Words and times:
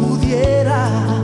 pudiera 0.00 1.19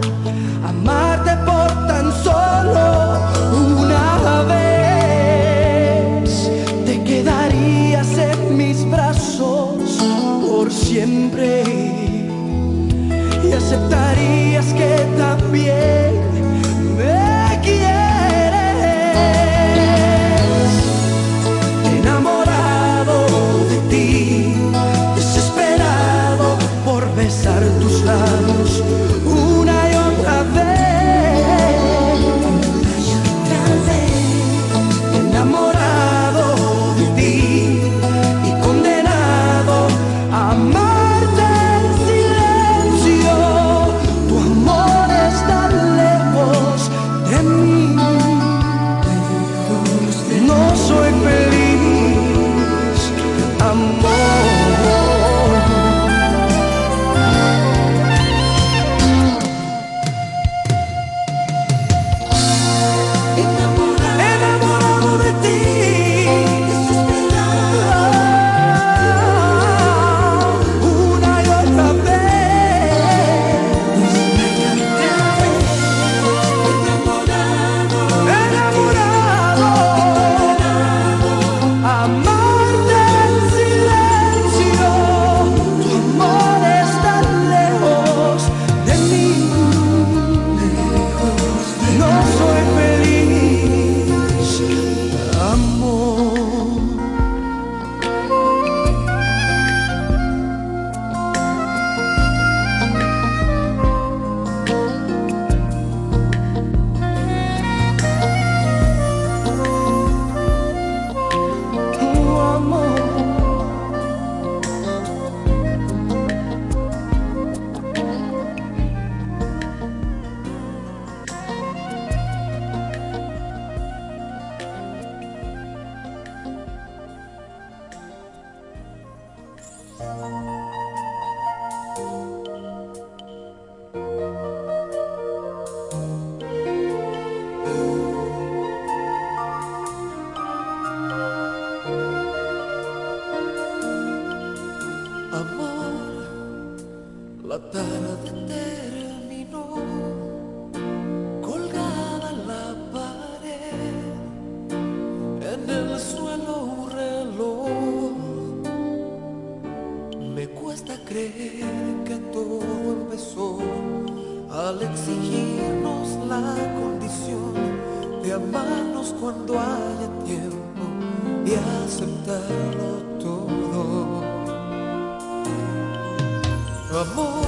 Amor, 176.97 177.45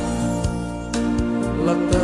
la 1.64 1.97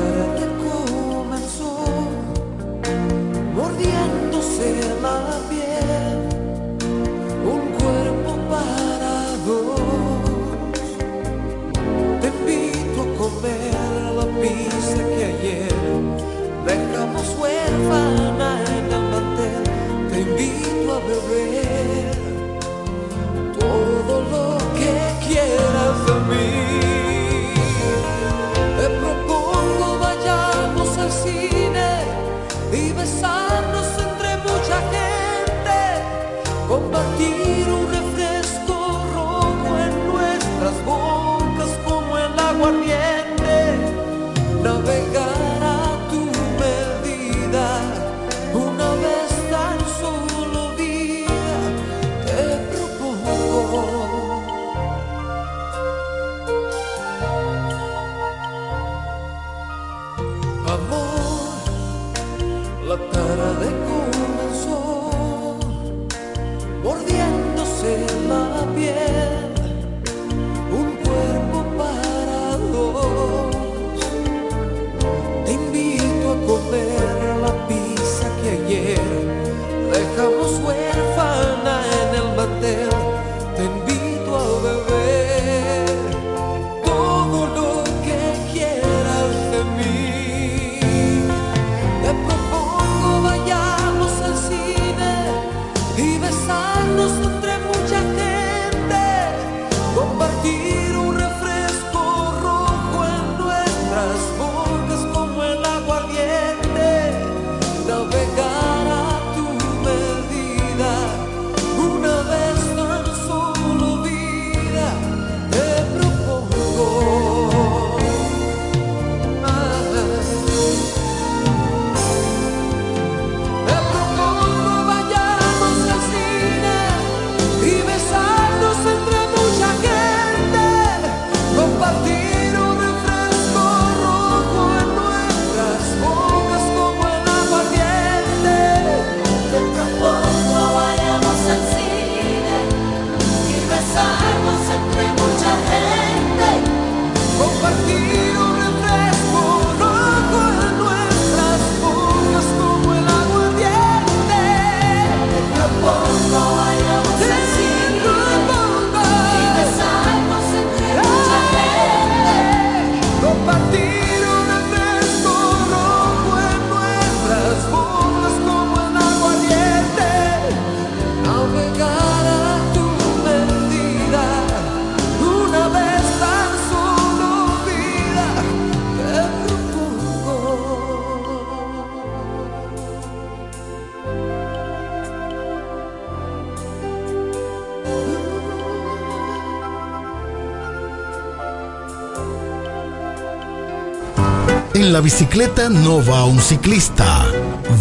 la 194.95 195.01
bicicleta 195.01 195.69
no 195.69 196.05
va 196.05 196.25
un 196.25 196.41
ciclista, 196.41 197.27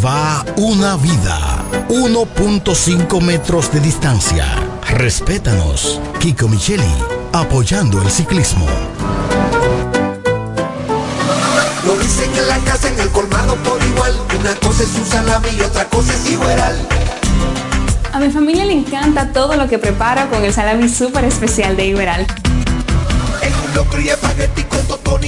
va 0.03 0.43
una 0.55 0.95
vida. 0.95 1.63
1.5 1.89 3.21
metros 3.21 3.71
de 3.71 3.79
distancia. 3.81 4.47
Respétanos. 4.89 6.01
Kiko 6.19 6.47
Micheli, 6.47 6.91
apoyando 7.31 8.01
el 8.01 8.09
ciclismo. 8.09 8.65
Lo 11.85 11.95
dicen 11.97 12.35
en 12.35 12.47
la 12.47 12.57
casa, 12.61 12.89
en 12.89 12.99
el 12.99 13.09
colmado 13.09 13.57
por 13.57 13.79
igual. 13.83 14.13
Una 14.39 14.55
cosa 14.55 14.81
es 14.81 14.95
un 14.95 15.05
salami 15.05 15.49
y 15.55 15.61
otra 15.61 15.87
cosa 15.89 16.11
es 16.15 16.31
igual. 16.31 16.87
A 18.11 18.19
mi 18.19 18.31
familia 18.31 18.65
le 18.65 18.73
encanta 18.73 19.31
todo 19.31 19.55
lo 19.55 19.69
que 19.69 19.77
prepara 19.77 20.31
con 20.31 20.43
el 20.43 20.51
salami 20.51 20.89
súper 20.89 21.25
especial 21.25 21.77
de 21.77 21.85
Iberal. 21.85 22.25
En 23.43 23.53
un 23.53 23.75
locro 23.75 24.01
y 24.01 24.09
espagueti 24.09 24.62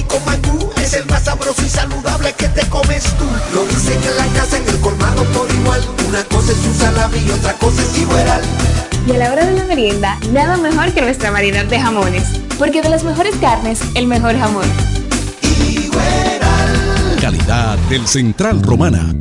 con 0.02 0.24
mangú 0.24 0.70
Es 0.76 0.94
el 0.94 1.06
más 1.06 1.24
sabroso 1.24 1.62
y 1.64 1.68
saludable 1.68 2.32
que 2.34 2.48
te 2.48 2.66
comes 2.68 3.04
tú 3.18 3.24
Lo 3.54 3.64
dicen 3.66 3.98
en 4.02 4.16
la 4.16 4.26
casa, 4.38 4.58
en 4.58 4.68
el 4.68 4.80
colmado 4.80 5.24
por 5.26 5.50
igual 5.50 5.80
Una 6.08 6.22
cosa 6.24 6.52
es 6.52 6.58
un 6.58 6.74
salami 6.74 7.18
y 7.18 7.30
otra 7.30 7.52
cosa 7.54 7.82
es 7.82 7.98
Iberal. 7.98 8.42
Y 9.06 9.12
a 9.12 9.18
la 9.18 9.32
hora 9.32 9.46
de 9.46 9.52
la 9.52 9.64
merienda, 9.64 10.18
nada 10.32 10.56
mejor 10.56 10.92
que 10.92 11.00
nuestra 11.00 11.30
variedad 11.30 11.64
de 11.64 11.78
jamones. 11.78 12.40
Porque 12.58 12.82
de 12.82 12.88
las 12.88 13.04
mejores 13.04 13.36
carnes, 13.36 13.80
el 13.94 14.08
mejor 14.08 14.36
jamón. 14.36 14.66
Calidad 17.20 17.78
del 17.88 18.06
Central 18.08 18.62
Romana. 18.62 19.14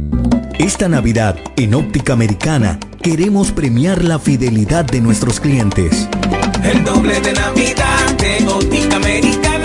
Esta 0.57 0.89
Navidad, 0.89 1.35
en 1.55 1.75
Óptica 1.75 2.13
Americana, 2.13 2.79
queremos 3.01 3.51
premiar 3.51 4.03
la 4.03 4.17
fidelidad 4.17 4.85
de 4.85 5.01
nuestros 5.01 5.39
clientes. 5.39 6.07
El 6.63 6.83
doble 6.83 7.21
de 7.21 7.33
Navidad 7.33 8.17
de 8.17 8.47
Óptica 8.47 8.95
Americana. 8.95 9.64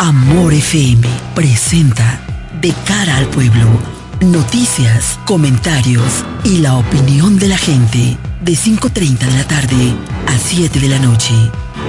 Amor 0.00 0.54
FM 0.54 1.08
presenta 1.34 2.20
De 2.60 2.72
cara 2.86 3.16
al 3.16 3.26
pueblo, 3.26 3.66
noticias, 4.20 5.18
comentarios 5.24 6.24
y 6.44 6.58
la 6.58 6.76
opinión 6.76 7.36
de 7.36 7.48
la 7.48 7.58
gente 7.58 8.16
de 8.40 8.52
5.30 8.52 9.18
de 9.18 9.32
la 9.32 9.44
tarde 9.48 9.94
a 10.28 10.38
7 10.38 10.78
de 10.78 10.88
la 10.88 11.00
noche. 11.00 11.34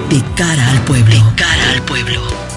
De 0.10 0.24
cara 0.36 0.72
al 0.72 0.82
pueblo. 0.86 1.24
De 1.24 1.36
cara 1.36 1.70
al 1.72 1.84
pueblo. 1.84 2.49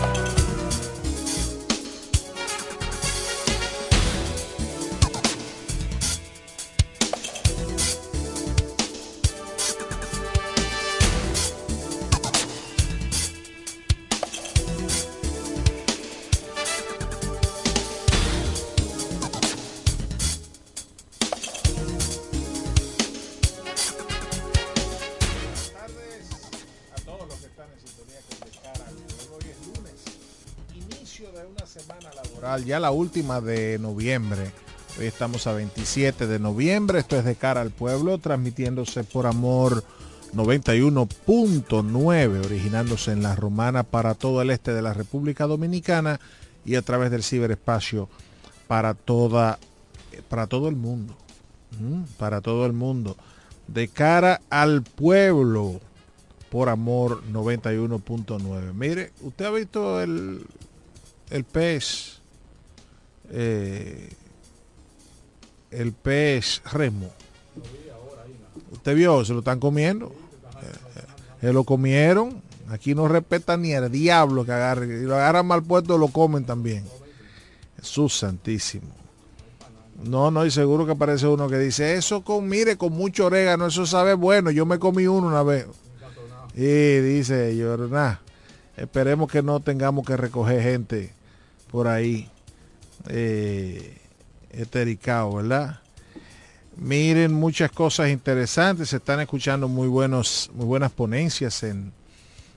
De 31.33 31.47
una 31.47 31.67
semana 31.67 32.11
laboral, 32.15 32.65
ya 32.65 32.79
la 32.79 32.91
última 32.91 33.41
de 33.41 33.79
noviembre. 33.79 34.53
Hoy 34.99 35.07
estamos 35.07 35.47
a 35.47 35.55
27 35.55 36.27
de 36.27 36.39
noviembre, 36.39 36.99
esto 36.99 37.17
es 37.17 37.25
De 37.25 37.37
Cara 37.37 37.63
al 37.63 37.71
Pueblo, 37.71 38.19
transmitiéndose 38.19 39.03
por 39.05 39.27
Amor 39.27 39.83
91.9, 40.35 42.45
originándose 42.45 43.13
en 43.13 43.23
La 43.23 43.35
Romana 43.35 43.83
para 43.83 44.15
todo 44.15 44.43
el 44.43 44.51
este 44.51 44.75
de 44.75 44.83
la 44.83 44.93
República 44.93 45.47
Dominicana 45.47 46.21
y 46.67 46.75
a 46.75 46.83
través 46.83 47.11
del 47.11 47.23
ciberespacio 47.23 48.11
para 48.69 48.93
toda 48.93 49.59
para 50.29 50.47
todo 50.47 50.69
el 50.69 50.77
mundo. 50.77 51.17
Para 52.19 52.43
todo 52.43 52.67
el 52.67 52.75
mundo. 52.75 53.17
De 53.69 53.89
cara 53.89 54.43
al 54.51 54.83
pueblo 54.83 55.81
por 56.51 56.69
amor 56.69 57.23
91.9. 57.33 58.75
Mire, 58.75 59.13
usted 59.23 59.47
ha 59.47 59.51
visto 59.51 60.03
el, 60.03 60.45
el 61.33 61.45
pez, 61.45 62.19
eh, 63.31 64.11
el 65.71 65.93
pez 65.93 66.61
remo. 66.71 67.11
¿Usted 68.71 68.95
vio? 68.95 69.25
Se 69.25 69.33
lo 69.33 69.39
están 69.39 69.59
comiendo. 69.59 70.13
Eh, 70.63 71.01
Se 71.41 71.53
lo 71.53 71.65
comieron. 71.65 72.43
Aquí 72.69 72.95
no 72.95 73.09
respetan 73.09 73.63
ni 73.63 73.73
el 73.73 73.91
diablo 73.91 74.45
que 74.45 74.53
agarre. 74.53 75.01
Si 75.01 75.07
lo 75.07 75.15
agarran 75.15 75.47
mal 75.47 75.63
puesto, 75.63 75.97
lo 75.97 76.09
comen 76.09 76.45
también. 76.45 76.85
Jesús 77.81 78.19
santísimo. 78.19 78.89
No, 80.05 80.31
no, 80.31 80.45
y 80.45 80.51
seguro 80.51 80.85
que 80.85 80.93
aparece 80.93 81.27
uno 81.27 81.49
que 81.49 81.59
dice, 81.59 81.95
eso 81.95 82.23
con, 82.23 82.49
mire, 82.49 82.77
con 82.77 82.93
mucho 82.93 83.27
orégano, 83.27 83.67
eso 83.69 83.87
sabe 83.87 84.15
bueno. 84.15 84.51
Yo 84.51 84.67
me 84.67 84.79
comí 84.79 85.07
uno 85.07 85.29
una 85.29 85.43
vez. 85.43 85.67
Y 86.55 86.99
dice 86.99 87.57
yo, 87.57 87.77
nada, 87.77 88.21
esperemos 88.77 89.31
que 89.31 89.43
no 89.43 89.61
tengamos 89.61 90.05
que 90.05 90.17
recoger 90.17 90.63
gente 90.63 91.22
por 91.73 91.89
ahí 91.89 92.29
eh, 93.09 93.99
¿verdad? 95.35 95.81
Miren 96.77 97.35
muchas 97.35 97.71
cosas 97.73 98.11
interesantes, 98.11 98.91
se 98.91 98.97
están 98.97 99.21
escuchando 99.21 99.69
muy 99.69 99.89
buenos, 99.89 100.51
muy 100.55 100.67
buenas 100.67 100.93
ponencias 100.93 101.63
en, 101.65 101.93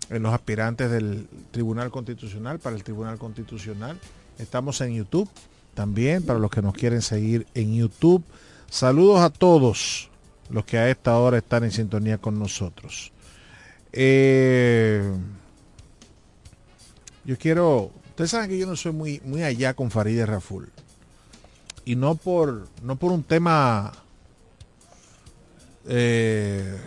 en 0.10 0.24
los 0.24 0.34
aspirantes 0.34 0.91
del 0.91 1.27
Tribunal 1.51 1.89
Constitucional, 1.91 2.60
para 2.60 2.75
el 2.75 2.84
Tribunal 2.84 3.17
Constitucional. 3.17 4.00
Estamos 4.38 4.79
en 4.81 4.93
YouTube 4.93 5.29
también, 5.74 6.24
para 6.24 6.39
los 6.39 6.51
que 6.51 6.62
nos 6.62 6.74
quieren 6.74 7.01
seguir 7.01 7.48
en 7.55 7.75
YouTube. 7.75 8.24
Saludos 8.69 9.22
a 9.22 9.29
todos 9.29 10.10
los 10.50 10.65
que 10.65 10.77
a 10.77 10.89
esta 10.89 11.17
hora 11.17 11.38
están 11.38 11.63
en 11.63 11.72
sintonía 11.72 12.17
con 12.17 12.38
nosotros. 12.38 13.12
Eh, 13.91 15.03
yo 17.24 17.38
quiero, 17.38 17.91
ustedes 18.15 18.31
saben 18.31 18.50
que 18.50 18.57
yo 18.57 18.65
no 18.65 18.77
soy 18.77 18.93
muy, 18.93 19.22
muy 19.25 19.43
allá 19.43 19.74
con 19.74 19.91
Farideh 19.91 20.25
Raful. 20.25 20.72
Y 21.84 21.95
no 21.98 22.15
por, 22.15 22.67
no 22.81 22.95
por 22.95 23.12
un 23.12 23.24
tema 23.24 23.91
eh, 25.88 26.79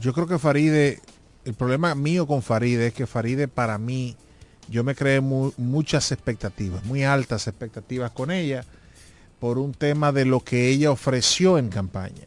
yo 0.00 0.12
creo 0.14 0.26
que 0.26 0.38
Faride, 0.38 1.00
el 1.44 1.54
problema 1.54 1.94
mío 1.94 2.26
con 2.26 2.42
Faride 2.42 2.86
es 2.86 2.94
que 2.94 3.06
Faride 3.06 3.48
para 3.48 3.76
mí, 3.78 4.16
yo 4.68 4.84
me 4.84 4.94
creé 4.94 5.20
mu- 5.20 5.52
muchas 5.58 6.12
expectativas, 6.12 6.84
muy 6.84 7.02
altas 7.04 7.48
expectativas 7.48 8.12
con 8.12 8.30
ella, 8.30 8.64
por 9.40 9.58
un 9.58 9.72
tema 9.74 10.12
de 10.12 10.24
lo 10.24 10.40
que 10.40 10.68
ella 10.68 10.90
ofreció 10.90 11.58
en 11.58 11.68
campaña. 11.68 12.24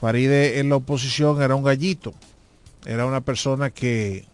Faride 0.00 0.58
en 0.60 0.68
la 0.68 0.76
oposición 0.76 1.42
era 1.42 1.54
un 1.54 1.64
gallito, 1.64 2.14
era 2.86 3.04
una 3.06 3.20
persona 3.22 3.70
que, 3.70 4.24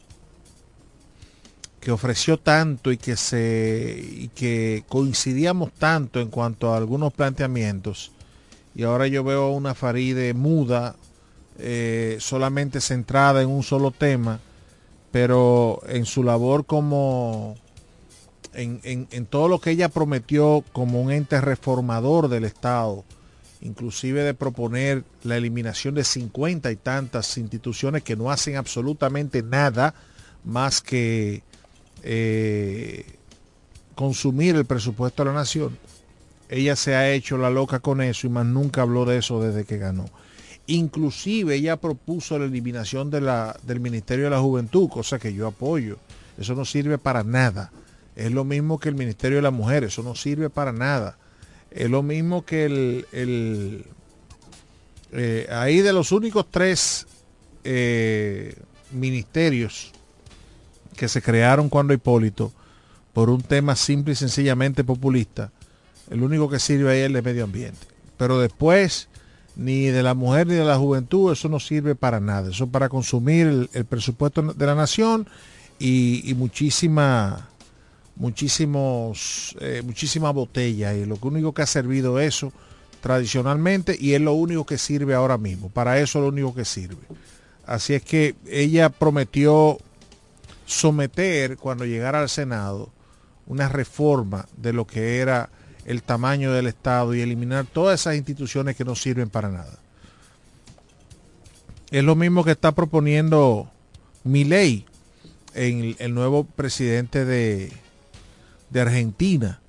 que 1.82 1.90
ofreció 1.90 2.38
tanto 2.38 2.92
y 2.92 2.96
que 2.96 3.16
se 3.16 4.00
y 4.00 4.28
que 4.28 4.84
coincidíamos 4.88 5.72
tanto 5.72 6.20
en 6.20 6.28
cuanto 6.28 6.72
a 6.72 6.76
algunos 6.78 7.12
planteamientos 7.12 8.12
y 8.74 8.84
ahora 8.84 9.08
yo 9.08 9.24
veo 9.24 9.50
una 9.50 9.74
Faride 9.74 10.32
muda 10.32 10.94
eh, 11.58 12.18
solamente 12.20 12.80
centrada 12.80 13.42
en 13.42 13.48
un 13.50 13.64
solo 13.64 13.90
tema 13.90 14.38
pero 15.10 15.82
en 15.88 16.06
su 16.06 16.22
labor 16.22 16.66
como 16.66 17.56
en, 18.54 18.80
en- 18.84 19.08
en 19.10 19.26
todo 19.26 19.48
lo 19.48 19.60
que 19.60 19.72
ella 19.72 19.88
prometió 19.88 20.64
como 20.72 21.02
un 21.02 21.10
ente 21.10 21.40
reformador 21.40 22.28
del 22.28 22.44
Estado 22.44 23.04
inclusive 23.60 24.22
de 24.22 24.34
proponer 24.34 25.02
la 25.24 25.36
eliminación 25.36 25.96
de 25.96 26.04
50 26.04 26.70
y 26.70 26.76
tantas 26.76 27.36
instituciones 27.38 28.04
que 28.04 28.14
no 28.16 28.30
hacen 28.30 28.56
absolutamente 28.56 29.42
nada 29.42 29.94
más 30.44 30.80
que 30.80 31.42
eh, 32.02 33.04
consumir 33.94 34.56
el 34.56 34.64
presupuesto 34.64 35.22
de 35.22 35.30
la 35.30 35.34
nación. 35.34 35.78
Ella 36.48 36.76
se 36.76 36.94
ha 36.94 37.10
hecho 37.10 37.38
la 37.38 37.50
loca 37.50 37.80
con 37.80 38.02
eso 38.02 38.26
y 38.26 38.30
más 38.30 38.46
nunca 38.46 38.82
habló 38.82 39.04
de 39.04 39.18
eso 39.18 39.42
desde 39.42 39.64
que 39.64 39.78
ganó. 39.78 40.06
Inclusive 40.66 41.54
ella 41.54 41.76
propuso 41.76 42.38
la 42.38 42.44
eliminación 42.44 43.10
de 43.10 43.20
la, 43.20 43.56
del 43.62 43.80
Ministerio 43.80 44.24
de 44.24 44.30
la 44.30 44.40
Juventud, 44.40 44.88
cosa 44.88 45.18
que 45.18 45.34
yo 45.34 45.46
apoyo. 45.46 45.98
Eso 46.38 46.54
no 46.54 46.64
sirve 46.64 46.98
para 46.98 47.24
nada. 47.24 47.72
Es 48.16 48.30
lo 48.30 48.44
mismo 48.44 48.78
que 48.78 48.88
el 48.88 48.94
Ministerio 48.94 49.38
de 49.38 49.42
la 49.42 49.50
Mujer, 49.50 49.84
eso 49.84 50.02
no 50.02 50.14
sirve 50.14 50.50
para 50.50 50.72
nada. 50.72 51.16
Es 51.70 51.88
lo 51.90 52.02
mismo 52.02 52.44
que 52.44 52.64
el... 52.66 53.86
Eh, 55.14 55.46
ahí 55.50 55.82
de 55.82 55.92
los 55.92 56.10
únicos 56.10 56.46
tres 56.50 57.06
eh, 57.64 58.54
ministerios 58.92 59.92
que 60.96 61.08
se 61.08 61.22
crearon 61.22 61.68
cuando 61.68 61.94
Hipólito, 61.94 62.52
por 63.12 63.30
un 63.30 63.42
tema 63.42 63.76
simple 63.76 64.12
y 64.12 64.16
sencillamente 64.16 64.84
populista, 64.84 65.50
el 66.10 66.22
único 66.22 66.48
que 66.48 66.58
sirve 66.58 66.92
ahí 66.92 67.00
es 67.00 67.06
el 67.06 67.12
de 67.14 67.22
medio 67.22 67.44
ambiente. 67.44 67.86
Pero 68.16 68.38
después, 68.38 69.08
ni 69.56 69.86
de 69.86 70.02
la 70.02 70.14
mujer 70.14 70.46
ni 70.46 70.54
de 70.54 70.64
la 70.64 70.76
juventud, 70.76 71.32
eso 71.32 71.48
no 71.48 71.60
sirve 71.60 71.94
para 71.94 72.20
nada. 72.20 72.50
Eso 72.50 72.64
es 72.64 72.70
para 72.70 72.88
consumir 72.88 73.68
el, 73.72 73.84
presupuesto 73.84 74.42
de 74.42 74.66
la 74.66 74.74
nación 74.74 75.26
y, 75.78 76.34
muchísima, 76.36 77.48
muchísimos, 78.16 79.56
eh, 79.60 79.82
muchísima 79.84 80.30
botella. 80.30 80.94
Y 80.94 81.04
lo 81.04 81.18
único 81.22 81.52
que 81.52 81.62
ha 81.62 81.66
servido 81.66 82.20
eso 82.20 82.52
tradicionalmente 83.00 83.96
y 83.98 84.14
es 84.14 84.20
lo 84.20 84.32
único 84.32 84.64
que 84.64 84.78
sirve 84.78 85.14
ahora 85.14 85.36
mismo. 85.36 85.68
Para 85.68 85.98
eso 85.98 86.18
es 86.18 86.22
lo 86.22 86.28
único 86.28 86.54
que 86.54 86.64
sirve. 86.64 87.02
Así 87.66 87.94
es 87.94 88.02
que 88.02 88.34
ella 88.46 88.88
prometió 88.88 89.78
someter 90.72 91.56
cuando 91.56 91.84
llegara 91.84 92.20
al 92.20 92.28
Senado 92.28 92.90
una 93.46 93.68
reforma 93.68 94.46
de 94.56 94.72
lo 94.72 94.86
que 94.86 95.18
era 95.18 95.50
el 95.84 96.02
tamaño 96.02 96.52
del 96.52 96.66
Estado 96.66 97.14
y 97.14 97.20
eliminar 97.20 97.66
todas 97.66 98.00
esas 98.00 98.16
instituciones 98.16 98.76
que 98.76 98.84
no 98.84 98.94
sirven 98.94 99.28
para 99.28 99.48
nada. 99.48 99.78
Es 101.90 102.04
lo 102.04 102.14
mismo 102.14 102.44
que 102.44 102.52
está 102.52 102.72
proponiendo 102.72 103.68
Milei, 104.24 104.86
en 105.54 105.94
el 105.98 106.14
nuevo 106.14 106.44
presidente 106.44 107.26
de, 107.26 107.72
Argentina, 108.74 109.60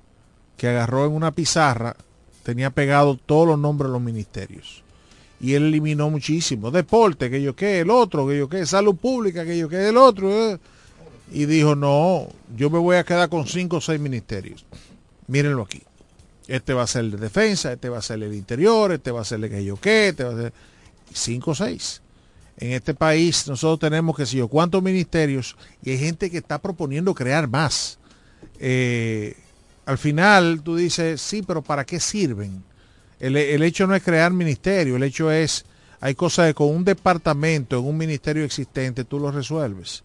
que 0.56 0.68
agarró 0.68 1.04
en 1.04 1.12
una 1.12 1.32
pizarra, 1.32 1.94
tenía 2.42 2.70
pegado 2.70 3.18
todos 3.18 3.46
los 3.46 3.58
nombres 3.58 3.88
de 3.88 3.92
los 3.92 4.02
ministerios. 4.02 4.82
Y 5.40 5.54
él 5.54 5.64
eliminó 5.64 6.08
muchísimo. 6.08 6.70
Deporte, 6.70 7.28
que 7.28 7.42
yo 7.42 7.54
qué, 7.54 7.80
el 7.80 7.90
otro, 7.90 8.26
que 8.26 8.38
yo 8.38 8.48
qué, 8.48 8.64
salud 8.64 8.96
pública, 8.96 9.44
que 9.44 9.58
yo 9.58 9.68
qué, 9.68 9.88
el 9.88 9.98
otro. 9.98 10.30
Eh 10.30 10.58
y 11.32 11.46
dijo, 11.46 11.74
no, 11.74 12.28
yo 12.56 12.70
me 12.70 12.78
voy 12.78 12.96
a 12.96 13.04
quedar 13.04 13.28
con 13.28 13.46
cinco 13.46 13.76
o 13.78 13.80
seis 13.80 14.00
ministerios. 14.00 14.64
Mírenlo 15.26 15.62
aquí. 15.62 15.82
Este 16.46 16.74
va 16.74 16.82
a 16.82 16.86
ser 16.86 17.06
el 17.06 17.10
de 17.12 17.16
defensa, 17.16 17.72
este 17.72 17.88
va 17.88 17.98
a 17.98 18.02
ser 18.02 18.22
el 18.22 18.34
interior, 18.34 18.92
este 18.92 19.10
va 19.10 19.22
a 19.22 19.24
ser 19.24 19.42
el 19.42 19.50
que 19.50 19.64
yo 19.64 19.76
qué, 19.76 20.08
este 20.08 20.24
va 20.24 20.32
a 20.32 20.36
ser... 20.36 20.52
Cinco 21.12 21.52
o 21.52 21.54
seis. 21.54 22.02
En 22.56 22.72
este 22.72 22.92
país 22.92 23.46
nosotros 23.46 23.88
tenemos 23.88 24.16
que 24.16 24.26
sé 24.26 24.36
yo 24.36 24.48
cuántos 24.48 24.82
ministerios 24.82 25.56
y 25.82 25.90
hay 25.90 25.98
gente 25.98 26.30
que 26.30 26.38
está 26.38 26.60
proponiendo 26.60 27.14
crear 27.14 27.48
más. 27.48 27.98
Eh, 28.58 29.36
al 29.86 29.98
final 29.98 30.60
tú 30.62 30.76
dices, 30.76 31.20
sí, 31.20 31.42
pero 31.42 31.62
¿para 31.62 31.84
qué 31.84 32.00
sirven? 32.00 32.64
El, 33.20 33.36
el 33.36 33.62
hecho 33.62 33.86
no 33.86 33.94
es 33.94 34.02
crear 34.02 34.32
ministerio, 34.32 34.96
el 34.96 35.02
hecho 35.04 35.30
es, 35.30 35.64
hay 36.00 36.14
cosas 36.14 36.46
de 36.46 36.54
con 36.54 36.68
un 36.68 36.84
departamento 36.84 37.78
en 37.78 37.86
un 37.86 37.96
ministerio 37.96 38.44
existente 38.44 39.04
tú 39.04 39.20
lo 39.20 39.30
resuelves. 39.30 40.02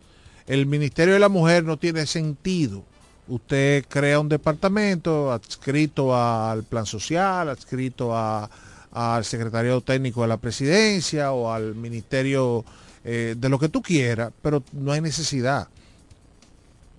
El 0.50 0.66
Ministerio 0.66 1.14
de 1.14 1.20
la 1.20 1.30
Mujer 1.30 1.64
no 1.64 1.78
tiene 1.78 2.08
sentido. 2.08 2.84
Usted 3.28 3.86
crea 3.88 4.20
un 4.20 4.30
departamento 4.30 5.32
adscrito 5.32 6.16
al 6.16 6.64
plan 6.64 6.88
social, 6.88 7.50
adscrito 7.50 8.18
al 8.18 9.26
secretariado 9.26 9.82
técnico 9.82 10.24
de 10.24 10.28
la 10.28 10.38
presidencia 10.38 11.34
o 11.34 11.54
al 11.54 11.76
ministerio 11.76 12.66
eh, 13.04 13.36
de 13.38 13.48
lo 13.48 13.60
que 13.60 13.70
tú 13.70 13.84
quieras, 13.84 14.34
pero 14.42 14.64
no 14.72 14.92
hay 14.92 15.02
necesidad. 15.02 15.68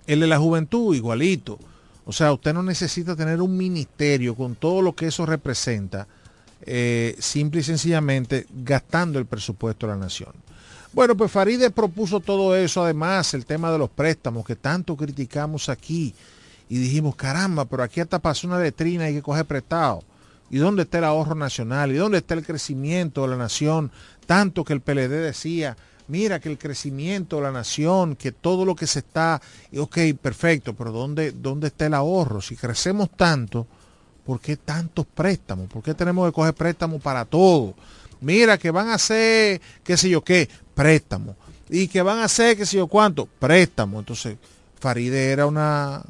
El 0.06 0.20
de 0.20 0.28
la 0.28 0.38
juventud, 0.38 0.94
igualito. 0.94 1.58
O 2.04 2.12
sea, 2.12 2.32
usted 2.32 2.54
no 2.54 2.62
necesita 2.62 3.16
tener 3.16 3.42
un 3.42 3.56
ministerio 3.56 4.36
con 4.36 4.54
todo 4.54 4.80
lo 4.80 4.94
que 4.94 5.08
eso 5.08 5.26
representa, 5.26 6.06
eh, 6.62 7.16
simple 7.18 7.62
y 7.62 7.64
sencillamente 7.64 8.46
gastando 8.62 9.18
el 9.18 9.26
presupuesto 9.26 9.88
de 9.88 9.94
la 9.94 9.98
nación. 9.98 10.34
Bueno, 10.92 11.16
pues 11.16 11.30
Faride 11.30 11.70
propuso 11.70 12.18
todo 12.18 12.56
eso, 12.56 12.82
además 12.82 13.32
el 13.34 13.46
tema 13.46 13.70
de 13.70 13.78
los 13.78 13.90
préstamos 13.90 14.44
que 14.44 14.56
tanto 14.56 14.96
criticamos 14.96 15.68
aquí 15.68 16.12
y 16.68 16.78
dijimos, 16.78 17.14
caramba, 17.14 17.64
pero 17.64 17.84
aquí 17.84 18.00
hasta 18.00 18.18
pasó 18.18 18.48
una 18.48 18.58
letrina 18.58 19.08
y 19.08 19.14
que 19.14 19.22
coger 19.22 19.44
prestado. 19.44 20.02
¿Y 20.50 20.58
dónde 20.58 20.82
está 20.82 20.98
el 20.98 21.04
ahorro 21.04 21.36
nacional? 21.36 21.92
¿Y 21.92 21.94
dónde 21.94 22.18
está 22.18 22.34
el 22.34 22.44
crecimiento 22.44 23.22
de 23.22 23.28
la 23.28 23.36
nación? 23.36 23.92
Tanto 24.26 24.64
que 24.64 24.72
el 24.72 24.80
PLD 24.80 25.22
decía, 25.22 25.76
mira 26.08 26.40
que 26.40 26.48
el 26.48 26.58
crecimiento 26.58 27.36
de 27.36 27.42
la 27.42 27.52
nación, 27.52 28.16
que 28.16 28.32
todo 28.32 28.64
lo 28.64 28.74
que 28.74 28.88
se 28.88 28.98
está, 28.98 29.40
ok, 29.76 29.96
perfecto, 30.20 30.74
pero 30.74 30.90
¿dónde, 30.90 31.30
dónde 31.30 31.68
está 31.68 31.86
el 31.86 31.94
ahorro? 31.94 32.40
Si 32.40 32.56
crecemos 32.56 33.10
tanto, 33.16 33.64
¿por 34.26 34.40
qué 34.40 34.56
tantos 34.56 35.06
préstamos? 35.06 35.68
¿Por 35.68 35.84
qué 35.84 35.94
tenemos 35.94 36.26
que 36.28 36.32
coger 36.32 36.54
préstamos 36.54 37.00
para 37.00 37.24
todo? 37.24 37.76
Mira 38.20 38.58
que 38.58 38.70
van 38.70 38.88
a 38.88 38.94
hacer, 38.94 39.60
qué 39.82 39.96
sé 39.96 40.10
yo 40.10 40.22
qué, 40.22 40.48
préstamo. 40.80 41.36
Y 41.68 41.88
que 41.88 42.02
van 42.02 42.18
a 42.18 42.24
hacer, 42.24 42.56
qué 42.56 42.64
sé 42.64 42.78
yo 42.78 42.86
cuánto, 42.86 43.26
préstamo. 43.38 44.00
Entonces, 44.00 44.36
Faride 44.80 45.30
era 45.30 45.46
una, 45.46 46.02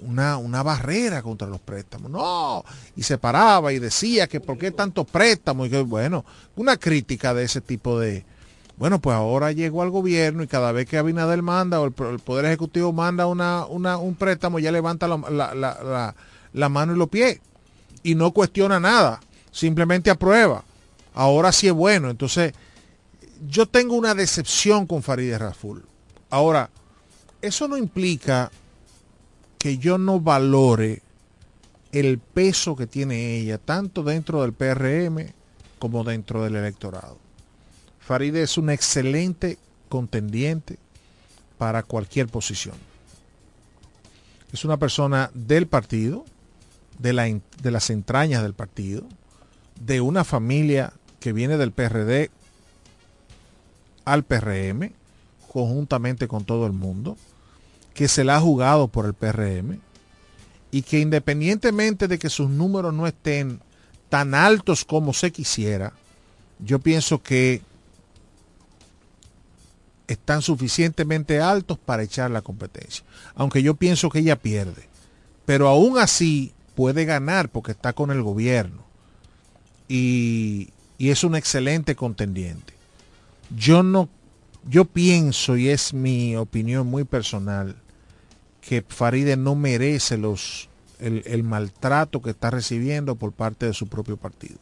una, 0.00 0.38
una, 0.38 0.62
barrera 0.62 1.22
contra 1.22 1.46
los 1.46 1.60
préstamos. 1.60 2.10
No, 2.10 2.64
y 2.96 3.02
se 3.02 3.18
paraba 3.18 3.72
y 3.72 3.78
decía 3.78 4.26
que 4.26 4.40
por 4.40 4.56
qué 4.56 4.70
tantos 4.70 5.06
préstamos. 5.06 5.66
Y 5.66 5.70
que, 5.70 5.82
bueno, 5.82 6.24
una 6.56 6.76
crítica 6.76 7.34
de 7.34 7.44
ese 7.44 7.60
tipo 7.60 8.00
de... 8.00 8.24
Bueno, 8.78 9.00
pues 9.00 9.14
ahora 9.14 9.52
llegó 9.52 9.82
al 9.82 9.90
gobierno 9.90 10.42
y 10.42 10.46
cada 10.46 10.72
vez 10.72 10.86
que 10.86 10.98
Abinader 10.98 11.40
manda 11.40 11.80
o 11.80 11.86
el, 11.86 11.92
Poder 11.92 12.44
Ejecutivo 12.46 12.92
manda 12.92 13.26
una, 13.26 13.64
una, 13.66 13.96
un 13.96 14.14
préstamo, 14.14 14.58
ya 14.58 14.70
levanta 14.70 15.08
la, 15.08 15.16
la, 15.30 15.54
la, 15.54 16.14
la, 16.52 16.68
mano 16.68 16.94
y 16.94 16.98
los 16.98 17.08
pies. 17.08 17.40
Y 18.02 18.14
no 18.14 18.32
cuestiona 18.32 18.80
nada, 18.80 19.20
simplemente 19.50 20.10
aprueba. 20.10 20.64
Ahora 21.14 21.52
sí 21.52 21.68
es 21.68 21.72
bueno. 21.72 22.10
Entonces, 22.10 22.52
yo 23.48 23.66
tengo 23.66 23.94
una 23.94 24.14
decepción 24.14 24.86
con 24.86 25.02
Farideh 25.02 25.38
Raful. 25.38 25.84
Ahora, 26.30 26.70
eso 27.42 27.68
no 27.68 27.76
implica 27.76 28.50
que 29.58 29.78
yo 29.78 29.98
no 29.98 30.20
valore 30.20 31.02
el 31.92 32.18
peso 32.18 32.76
que 32.76 32.86
tiene 32.86 33.36
ella, 33.36 33.58
tanto 33.58 34.02
dentro 34.02 34.42
del 34.42 34.52
PRM 34.52 35.32
como 35.78 36.04
dentro 36.04 36.42
del 36.42 36.56
electorado. 36.56 37.18
Farideh 38.00 38.42
es 38.42 38.58
un 38.58 38.70
excelente 38.70 39.58
contendiente 39.88 40.78
para 41.58 41.82
cualquier 41.82 42.28
posición. 42.28 42.76
Es 44.52 44.64
una 44.64 44.76
persona 44.76 45.30
del 45.34 45.66
partido, 45.66 46.24
de, 46.98 47.40
de 47.62 47.70
las 47.70 47.90
entrañas 47.90 48.42
del 48.42 48.54
partido, 48.54 49.04
de 49.80 50.00
una 50.00 50.24
familia 50.24 50.92
que 51.20 51.32
viene 51.32 51.56
del 51.56 51.72
PRD 51.72 52.30
al 54.06 54.22
PRM, 54.22 54.92
conjuntamente 55.52 56.28
con 56.28 56.44
todo 56.44 56.64
el 56.64 56.72
mundo, 56.72 57.18
que 57.92 58.08
se 58.08 58.24
la 58.24 58.36
ha 58.36 58.40
jugado 58.40 58.88
por 58.88 59.04
el 59.04 59.12
PRM 59.12 59.80
y 60.70 60.82
que 60.82 61.00
independientemente 61.00 62.08
de 62.08 62.18
que 62.18 62.30
sus 62.30 62.48
números 62.48 62.94
no 62.94 63.06
estén 63.06 63.60
tan 64.08 64.34
altos 64.34 64.84
como 64.84 65.12
se 65.12 65.32
quisiera, 65.32 65.92
yo 66.58 66.78
pienso 66.78 67.22
que 67.22 67.62
están 70.06 70.40
suficientemente 70.40 71.40
altos 71.40 71.78
para 71.78 72.04
echar 72.04 72.30
la 72.30 72.42
competencia. 72.42 73.04
Aunque 73.34 73.62
yo 73.62 73.74
pienso 73.74 74.08
que 74.08 74.20
ella 74.20 74.36
pierde. 74.36 74.88
Pero 75.44 75.68
aún 75.68 75.98
así 75.98 76.52
puede 76.76 77.04
ganar 77.04 77.48
porque 77.48 77.72
está 77.72 77.92
con 77.92 78.12
el 78.12 78.22
gobierno. 78.22 78.84
Y, 79.88 80.70
y 80.96 81.10
es 81.10 81.24
un 81.24 81.34
excelente 81.34 81.96
contendiente 81.96 82.75
yo 83.54 83.82
no, 83.82 84.08
yo 84.68 84.84
pienso, 84.84 85.56
y 85.56 85.68
es 85.68 85.94
mi 85.94 86.36
opinión 86.36 86.86
muy 86.86 87.04
personal, 87.04 87.76
que 88.60 88.82
Faride 88.82 89.36
no 89.36 89.54
merece 89.54 90.18
los, 90.18 90.68
el, 90.98 91.42
maltrato 91.44 92.20
que 92.20 92.30
está 92.30 92.50
recibiendo 92.50 93.14
por 93.14 93.32
parte 93.32 93.66
de 93.66 93.74
su 93.74 93.86
propio 93.86 94.16
partido. 94.16 94.58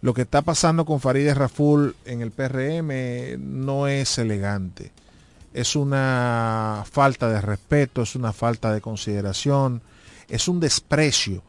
Lo 0.00 0.14
que 0.14 0.22
está 0.22 0.42
pasando 0.42 0.84
con 0.84 1.00
Faride 1.00 1.34
Raful 1.34 1.94
en 2.04 2.22
el 2.22 2.30
PRM 2.30 3.38
no 3.38 3.86
es 3.86 4.18
elegante. 4.18 4.92
Es 5.52 5.76
una 5.76 6.84
falta 6.90 7.28
de 7.28 7.40
respeto, 7.40 8.02
es 8.02 8.16
una 8.16 8.32
falta 8.32 8.72
de 8.72 8.80
consideración, 8.80 9.82
es 10.28 10.48
un 10.48 10.58
desprecio 10.58 11.42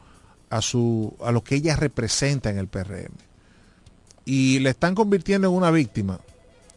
a, 0.50 0.60
su, 0.60 1.16
a 1.24 1.32
lo 1.32 1.42
que 1.42 1.56
ella 1.56 1.76
representa 1.76 2.50
en 2.50 2.58
el 2.58 2.68
PRM. 2.68 3.31
Y 4.24 4.60
le 4.60 4.70
están 4.70 4.94
convirtiendo 4.94 5.48
en 5.48 5.54
una 5.54 5.70
víctima. 5.70 6.20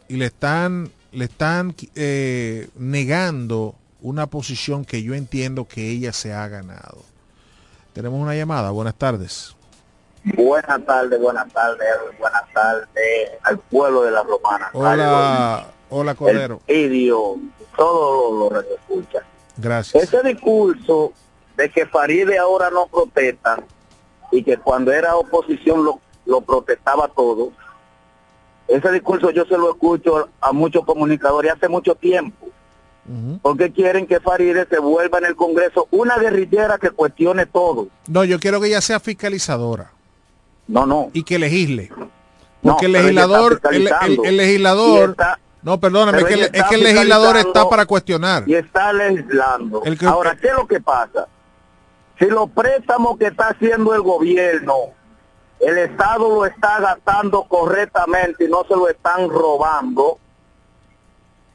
Y 0.08 0.16
le 0.16 0.26
están, 0.26 0.90
le 1.12 1.26
están 1.26 1.74
eh, 1.94 2.68
negando 2.76 3.74
una 4.00 4.26
posición 4.26 4.84
que 4.84 5.02
yo 5.02 5.14
entiendo 5.14 5.66
que 5.66 5.90
ella 5.90 6.12
se 6.12 6.32
ha 6.32 6.46
ganado. 6.48 7.02
Tenemos 7.92 8.20
una 8.20 8.34
llamada. 8.34 8.70
Buenas 8.70 8.94
tardes. 8.94 9.56
Buenas 10.34 10.84
tardes, 10.84 11.20
buenas 11.20 11.52
tardes, 11.52 11.86
buenas 12.18 12.42
tardes 12.52 13.30
al 13.44 13.58
pueblo 13.58 14.02
de 14.02 14.10
la 14.10 14.24
Romana. 14.24 14.70
Hola, 14.72 15.68
hola 15.88 16.14
Cordero. 16.16 16.60
Idio, 16.66 17.36
todo 17.76 18.50
lo, 18.50 18.60
que 18.60 18.74
escucha. 18.74 19.20
Gracias. 19.56 20.02
Ese 20.02 20.22
discurso 20.24 21.12
de 21.56 21.70
que 21.70 21.86
Faride 21.86 22.38
ahora 22.38 22.70
no 22.70 22.88
protesta 22.88 23.62
y 24.32 24.42
que 24.42 24.58
cuando 24.58 24.92
era 24.92 25.14
oposición 25.14 25.84
lo, 25.84 26.00
lo 26.26 26.40
protestaba 26.42 27.08
todo, 27.08 27.52
ese 28.68 28.92
discurso 28.92 29.30
yo 29.30 29.44
se 29.44 29.56
lo 29.56 29.70
escucho 29.70 30.28
a 30.40 30.52
muchos 30.52 30.84
comunicadores 30.84 31.52
hace 31.52 31.68
mucho 31.68 31.94
tiempo. 31.94 32.48
Porque 33.40 33.70
quieren 33.70 34.04
que 34.08 34.18
Faride 34.18 34.66
se 34.68 34.80
vuelva 34.80 35.18
en 35.18 35.26
el 35.26 35.36
Congreso 35.36 35.86
una 35.92 36.18
guerrillera 36.18 36.76
que 36.76 36.90
cuestione 36.90 37.46
todo. 37.46 37.86
No, 38.08 38.24
yo 38.24 38.40
quiero 38.40 38.60
que 38.60 38.66
ella 38.66 38.80
sea 38.80 38.98
fiscalizadora. 38.98 39.92
No, 40.66 40.86
no. 40.86 41.10
Y 41.12 41.22
que 41.22 41.38
legisle. 41.38 41.92
Porque 42.62 42.86
el 42.86 42.92
legislador, 42.92 43.60
el, 43.70 44.36
legislador, 44.36 45.14
no, 45.62 45.78
perdóname, 45.78 46.18
es 46.18 46.24
que, 46.64 46.74
el 46.74 46.82
legislador 46.82 47.36
está 47.36 47.68
para 47.68 47.86
cuestionar. 47.86 48.42
Y 48.46 48.54
está 48.54 48.92
legislando. 48.92 49.82
Ahora, 50.06 50.36
¿qué 50.36 50.48
es 50.48 50.54
lo 50.54 50.66
que 50.66 50.80
pasa? 50.80 51.28
Si 52.18 52.26
los 52.26 52.50
préstamos 52.50 53.18
que 53.18 53.26
está 53.26 53.50
haciendo 53.50 53.94
el 53.94 54.00
gobierno, 54.00 54.74
el 55.60 55.78
Estado 55.78 56.28
lo 56.28 56.46
está 56.46 56.80
gastando 56.80 57.44
correctamente 57.44 58.44
y 58.44 58.48
no 58.48 58.64
se 58.64 58.76
lo 58.76 58.88
están 58.88 59.28
robando, 59.28 60.18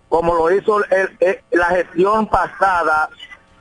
como 0.09 0.35
lo 0.35 0.51
hizo 0.51 0.79
la 1.51 1.65
gestión 1.67 2.27
pasada 2.27 3.09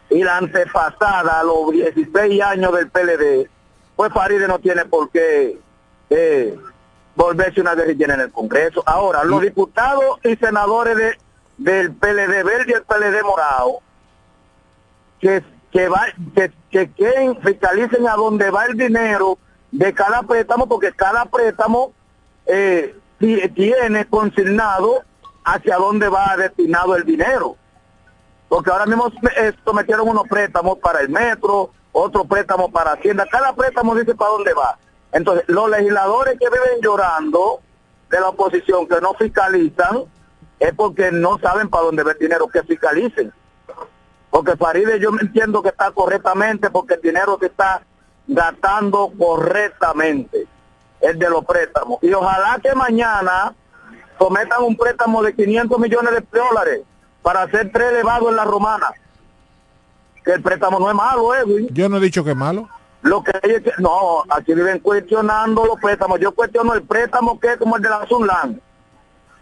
y 0.08 0.22
la 0.24 0.38
antepasada, 0.38 1.42
los 1.44 1.70
16 1.70 2.42
años 2.42 2.72
del 2.72 2.90
PLD, 2.90 3.48
pues 3.94 4.12
Faride 4.12 4.48
no 4.48 4.58
tiene 4.58 4.84
por 4.86 5.10
qué 5.10 5.58
eh, 6.08 6.58
volverse 7.14 7.60
una 7.60 7.74
guerrillera 7.74 8.14
en 8.14 8.20
el 8.20 8.32
Congreso. 8.32 8.82
Ahora, 8.86 9.22
los 9.24 9.42
diputados 9.42 10.18
y 10.24 10.34
senadores 10.36 10.96
de, 10.96 11.18
del 11.58 11.92
PLD 11.92 12.42
verde 12.42 12.64
y 12.68 12.72
el 12.72 12.82
PLD 12.82 13.22
morado, 13.22 13.80
que, 15.20 15.44
que, 15.70 15.88
va, 15.88 16.06
que, 16.34 16.50
que, 16.70 17.36
fiscalicen 17.44 18.08
a 18.08 18.14
dónde 18.14 18.50
va 18.50 18.64
el 18.64 18.76
dinero 18.76 19.38
de 19.72 19.92
cada 19.94 20.22
préstamo, 20.22 20.68
porque 20.68 20.92
cada 20.92 21.24
préstamo 21.26 21.92
eh, 22.46 22.96
tiene 23.18 24.06
consignado 24.06 25.02
hacia 25.44 25.76
dónde 25.76 26.08
va 26.08 26.36
destinado 26.36 26.96
el 26.96 27.04
dinero. 27.04 27.56
Porque 28.48 28.70
ahora 28.70 28.86
mismo 28.86 29.12
esto 29.36 29.72
metieron 29.72 30.08
unos 30.08 30.26
préstamos 30.28 30.78
para 30.78 31.00
el 31.00 31.08
metro, 31.08 31.70
otro 31.92 32.24
préstamo 32.24 32.70
para 32.70 32.92
Hacienda, 32.92 33.26
cada 33.30 33.54
préstamo 33.54 33.94
dice 33.94 34.14
para 34.14 34.32
dónde 34.32 34.52
va. 34.54 34.78
Entonces, 35.12 35.44
los 35.48 35.68
legisladores 35.68 36.38
que 36.38 36.46
viven 36.46 36.80
llorando 36.82 37.60
de 38.10 38.20
la 38.20 38.28
oposición, 38.28 38.86
que 38.86 39.00
no 39.00 39.14
fiscalizan, 39.14 40.04
es 40.58 40.74
porque 40.74 41.10
no 41.10 41.38
saben 41.38 41.68
para 41.68 41.84
dónde 41.84 42.02
va 42.02 42.12
el 42.12 42.18
dinero, 42.18 42.48
que 42.48 42.62
fiscalicen. 42.62 43.32
Porque 44.30 44.56
Faride 44.56 45.00
yo 45.00 45.10
entiendo 45.20 45.62
que 45.62 45.70
está 45.70 45.90
correctamente, 45.90 46.70
porque 46.70 46.94
el 46.94 47.00
dinero 47.00 47.36
se 47.40 47.46
está 47.46 47.82
gastando 48.30 49.12
correctamente, 49.18 50.46
el 51.00 51.18
de 51.18 51.30
los 51.30 51.44
préstamos. 51.44 51.98
Y 52.02 52.12
ojalá 52.12 52.58
que 52.62 52.74
mañana 52.74 53.54
sometan 54.18 54.62
un 54.62 54.76
préstamo 54.76 55.22
de 55.22 55.34
500 55.34 55.78
millones 55.78 56.12
de 56.12 56.38
dólares 56.38 56.80
para 57.22 57.42
hacer 57.42 57.70
tres 57.72 57.92
elevados 57.92 58.30
en 58.30 58.36
la 58.36 58.44
romana 58.44 58.90
que 60.24 60.32
el 60.32 60.42
préstamo 60.42 60.78
no 60.78 60.88
es 60.88 60.94
malo, 60.94 61.34
Edwin. 61.34 61.68
Yo 61.72 61.88
no 61.88 61.96
he 61.96 62.00
dicho 62.00 62.24
que 62.24 62.30
es 62.30 62.36
malo. 62.36 62.68
Lo 63.02 63.22
que 63.22 63.32
no, 63.78 64.24
aquí 64.28 64.52
viven 64.54 64.78
cuestionando 64.80 65.64
los 65.64 65.80
préstamos. 65.80 66.20
Yo 66.20 66.32
cuestiono 66.32 66.74
el 66.74 66.82
préstamo 66.82 67.40
que 67.40 67.52
es 67.52 67.56
como 67.56 67.76
el 67.76 67.82
de 67.82 67.88
la 67.88 68.06
Sunland 68.06 68.60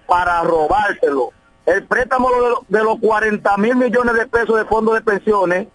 para 0.06 0.42
robárselo. 0.42 1.32
El 1.66 1.84
préstamo 1.84 2.30
de, 2.68 2.82
los 2.82 2.98
40 3.00 3.56
mil 3.58 3.76
millones 3.76 4.14
de 4.14 4.26
pesos 4.26 4.56
de 4.56 4.64
fondos 4.64 4.94
de 4.94 5.00
pensiones 5.00 5.68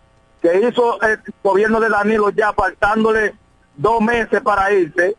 que 0.44 0.68
hizo 0.68 1.02
el 1.02 1.20
gobierno 1.42 1.80
de 1.80 1.90
Danilo 1.90 2.30
ya 2.30 2.54
faltándole 2.54 3.34
dos 3.76 4.02
meses 4.02 4.42
para 4.42 4.72
irse, 4.74 5.16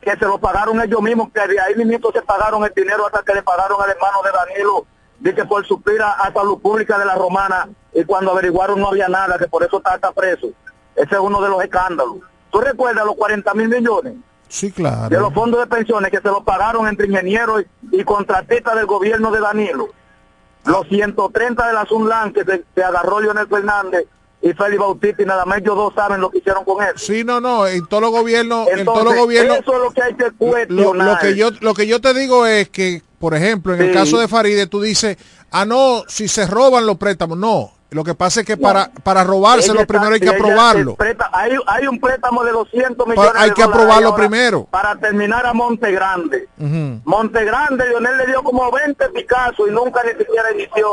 que 0.00 0.10
se 0.16 0.24
lo 0.26 0.38
pagaron 0.38 0.82
ellos 0.82 1.00
mismos, 1.00 1.28
que 1.32 1.46
de 1.46 1.60
ahí 1.60 1.76
mismo 1.76 2.10
se 2.12 2.20
pagaron 2.20 2.64
el 2.64 2.72
dinero 2.74 3.06
hasta 3.06 3.22
que 3.22 3.34
le 3.34 3.42
pagaron 3.42 3.80
al 3.80 3.90
hermano 3.90 4.18
de 4.24 4.30
Danilo, 4.32 4.86
dice 5.20 5.44
por 5.44 5.64
suplir 5.64 6.02
a 6.02 6.30
salud 6.34 6.60
pública 6.60 6.98
de 6.98 7.04
la 7.04 7.14
romana 7.14 7.68
y 7.94 8.04
cuando 8.04 8.32
averiguaron 8.32 8.80
no 8.80 8.88
había 8.88 9.08
nada, 9.08 9.38
que 9.38 9.46
por 9.46 9.62
eso 9.62 9.78
está, 9.78 9.94
está 9.94 10.12
preso. 10.12 10.48
Ese 10.96 11.14
es 11.14 11.20
uno 11.20 11.40
de 11.40 11.48
los 11.48 11.62
escándalos. 11.62 12.16
¿Tú 12.50 12.60
recuerdas 12.60 13.06
los 13.06 13.14
40 13.14 13.54
mil 13.54 13.68
millones? 13.68 14.14
Sí, 14.48 14.72
claro. 14.72 15.08
De 15.08 15.20
los 15.20 15.32
fondos 15.32 15.60
de 15.60 15.66
pensiones 15.68 16.10
que 16.10 16.18
se 16.20 16.28
los 16.28 16.42
pagaron 16.42 16.88
entre 16.88 17.06
ingenieros 17.06 17.64
y, 17.92 18.02
contratistas 18.02 18.74
del 18.74 18.86
gobierno 18.86 19.30
de 19.30 19.40
Danilo. 19.40 19.88
Los 20.64 20.86
130 20.88 21.66
de 21.66 21.72
la 21.72 21.86
Sunlan 21.86 22.32
que 22.32 22.44
se, 22.44 22.82
agarró 22.82 23.20
Leonel 23.20 23.46
Fernández 23.48 24.06
y 24.42 24.52
Félix 24.52 24.78
Bautista 24.78 25.22
y 25.22 25.26
nada 25.26 25.44
más 25.44 25.58
ellos 25.58 25.76
dos 25.76 25.94
saben 25.94 26.20
lo 26.20 26.30
que 26.30 26.38
hicieron 26.38 26.64
con 26.64 26.82
él. 26.82 26.92
Sí, 26.96 27.24
no, 27.24 27.40
no, 27.40 27.66
en 27.66 27.86
todos 27.86 28.02
los 28.02 28.10
gobiernos, 28.10 28.68
en 28.68 28.84
todos 28.84 29.04
los 29.04 29.14
gobiernos. 29.14 29.58
Eso 29.58 29.72
es 29.72 29.78
lo 29.80 29.90
que 29.90 30.02
hay 30.02 30.14
que 30.14 30.30
cuestionar. 30.32 31.06
Lo, 31.06 31.18
que 31.18 31.36
yo 31.36 31.50
lo 31.60 31.74
que 31.74 31.86
yo 31.86 32.00
te 32.00 32.14
digo 32.14 32.46
es 32.46 32.68
que, 32.68 33.02
por 33.18 33.34
ejemplo, 33.34 33.74
en 33.74 33.82
el 33.82 33.92
caso 33.92 34.18
de 34.18 34.28
Faride 34.28 34.66
tú 34.66 34.80
dices, 34.80 35.16
"Ah, 35.50 35.64
no, 35.64 36.04
si 36.08 36.28
se 36.28 36.46
roban 36.46 36.86
los 36.86 36.96
préstamos." 36.96 37.36
No, 37.38 37.72
lo 37.90 38.04
que 38.04 38.14
pasa 38.14 38.40
es 38.40 38.46
que 38.46 38.56
para, 38.56 38.90
para 39.02 39.24
robárselo 39.24 39.84
primero 39.84 40.14
hay 40.14 40.20
que 40.20 40.28
aprobarlo. 40.28 40.96
hay, 41.32 41.56
hay, 41.66 41.86
un 41.88 41.98
préstamo 41.98 42.44
de 42.44 42.52
200 42.52 43.06
millones 43.06 43.32
Hay 43.34 43.50
que 43.50 43.64
aprobarlo 43.64 44.14
primero. 44.14 44.64
Para 44.70 44.94
terminar 44.96 45.44
a 45.44 45.52
Monte 45.52 45.90
Grande. 45.90 46.48
Monte 47.04 47.44
Grande, 47.44 47.88
Lionel 47.88 48.16
le 48.16 48.26
dio 48.26 48.42
como 48.44 48.70
20 48.70 49.08
Picasso 49.08 49.66
y 49.66 49.72
nunca 49.72 50.02
ni 50.04 50.10
siquiera 50.10 50.52
inició. 50.52 50.88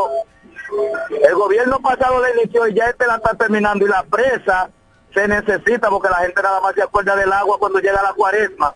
El 1.22 1.36
gobierno 1.36 1.80
pasado 1.80 2.22
le 2.24 2.42
inició 2.42 2.68
y 2.68 2.74
ya 2.74 2.86
este 2.86 3.06
la 3.06 3.18
está 3.18 3.36
terminando. 3.36 3.86
Y 3.86 3.90
la 3.90 4.04
presa 4.04 4.70
se 5.14 5.28
necesita 5.28 5.90
porque 5.90 6.10
la 6.10 6.18
gente 6.18 6.42
nada 6.42 6.60
más 6.62 6.74
se 6.74 6.82
acuerda 6.82 7.16
del 7.16 7.32
agua 7.32 7.60
cuando 7.60 7.80
llega 7.80 8.02
la 8.02 8.14
cuaresma. 8.14 8.74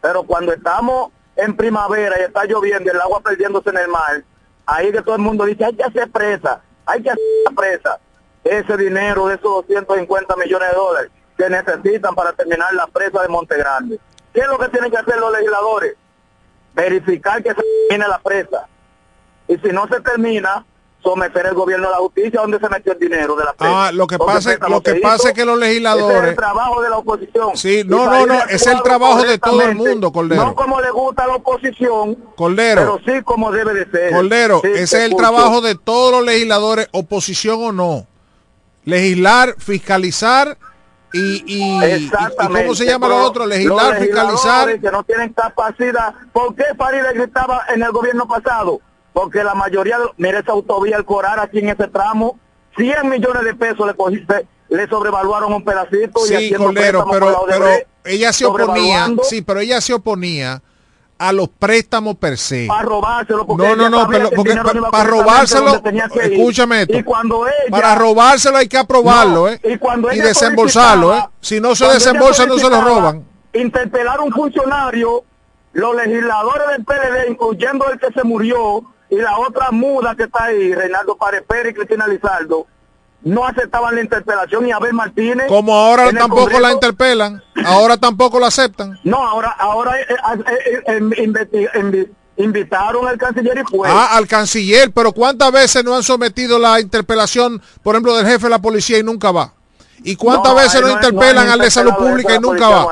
Pero 0.00 0.22
cuando 0.22 0.54
estamos 0.54 1.12
en 1.36 1.54
primavera 1.54 2.16
y 2.18 2.24
está 2.24 2.46
lloviendo 2.46 2.90
y 2.90 2.94
el 2.94 3.00
agua 3.00 3.20
perdiéndose 3.20 3.68
en 3.68 3.76
el 3.76 3.88
mar, 3.88 4.24
ahí 4.64 4.90
que 4.90 5.02
todo 5.02 5.16
el 5.16 5.22
mundo 5.22 5.44
dice, 5.44 5.66
hay 5.66 5.76
que 5.76 5.84
hacer 5.84 6.10
presa 6.10 6.62
hay 6.86 7.02
que 7.02 7.10
hacer 7.10 7.22
la 7.46 7.56
presa 7.56 8.00
ese 8.44 8.76
dinero 8.76 9.28
de 9.28 9.34
esos 9.34 9.66
250 9.66 10.36
millones 10.36 10.68
de 10.70 10.74
dólares 10.74 11.10
que 11.36 11.48
necesitan 11.48 12.14
para 12.14 12.32
terminar 12.32 12.72
la 12.74 12.86
presa 12.86 13.22
de 13.22 13.28
Monte 13.28 13.56
Grande. 13.56 13.98
¿Qué 14.32 14.40
es 14.40 14.48
lo 14.48 14.58
que 14.58 14.68
tienen 14.68 14.90
que 14.90 14.96
hacer 14.96 15.18
los 15.18 15.32
legisladores? 15.32 15.94
Verificar 16.74 17.42
que 17.42 17.50
se 17.50 17.62
termine 17.88 18.08
la 18.08 18.18
presa. 18.18 18.66
Y 19.48 19.56
si 19.58 19.68
no 19.68 19.86
se 19.88 20.00
termina, 20.00 20.64
someter 21.02 21.46
el 21.46 21.54
gobierno 21.54 21.88
a 21.88 21.92
la 21.92 21.96
justicia 21.98 22.40
donde 22.40 22.58
se 22.58 22.68
metió 22.68 22.92
el 22.92 22.98
dinero 22.98 23.34
de 23.36 23.44
la. 23.44 23.54
Ah, 23.58 23.90
lo 23.92 24.06
que 24.06 24.18
pasa, 24.18 24.56
lo 24.68 24.80
que, 24.82 24.96
pasa 24.96 25.28
es 25.28 25.34
que 25.34 25.44
los 25.44 25.58
legisladores... 25.58 26.22
es 26.22 26.28
el 26.30 26.36
trabajo 26.36 26.82
de 26.82 26.90
la 26.90 26.98
oposición. 26.98 27.56
Sí, 27.56 27.82
no, 27.86 28.06
no, 28.06 28.26
no, 28.26 28.34
es 28.48 28.66
el 28.66 28.82
trabajo 28.82 29.22
de 29.22 29.38
todo 29.38 29.62
el 29.62 29.74
mundo, 29.74 30.12
Cordero. 30.12 30.44
No 30.44 30.54
como 30.54 30.80
le 30.80 30.90
gusta 30.90 31.24
a 31.24 31.26
la 31.28 31.36
oposición, 31.36 32.16
Cordero, 32.36 33.00
pero 33.04 33.16
sí 33.18 33.22
como 33.22 33.50
debe 33.50 33.74
de 33.74 33.90
ser. 33.90 34.12
Cordero, 34.12 34.62
ese 34.62 34.82
es 34.82 34.94
el 35.10 35.16
trabajo 35.16 35.60
de 35.60 35.74
todos 35.74 36.12
los 36.12 36.24
legisladores, 36.24 36.88
oposición 36.92 37.64
o 37.64 37.72
no. 37.72 38.06
Legislar, 38.84 39.54
fiscalizar 39.58 40.58
y, 41.12 41.44
y, 41.46 42.10
¿cómo 42.36 42.74
se 42.74 42.86
llama 42.86 43.08
lo 43.08 43.18
otro? 43.18 43.46
Legislar, 43.46 43.98
fiscalizar. 43.98 44.80
Que 44.80 44.90
no 44.90 45.04
tienen 45.04 45.32
capacidad. 45.32 46.14
¿Por 46.32 46.54
qué 46.54 46.64
Faride 46.76 47.12
gritaba 47.12 47.62
en 47.74 47.82
el 47.82 47.92
gobierno 47.92 48.26
pasado? 48.26 48.80
Porque 49.12 49.44
la 49.44 49.54
mayoría, 49.54 49.98
de, 49.98 50.06
mire 50.16 50.38
esa 50.38 50.52
autovía, 50.52 50.96
el 50.96 51.04
Corar 51.04 51.40
aquí 51.40 51.58
en 51.58 51.68
ese 51.68 51.88
tramo, 51.88 52.38
100 52.76 53.08
millones 53.08 53.44
de 53.44 53.54
pesos 53.54 53.86
le 53.86 53.94
cogiste, 53.94 54.46
le 54.68 54.88
sobrevaluaron 54.88 55.52
un 55.52 55.64
pedacito 55.64 56.20
sí, 56.20 56.34
y 56.34 56.74
pero, 56.74 57.06
pero 57.10 57.46
ella 58.04 58.32
se 58.32 58.46
oponía, 58.46 59.08
sí, 59.22 59.42
pero 59.42 59.60
ella 59.60 59.80
se 59.80 59.92
oponía 59.92 60.62
a 61.18 61.32
los 61.32 61.48
préstamos 61.48 62.16
per 62.16 62.36
se. 62.36 62.66
Para 62.66 62.82
robárselo, 62.82 63.46
porque 63.46 63.64
no, 63.64 63.76
no, 63.76 63.88
no, 63.88 64.08
pero, 64.08 64.30
porque, 64.30 64.56
para, 64.90 65.04
robárselo, 65.04 65.80
escúchame 66.20 66.82
esto, 66.82 66.98
y 66.98 67.02
cuando 67.04 67.46
ella, 67.46 67.70
para 67.70 67.94
robárselo 67.94 68.56
hay 68.56 68.66
que 68.66 68.78
aprobarlo, 68.78 69.48
¿eh? 69.48 69.60
Y, 69.62 69.78
cuando 69.78 70.12
y 70.12 70.18
desembolsarlo, 70.18 71.16
¿eh? 71.16 71.24
Si 71.40 71.60
no 71.60 71.76
se 71.76 71.86
desembolsa, 71.86 72.46
no 72.46 72.58
se 72.58 72.68
lo 72.68 72.80
roban. 72.80 73.24
Interpelar 73.52 74.18
a 74.18 74.22
un 74.22 74.32
funcionario, 74.32 75.22
los 75.74 75.94
legisladores 75.94 76.68
del 76.68 76.84
PLD, 76.84 77.30
incluyendo 77.30 77.88
el 77.90 78.00
que 78.00 78.12
se 78.12 78.24
murió, 78.24 78.82
y 79.12 79.16
la 79.16 79.38
otra 79.38 79.70
muda 79.70 80.14
que 80.16 80.22
está 80.22 80.44
ahí, 80.44 80.74
Reinaldo 80.74 81.18
Párez 81.18 81.42
Pérez 81.46 81.72
y 81.72 81.74
Cristina 81.74 82.06
Lizardo, 82.06 82.66
no 83.20 83.44
aceptaban 83.44 83.94
la 83.94 84.00
interpelación 84.00 84.66
y 84.66 84.72
Abel 84.72 84.94
Martínez. 84.94 85.48
Como 85.48 85.74
ahora 85.74 86.10
tampoco 86.12 86.58
la 86.58 86.72
interpelan, 86.72 87.42
ahora 87.66 87.98
tampoco 87.98 88.40
la 88.40 88.46
aceptan. 88.46 88.98
No, 89.04 89.18
ahora 89.18 89.50
ahora 89.50 90.00
eh, 90.00 90.06
eh, 90.86 91.72
eh, 91.74 92.10
invitaron 92.38 93.06
al 93.06 93.18
canciller 93.18 93.58
y 93.58 93.64
fue. 93.64 93.86
Ah, 93.86 94.16
al 94.16 94.26
canciller, 94.26 94.90
pero 94.92 95.12
¿cuántas 95.12 95.52
veces 95.52 95.84
no 95.84 95.94
han 95.94 96.02
sometido 96.02 96.58
la 96.58 96.80
interpelación, 96.80 97.60
por 97.82 97.94
ejemplo, 97.94 98.16
del 98.16 98.26
jefe 98.26 98.44
de 98.44 98.50
la 98.50 98.60
policía 98.60 98.96
y 98.96 99.02
nunca 99.02 99.30
va? 99.30 99.52
¿Y 100.04 100.16
cuántas 100.16 100.54
veces 100.54 100.80
no, 100.80 100.90
interpelan 100.90 101.50
al 101.50 101.58
de 101.58 101.70
salud 101.70 101.92
pública 101.96 102.36
y 102.36 102.38
nunca 102.38 102.66
va? 102.66 102.86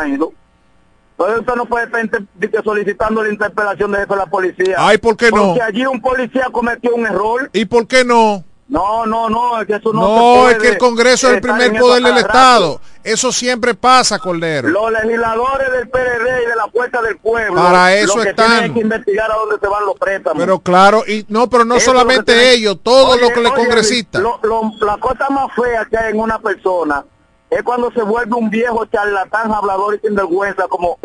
Entonces 1.20 1.40
usted 1.40 1.54
no 1.54 1.66
puede 1.66 1.84
estar 1.84 2.64
solicitando 2.64 3.22
la 3.22 3.28
interpelación 3.28 3.92
de 3.92 3.98
jefe 3.98 4.14
de 4.14 4.18
la 4.18 4.26
policía. 4.26 4.74
Ay, 4.78 4.96
¿por 4.96 5.18
qué 5.18 5.30
no? 5.30 5.48
Porque 5.48 5.62
allí 5.62 5.84
un 5.84 6.00
policía 6.00 6.46
cometió 6.50 6.94
un 6.94 7.04
error. 7.04 7.50
¿Y 7.52 7.66
por 7.66 7.86
qué 7.86 8.06
no? 8.06 8.42
No, 8.68 9.04
no, 9.04 9.28
no, 9.28 9.60
es 9.60 9.66
que 9.66 9.74
eso 9.74 9.92
no. 9.92 10.00
No, 10.00 10.48
es 10.48 10.56
que 10.56 10.68
el 10.68 10.78
Congreso 10.78 11.28
es 11.28 11.34
el 11.34 11.40
primer 11.42 11.78
poder 11.78 12.02
del 12.04 12.16
Estado. 12.16 12.80
Eso 13.04 13.32
siempre 13.32 13.74
pasa, 13.74 14.18
Cordero. 14.18 14.68
Los 14.68 14.92
legisladores 14.92 15.70
del 15.72 15.90
PRD 15.90 16.42
y 16.44 16.46
de 16.46 16.56
la 16.56 16.68
Fuerza 16.68 17.02
del 17.02 17.18
Pueblo. 17.18 17.54
Para 17.54 17.94
eso 17.96 18.22
están. 18.22 18.52
Tienen 18.52 18.74
que 18.74 18.80
investigar 18.80 19.30
a 19.30 19.34
dónde 19.34 19.56
se 19.60 19.68
van 19.68 19.84
los 19.84 19.98
préstamos. 19.98 20.40
Pero 20.40 20.58
claro, 20.60 21.02
y 21.06 21.26
no, 21.28 21.50
pero 21.50 21.66
no 21.66 21.78
solamente 21.80 22.54
ellos, 22.54 22.78
todos 22.82 23.20
los 23.20 23.30
que 23.32 23.40
le 23.40 23.52
congresistas. 23.52 24.22
la 24.22 24.96
cosa 24.98 25.28
más 25.28 25.52
fea 25.54 25.84
que 25.84 25.98
hay 25.98 26.12
en 26.12 26.20
una 26.20 26.38
persona 26.38 27.04
es 27.50 27.62
cuando 27.64 27.90
se 27.90 28.02
vuelve 28.02 28.34
un 28.36 28.48
viejo 28.48 28.86
charlatán, 28.86 29.52
hablador 29.52 29.96
y 29.96 30.06
sin 30.06 30.14
vergüenza, 30.14 30.68
como, 30.68 30.98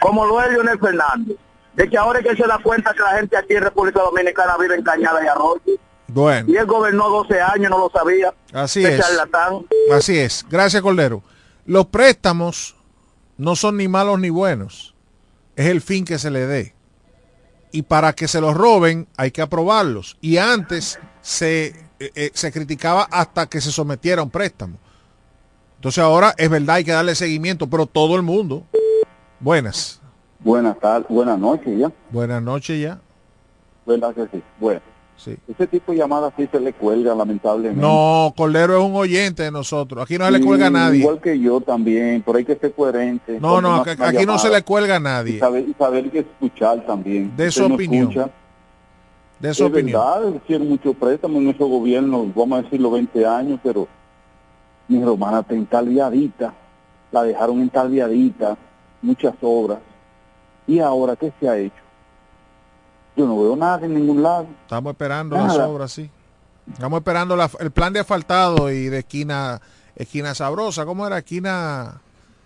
como 0.00 0.24
lo 0.26 0.42
es 0.42 0.50
Leonel 0.50 0.78
Fernández. 0.78 1.36
De 1.74 1.88
que 1.88 1.96
ahora 1.96 2.20
es 2.20 2.26
que 2.26 2.36
se 2.36 2.46
da 2.48 2.58
cuenta 2.58 2.92
que 2.94 3.00
la 3.00 3.18
gente 3.18 3.36
aquí 3.36 3.54
en 3.54 3.62
República 3.62 4.00
Dominicana 4.00 4.56
vive 4.58 4.74
en 4.74 4.82
Cañada 4.82 5.22
y 5.22 5.28
Arroyo. 5.28 5.60
Bueno. 6.08 6.50
Y 6.50 6.56
él 6.56 6.66
gobernó 6.66 7.08
12 7.08 7.40
años, 7.40 7.70
no 7.70 7.78
lo 7.78 7.90
sabía. 7.90 8.34
Así 8.52 8.84
es. 8.84 9.00
Así 9.92 10.18
es. 10.18 10.44
Gracias, 10.48 10.82
Cordero. 10.82 11.22
Los 11.66 11.86
préstamos 11.86 12.76
no 13.36 13.54
son 13.54 13.76
ni 13.76 13.86
malos 13.86 14.18
ni 14.18 14.30
buenos. 14.30 14.94
Es 15.54 15.66
el 15.66 15.80
fin 15.80 16.04
que 16.04 16.18
se 16.18 16.30
le 16.30 16.46
dé. 16.46 16.74
Y 17.72 17.82
para 17.82 18.14
que 18.14 18.26
se 18.26 18.40
los 18.40 18.56
roben 18.56 19.06
hay 19.16 19.30
que 19.30 19.42
aprobarlos. 19.42 20.16
Y 20.20 20.38
antes 20.38 20.98
se, 21.20 21.66
eh, 22.00 22.10
eh, 22.14 22.30
se 22.34 22.50
criticaba 22.50 23.04
hasta 23.04 23.46
que 23.46 23.60
se 23.60 23.70
sometiera 23.70 24.22
a 24.22 24.24
un 24.24 24.30
préstamo. 24.30 24.78
Entonces 25.80 26.04
ahora 26.04 26.34
es 26.36 26.50
verdad, 26.50 26.76
hay 26.76 26.84
que 26.84 26.92
darle 26.92 27.14
seguimiento, 27.14 27.66
pero 27.66 27.86
todo 27.86 28.14
el 28.14 28.20
mundo. 28.20 28.64
Buenas. 29.40 29.98
Buenas 30.40 30.78
tardes, 30.78 31.08
buenas 31.08 31.38
noches 31.38 31.78
ya. 31.78 31.90
Buenas 32.10 32.42
noches 32.42 32.82
ya. 32.82 33.00
Buenas 33.86 34.14
noches. 34.14 34.42
Bueno. 34.60 34.82
Sí. 35.16 35.38
Ese 35.48 35.66
tipo 35.66 35.92
de 35.92 35.98
llamadas 35.98 36.34
sí 36.36 36.46
se 36.52 36.60
le 36.60 36.74
cuelga, 36.74 37.14
lamentablemente. 37.14 37.80
No, 37.80 38.34
Cordero 38.36 38.78
es 38.78 38.84
un 38.84 38.94
oyente 38.94 39.44
de 39.44 39.50
nosotros. 39.50 40.04
Aquí 40.04 40.18
no 40.18 40.26
se 40.26 40.32
le 40.32 40.42
cuelga 40.42 40.66
a 40.66 40.70
nadie. 40.70 41.00
Igual 41.00 41.18
que 41.18 41.40
yo 41.40 41.62
también, 41.62 42.22
pero 42.26 42.36
hay 42.36 42.44
que 42.44 42.56
ser 42.56 42.74
coherente. 42.74 43.40
No, 43.40 43.62
no, 43.62 43.76
aquí, 43.76 44.26
no 44.26 44.38
se 44.38 44.50
le 44.50 44.62
cuelga 44.62 44.96
a 44.96 45.00
nadie. 45.00 45.36
Y 45.36 45.38
saber, 45.38 45.66
y 45.66 45.72
saber 45.78 46.10
que 46.10 46.18
escuchar 46.18 46.84
también. 46.84 47.34
De 47.38 47.50
su 47.50 47.64
opinión. 47.64 48.30
de 49.38 49.54
su 49.54 49.64
es 49.64 49.70
opinión. 49.70 49.98
Verdad, 50.46 50.58
mucho 50.60 50.92
préstamo 50.92 51.38
en 51.38 51.44
nuestro 51.44 51.68
gobierno, 51.68 52.30
vamos 52.34 52.58
a 52.58 52.62
decirlo 52.64 52.90
20 52.90 53.24
años, 53.24 53.60
pero 53.62 53.88
mi 54.90 55.04
romana 55.04 55.40
está 55.40 55.54
entalviadita, 55.54 56.52
la 57.12 57.22
dejaron 57.22 57.60
entalviadita, 57.60 58.58
muchas 59.02 59.34
obras. 59.40 59.78
¿Y 60.66 60.80
ahora 60.80 61.14
qué 61.14 61.32
se 61.38 61.48
ha 61.48 61.56
hecho? 61.56 61.82
Yo 63.16 63.26
no 63.26 63.40
veo 63.40 63.54
nada 63.54 63.86
en 63.86 63.94
ningún 63.94 64.22
lado. 64.22 64.48
Estamos 64.62 64.90
esperando 64.90 65.36
las 65.36 65.56
obras, 65.58 65.92
sí. 65.92 66.10
Estamos 66.72 66.98
esperando 66.98 67.36
el 67.60 67.70
plan 67.70 67.92
de 67.92 68.00
asfaltado 68.00 68.70
y 68.70 68.88
de 68.88 68.98
esquina, 68.98 69.60
esquina 69.94 70.34
sabrosa, 70.34 70.84
¿cómo 70.84 71.06
era? 71.06 71.18
Esquina 71.18 72.00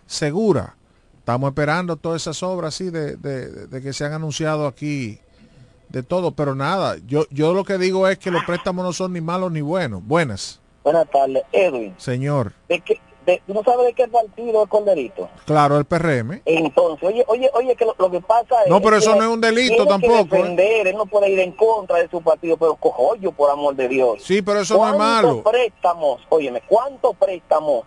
segura. 0.07 0.77
Estamos 1.19 1.49
esperando 1.49 1.97
todas 1.97 2.23
esas 2.23 2.43
obras, 2.43 2.75
sí, 2.75 2.91
de, 2.91 3.17
de, 3.17 3.83
que 3.83 3.95
se 3.95 4.05
han 4.05 4.13
anunciado 4.13 4.67
aquí 4.67 5.19
de 5.89 6.03
todo, 6.03 6.33
pero 6.33 6.55
nada, 6.55 6.97
yo, 7.07 7.25
yo 7.31 7.55
lo 7.55 7.65
que 7.65 7.79
digo 7.79 8.07
es 8.07 8.19
que 8.19 8.31
los 8.31 8.45
préstamos 8.45 8.85
no 8.85 8.93
son 8.93 9.15
ni 9.15 9.23
malos 9.23 9.51
ni 9.51 9.63
buenos, 9.63 10.05
buenas. 10.07 10.61
Buenas 10.85 11.09
tardes, 11.11 11.43
Edwin. 11.51 11.95
Señor. 11.97 12.53
¿De 12.69 12.81
qué, 12.81 13.01
¿No 13.47 13.63
sabe 13.65 13.85
de 13.85 13.93
qué 13.95 14.07
partido 14.07 14.65
es 14.65 14.69
Corderito? 14.69 15.31
Claro, 15.47 15.79
el 15.79 15.87
PRM. 15.87 16.43
Entonces, 16.45 17.09
oye, 17.09 17.25
oye, 17.27 17.51
oye, 17.55 17.75
que 17.75 17.87
lo, 17.87 18.11
que 18.11 18.21
pasa 18.21 18.63
es... 18.65 18.71
No, 18.71 18.83
pero 18.83 18.97
eso 18.97 19.17
no 19.17 19.23
es 19.23 19.29
un 19.29 19.41
delito 19.41 19.87
tampoco. 19.87 20.29
Que 20.29 20.37
¿eh? 20.37 20.43
defender, 20.43 20.87
él 20.89 20.97
no 20.97 21.07
puede 21.07 21.31
ir 21.31 21.41
en 21.41 21.53
contra 21.53 21.99
de 21.99 22.09
su 22.09 22.21
partido, 22.21 22.59
pero 22.59 22.79
yo 23.19 23.33
por 23.33 23.51
amor 23.51 23.75
de 23.75 23.89
Dios. 23.89 24.23
Sí, 24.23 24.43
pero 24.43 24.61
eso 24.61 24.77
no 24.77 24.91
es 24.91 24.99
malo. 24.99 25.43
¿Cuántos 25.43 25.53
préstamos, 25.53 26.21
óyeme, 26.29 26.63
cuántos 26.69 27.17
préstamos 27.17 27.85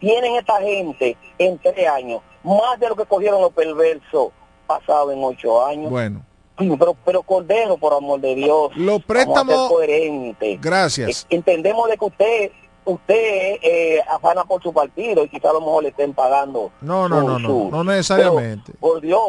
tienen 0.00 0.36
esta 0.36 0.58
gente 0.62 1.18
en 1.36 1.58
tres 1.58 1.86
años? 1.86 2.22
Más 2.42 2.80
de 2.80 2.88
lo 2.88 2.96
que 2.96 3.04
cogieron 3.04 3.42
los 3.42 3.52
perversos 3.52 4.30
pasados 4.66 5.12
en 5.12 5.22
ocho 5.22 5.64
años. 5.64 5.90
Bueno. 5.90 6.24
Pero, 6.58 6.96
pero 7.04 7.22
Cordero, 7.22 7.76
por 7.78 7.94
amor 7.94 8.20
de 8.20 8.34
Dios. 8.34 8.76
Los 8.76 9.02
préstamos. 9.04 9.68
coherente. 9.68 10.58
Gracias. 10.60 11.26
Entendemos 11.30 11.88
de 11.88 11.96
que 11.96 12.04
usted 12.04 12.50
usted 12.84 13.58
eh, 13.62 14.00
afana 14.08 14.44
por 14.44 14.62
su 14.62 14.72
partido 14.72 15.24
y 15.24 15.28
quizá 15.28 15.50
a 15.50 15.52
lo 15.52 15.60
mejor 15.60 15.82
le 15.82 15.90
estén 15.90 16.14
pagando. 16.14 16.72
No, 16.80 17.08
no, 17.08 17.22
no, 17.22 17.38
no, 17.38 17.70
no 17.70 17.84
necesariamente. 17.84 18.72
por 18.80 19.00
Dios, 19.00 19.20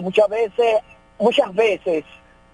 muchas 0.00 0.28
veces, 0.28 0.80
muchas 1.18 1.54
veces, 1.54 2.04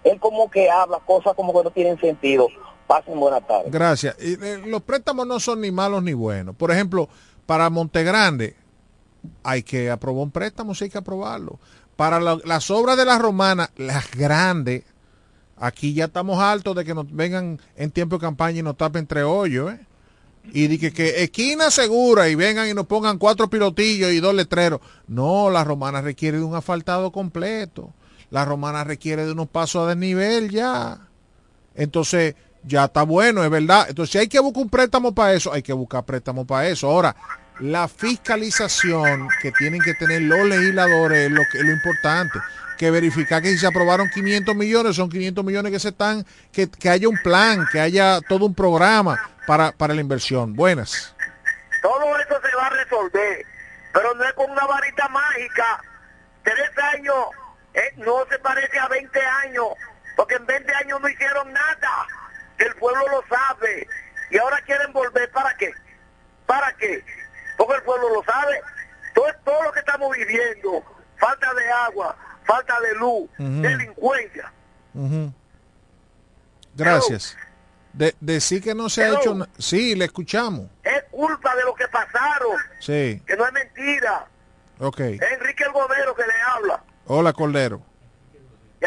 él 0.03 0.19
como 0.19 0.51
que 0.51 0.69
habla 0.69 0.99
cosas 1.07 1.35
como 1.35 1.53
que 1.53 1.65
no 1.65 1.71
tienen 1.71 1.99
sentido. 2.01 2.49
Pasen 2.87 3.21
buena 3.21 3.41
tarde. 3.41 3.71
Gracias. 3.71 4.17
Y, 4.21 4.33
eh, 4.45 4.63
los 4.67 4.83
préstamos 4.83 5.25
no 5.25 5.39
son 5.39 5.61
ni 5.61 5.71
malos 5.71 6.03
ni 6.03 6.13
buenos. 6.13 6.57
Por 6.57 6.73
ejemplo, 6.73 7.09
para 7.47 7.71
Montegrande 7.71 8.57
hay 9.45 9.63
que 9.63 9.91
aprobar 9.91 10.25
un 10.25 10.31
préstamo, 10.33 10.75
sí 10.75 10.85
hay 10.85 10.91
que 10.91 10.99
aprobarlo 10.99 11.61
para 12.01 12.19
las 12.19 12.71
obras 12.71 12.97
de 12.97 13.05
las 13.05 13.21
romanas, 13.21 13.69
las 13.77 14.11
grandes, 14.13 14.85
aquí 15.59 15.93
ya 15.93 16.07
estamos 16.07 16.43
altos 16.43 16.75
de 16.75 16.83
que 16.83 16.95
nos 16.95 17.15
vengan 17.15 17.61
en 17.77 17.91
tiempo 17.91 18.17
de 18.17 18.23
campaña 18.23 18.61
y 18.61 18.63
nos 18.63 18.79
tapen 18.79 19.01
entre 19.01 19.23
hoyos, 19.23 19.75
¿eh? 19.75 19.81
Y 20.51 20.69
de 20.69 20.91
que, 20.91 21.23
esquina 21.23 21.71
segura 21.71 22.31
y 22.31 22.37
vengan 22.37 22.71
y 22.71 22.73
nos 22.73 22.87
pongan 22.87 23.19
cuatro 23.19 23.51
pilotillos 23.51 24.13
y 24.13 24.21
dos 24.21 24.35
letreros. 24.35 24.81
No, 25.09 25.51
la 25.51 25.63
romana 25.63 26.01
requiere 26.01 26.39
de 26.39 26.45
un 26.45 26.55
asfaltado 26.55 27.13
completo. 27.13 27.93
La 28.31 28.47
romana 28.47 28.83
requiere 28.83 29.27
de 29.27 29.33
unos 29.33 29.51
pasos 29.51 29.85
a 29.85 29.89
desnivel 29.91 30.49
ya. 30.49 31.07
Entonces, 31.75 32.35
ya 32.65 32.87
está 32.87 33.03
bueno, 33.03 33.45
es 33.45 33.51
verdad. 33.51 33.85
Entonces, 33.91 34.13
si 34.13 34.17
hay 34.17 34.29
que 34.29 34.41
buscar 34.41 34.63
un 34.63 34.71
préstamo 34.71 35.15
para 35.15 35.35
eso, 35.35 35.53
hay 35.53 35.61
que 35.61 35.75
buscar 35.75 36.03
préstamo 36.07 36.47
para 36.47 36.67
eso. 36.67 36.89
Ahora, 36.89 37.15
la 37.61 37.89
fiscalización 37.89 39.29
que 39.43 39.53
tienen 39.53 39.81
que 39.83 39.95
tener 39.95 40.23
los 40.23 40.47
legisladores 40.47 41.27
es 41.27 41.31
lo, 41.31 41.43
que, 41.51 41.63
lo 41.63 41.71
importante. 41.71 42.39
Que 42.79 42.91
verificar 42.91 43.43
que 43.43 43.51
si 43.51 43.59
se 43.59 43.67
aprobaron 43.67 44.09
500 44.09 44.57
millones, 44.57 44.97
son 44.97 45.11
500 45.11 45.45
millones 45.45 45.71
que 45.71 45.79
se 45.79 45.89
están, 45.91 46.25
que, 46.51 46.71
haya 46.89 47.09
un 47.09 47.19
plan, 47.19 47.67
que 47.71 47.79
haya 47.79 48.21
todo 48.27 48.47
un 48.47 48.55
programa 48.55 49.21
para, 49.47 49.73
para 49.73 49.93
la 49.93 50.01
inversión. 50.01 50.55
Buenas. 50.55 51.15
Todo 51.83 52.19
eso 52.19 52.41
se 52.43 52.57
va 52.57 52.67
a 52.67 52.71
resolver, 52.71 53.47
pero 53.93 54.15
no 54.15 54.25
es 54.25 54.33
con 54.33 54.51
una 54.51 54.67
varita 54.67 55.09
mágica. 55.09 55.83
Tres 56.43 56.71
años 56.95 57.17
eh, 57.75 57.93
no 57.97 58.25
se 58.31 58.39
parece 58.39 58.79
a 58.79 58.89
20 58.89 59.21
años, 59.45 59.67
porque 60.17 60.37
en 60.37 60.47
20 60.47 60.75
años 60.75 61.01
no 61.03 61.09
hicieron 61.09 61.53
nada. 61.53 62.07
El 62.57 62.75
pueblo 62.77 63.05
lo 63.09 63.23
sabe. 63.29 63.87
Y 64.31 64.39
ahora 64.39 64.59
quieren 64.65 64.93
volver 64.93 65.31
para 65.33 65.55
qué? 65.57 65.71
¿Para 66.47 66.73
qué? 66.77 67.05
Porque 67.61 67.75
el 67.75 67.83
pueblo 67.83 68.09
lo 68.15 68.25
sabe. 68.25 68.63
Todo, 69.15 69.27
todo 69.45 69.63
lo 69.65 69.73
que 69.73 69.81
estamos 69.81 70.17
viviendo, 70.17 70.83
falta 71.19 71.53
de 71.53 71.71
agua, 71.71 72.17
falta 72.47 72.81
de 72.81 72.95
luz, 72.95 73.31
delincuencia. 73.39 74.51
Gracias. 76.75 77.37
De, 77.93 78.15
decir 78.21 78.63
que 78.63 78.75
no 78.75 78.89
se 78.89 79.05
ha 79.05 79.09
hecho 79.15 79.37
Sí, 79.59 79.95
le 79.95 80.07
escuchamos. 80.07 80.69
Es 80.83 81.05
culpa 81.11 81.55
de 81.55 81.65
lo 81.65 81.75
que 81.75 81.87
pasaron. 81.89 82.57
Sí. 82.79 83.21
Que 83.27 83.37
no 83.37 83.47
es 83.47 83.53
mentira. 83.53 84.27
Ok. 84.79 85.01
Enrique 85.01 85.65
el 85.65 85.73
Gomero 85.73 86.15
que 86.15 86.23
le 86.23 86.41
habla. 86.55 86.83
Hola, 87.07 87.33
Cordero. 87.35 87.83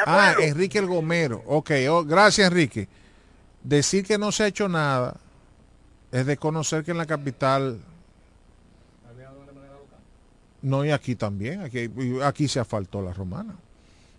Ah, 0.03 0.33
Enrique 0.39 0.79
el 0.79 0.87
Gomero. 0.87 1.43
Ok, 1.45 1.71
oh, 1.89 2.03
gracias, 2.03 2.47
Enrique. 2.47 2.87
Decir 3.61 4.03
que 4.03 4.17
no 4.17 4.31
se 4.31 4.43
ha 4.43 4.47
hecho 4.47 4.67
nada 4.67 5.17
es 6.11 6.25
de 6.25 6.37
conocer 6.37 6.83
que 6.83 6.91
en 6.91 6.97
la 6.97 7.05
capital 7.05 7.79
no, 10.63 10.83
y 10.83 10.91
aquí 10.91 11.15
también, 11.15 11.61
aquí, 11.61 11.89
aquí 12.23 12.47
se 12.47 12.59
asfaltó 12.59 13.01
la 13.01 13.13
romana. 13.13 13.55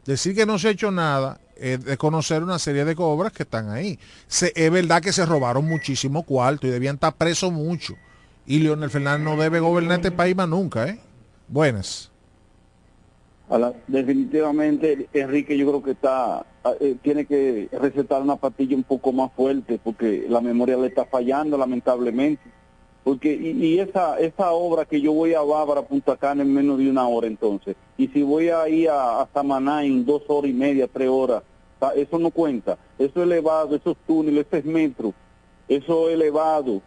Decir 0.04 0.34
que 0.34 0.46
no 0.46 0.58
se 0.58 0.68
ha 0.68 0.70
hecho 0.70 0.90
nada 0.90 1.40
es 1.56 1.96
conocer 1.96 2.42
una 2.42 2.58
serie 2.58 2.84
de 2.84 2.94
obras 2.98 3.32
que 3.32 3.44
están 3.44 3.70
ahí. 3.70 3.98
es 4.28 4.70
verdad 4.70 5.02
que 5.02 5.12
se 5.12 5.24
robaron 5.24 5.64
muchísimo 5.64 6.22
cuarto 6.24 6.66
y 6.66 6.70
debían 6.70 6.96
estar 6.96 7.14
presos 7.14 7.52
mucho. 7.52 7.94
Y 8.46 8.58
Leonel 8.58 8.90
Fernández 8.90 9.24
no 9.24 9.40
debe 9.40 9.60
gobernar 9.60 9.98
este 9.98 10.10
país 10.10 10.36
más 10.36 10.48
nunca, 10.48 10.88
¿eh? 10.88 11.00
Buenas. 11.48 12.10
definitivamente, 13.86 15.08
Enrique, 15.12 15.56
yo 15.56 15.66
creo 15.68 15.82
que 15.82 15.90
está 15.92 16.44
eh, 16.80 16.96
tiene 17.02 17.26
que 17.26 17.68
recetar 17.72 18.22
una 18.22 18.36
pastilla 18.36 18.74
un 18.74 18.84
poco 18.84 19.12
más 19.12 19.30
fuerte 19.32 19.78
porque 19.82 20.24
la 20.28 20.40
memoria 20.40 20.76
le 20.76 20.88
está 20.88 21.04
fallando, 21.04 21.58
lamentablemente. 21.58 22.42
Porque, 23.04 23.34
y, 23.34 23.78
esa, 23.78 24.18
esa 24.18 24.52
obra 24.52 24.86
que 24.86 25.00
yo 25.00 25.12
voy 25.12 25.34
a 25.34 25.42
Bávara, 25.42 25.82
Punta 25.82 26.16
Cana 26.16 26.42
en 26.42 26.52
menos 26.52 26.78
de 26.78 26.88
una 26.88 27.06
hora 27.06 27.26
entonces, 27.26 27.76
y 27.98 28.08
si 28.08 28.22
voy 28.22 28.48
a 28.48 28.66
ir 28.68 28.88
a, 28.88 29.20
a 29.20 29.28
Samaná 29.32 29.84
en 29.84 30.06
dos 30.06 30.22
horas 30.26 30.50
y 30.50 30.54
media, 30.54 30.88
tres 30.90 31.10
horas, 31.10 31.42
eso 31.96 32.18
no 32.18 32.30
cuenta. 32.30 32.78
Eso 32.98 33.22
elevado, 33.22 33.76
esos 33.76 33.96
túneles, 34.06 34.46
ese 34.50 34.66
metro, 34.66 35.12
eso 35.68 36.08
elevado, 36.08 36.80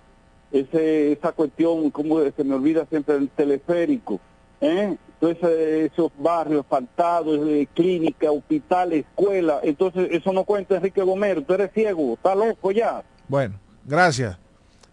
ese, 0.51 1.11
esa 1.11 1.31
cuestión, 1.31 1.89
como 1.91 2.19
se 2.19 2.43
me 2.43 2.55
olvida 2.55 2.85
siempre, 2.85 3.15
el 3.15 3.29
teleférico, 3.29 4.19
¿eh? 4.61 4.95
entonces 5.19 5.91
esos 5.91 6.11
barrios 6.17 6.65
faltados, 6.67 7.39
eh, 7.47 7.67
clínicas, 7.73 8.29
hospitales, 8.29 9.05
escuelas, 9.05 9.59
entonces 9.63 10.09
eso 10.11 10.31
no 10.31 10.43
cuenta 10.45 10.77
Enrique 10.77 11.01
Gomero, 11.01 11.41
tú 11.41 11.53
eres 11.53 11.71
ciego, 11.73 12.13
está 12.13 12.33
loco 12.35 12.71
ya. 12.71 13.03
Bueno, 13.27 13.55
gracias. 13.85 14.37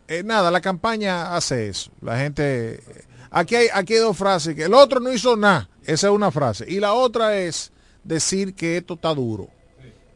Eh, 0.09 0.23
nada, 0.23 0.51
la 0.51 0.61
campaña 0.61 1.35
hace 1.35 1.69
eso. 1.69 1.91
La 2.01 2.19
gente. 2.19 2.83
Aquí 3.31 3.57
hay, 3.57 3.69
aquí 3.73 3.95
hay 3.95 4.01
dos 4.01 4.17
frases. 4.17 4.55
Que 4.55 4.65
el 4.65 4.75
otro 4.75 5.01
no 5.01 5.13
hizo 5.13 5.37
nada. 5.37 5.69
Esa 5.85 6.09
es 6.09 6.13
una 6.13 6.31
frase. 6.31 6.65
Y 6.69 6.81
la 6.81 6.93
otra 6.95 7.37
es 7.37 7.73
decir 8.03 8.55
que 8.55 8.77
esto 8.77 8.95
está 8.95 9.15
duro. 9.15 9.49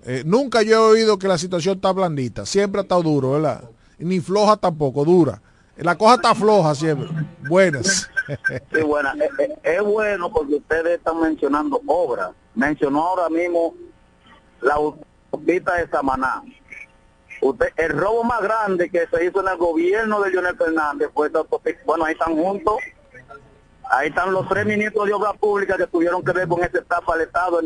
Eh, 0.04 0.22
nunca 0.24 0.62
yo 0.62 0.72
he 0.72 0.92
oído 0.92 1.18
que 1.18 1.28
la 1.28 1.38
situación 1.38 1.76
está 1.76 1.92
blandita. 1.92 2.46
Siempre 2.46 2.80
ha 2.80 2.82
estado 2.82 3.02
duro, 3.02 3.32
¿verdad? 3.32 3.64
Ni 3.98 4.20
floja 4.20 4.56
tampoco, 4.56 5.04
dura. 5.04 5.42
La 5.76 5.96
cosa 5.96 6.14
está 6.16 6.34
floja 6.34 6.74
siempre. 6.74 7.08
Buenas. 7.48 8.10
Sí, 8.70 8.82
buena. 8.82 9.14
Es, 9.62 9.82
bueno 9.82 10.30
porque 10.30 10.56
ustedes 10.56 10.98
están 10.98 11.18
mencionando 11.18 11.80
obras. 11.86 12.32
Mencionó 12.54 13.02
ahora 13.02 13.30
mismo 13.30 13.74
la 14.60 14.74
autopista 14.74 15.76
de 15.76 15.88
Samaná. 15.88 16.42
El 17.76 17.98
robo 17.98 18.24
más 18.24 18.40
grande 18.42 18.90
que 18.90 19.06
se 19.06 19.24
hizo 19.24 19.40
en 19.40 19.48
el 19.48 19.56
gobierno 19.56 20.20
de 20.20 20.30
Leonel 20.30 20.56
Fernández 20.56 21.08
fue 21.14 21.28
esta. 21.28 21.42
Bueno, 21.84 22.04
ahí 22.04 22.12
están 22.12 22.36
juntos. 22.36 22.76
Ahí 23.90 24.08
están 24.08 24.32
los 24.32 24.46
tres 24.48 24.66
ministros 24.66 25.06
de 25.06 25.14
Obras 25.14 25.36
Públicas 25.38 25.76
que 25.76 25.86
tuvieron 25.86 26.22
que 26.22 26.32
ver 26.32 26.48
con 26.48 26.62
esta 26.62 26.78
etapa 26.78 27.16
del 27.16 27.26
Estado. 27.26 27.60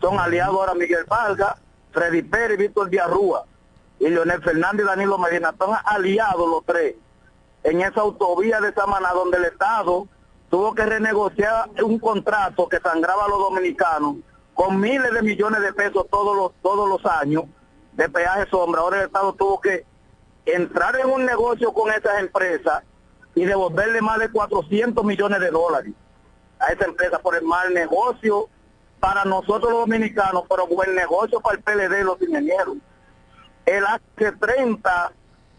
Son 0.00 0.18
aliados 0.18 0.56
ahora 0.56 0.74
Miguel 0.74 1.04
Valga, 1.08 1.56
Freddy 1.92 2.22
Pérez, 2.22 2.58
Víctor 2.58 2.88
Díaz 2.88 3.10
Rúa 3.10 3.44
y 3.98 4.08
Leonel 4.08 4.42
Fernández 4.42 4.84
y 4.84 4.88
Danilo 4.88 5.18
Medina. 5.18 5.54
Son 5.58 5.76
aliados 5.84 6.48
los 6.48 6.64
tres 6.64 6.94
en 7.64 7.80
esa 7.80 8.00
autovía 8.00 8.60
de 8.60 8.72
Samaná 8.72 9.12
donde 9.12 9.38
el 9.38 9.44
Estado 9.44 10.06
tuvo 10.50 10.74
que 10.74 10.84
renegociar 10.84 11.70
un 11.82 11.98
contrato 11.98 12.68
que 12.68 12.78
sangraba 12.78 13.24
a 13.24 13.28
los 13.28 13.38
dominicanos 13.38 14.16
con 14.54 14.80
miles 14.80 15.12
de 15.12 15.22
millones 15.22 15.62
de 15.62 15.72
pesos 15.72 16.06
todos 16.10 16.36
los, 16.36 16.52
todos 16.62 16.88
los 16.88 17.04
años 17.06 17.44
de 17.92 18.08
peaje 18.08 18.48
sombra. 18.50 18.80
Ahora 18.80 18.98
el 18.98 19.06
Estado 19.06 19.32
tuvo 19.34 19.60
que 19.60 19.84
entrar 20.44 20.98
en 20.98 21.08
un 21.08 21.24
negocio 21.24 21.72
con 21.72 21.90
esas 21.90 22.20
empresas 22.20 22.82
y 23.34 23.44
devolverle 23.44 24.00
más 24.00 24.18
de 24.18 24.30
400 24.30 25.04
millones 25.04 25.40
de 25.40 25.50
dólares 25.50 25.92
a 26.58 26.72
esa 26.72 26.84
empresa 26.84 27.18
por 27.18 27.34
el 27.34 27.42
mal 27.42 27.72
negocio 27.72 28.48
para 29.00 29.24
nosotros 29.24 29.72
los 29.72 29.80
dominicanos, 29.80 30.44
pero 30.48 30.66
buen 30.66 30.94
negocio 30.94 31.40
para 31.40 31.56
el 31.56 31.62
PLD 31.62 32.04
los 32.04 32.20
ingenieros. 32.22 32.76
El 33.66 33.84
H30 33.84 35.10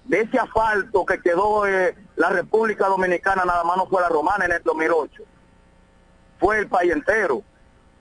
de 0.06 0.22
ese 0.22 0.39
asfalto 0.39 1.06
que 1.06 1.19
quedó 1.19 1.65
en 1.67 1.96
la 2.15 2.30
República 2.30 2.88
Dominicana, 2.88 3.43
nada 3.46 3.63
más 3.63 3.78
no 3.78 3.88
fue 3.88 4.02
la 4.02 4.10
romana 4.10 4.46
en 4.46 4.54
el 4.54 4.63
2008. 4.63 5.24
Fue 6.39 6.60
el 6.60 6.67
país 6.67 6.91
entero. 6.91 7.41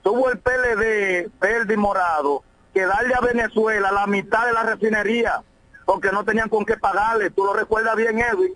Tuvo 0.01 0.29
el 0.29 0.39
PLD 0.39 1.31
verde 1.39 1.77
morado 1.77 2.43
que 2.73 2.85
darle 2.85 3.13
a 3.13 3.19
Venezuela 3.21 3.91
la 3.91 4.07
mitad 4.07 4.45
de 4.45 4.53
la 4.53 4.63
refinería 4.63 5.41
porque 5.85 6.11
no 6.11 6.23
tenían 6.23 6.49
con 6.49 6.65
qué 6.65 6.77
pagarle. 6.77 7.29
Tú 7.29 7.45
lo 7.45 7.53
recuerdas 7.53 7.95
bien, 7.95 8.19
Edwin. 8.19 8.53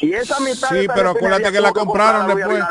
Y 0.00 0.12
esa 0.12 0.38
mitad 0.40 0.68
Sí, 0.68 0.86
pero 0.94 1.10
acuérdate 1.10 1.50
que 1.52 1.60
la 1.60 1.72
compraron 1.72 2.26
después. 2.34 2.64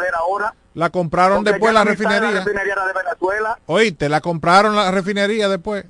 La 0.73 0.89
compraron 0.89 1.43
después 1.43 1.73
la 1.73 1.84
refinería. 1.84 2.32
La 2.32 2.39
refinería 2.43 2.76
de 2.76 2.93
Venezuela. 2.93 3.60
Oíste, 3.65 4.10
la 4.10 4.21
compraron 4.21 4.76
la 4.76 4.91
refinería 4.91 5.50
después. 5.50 5.86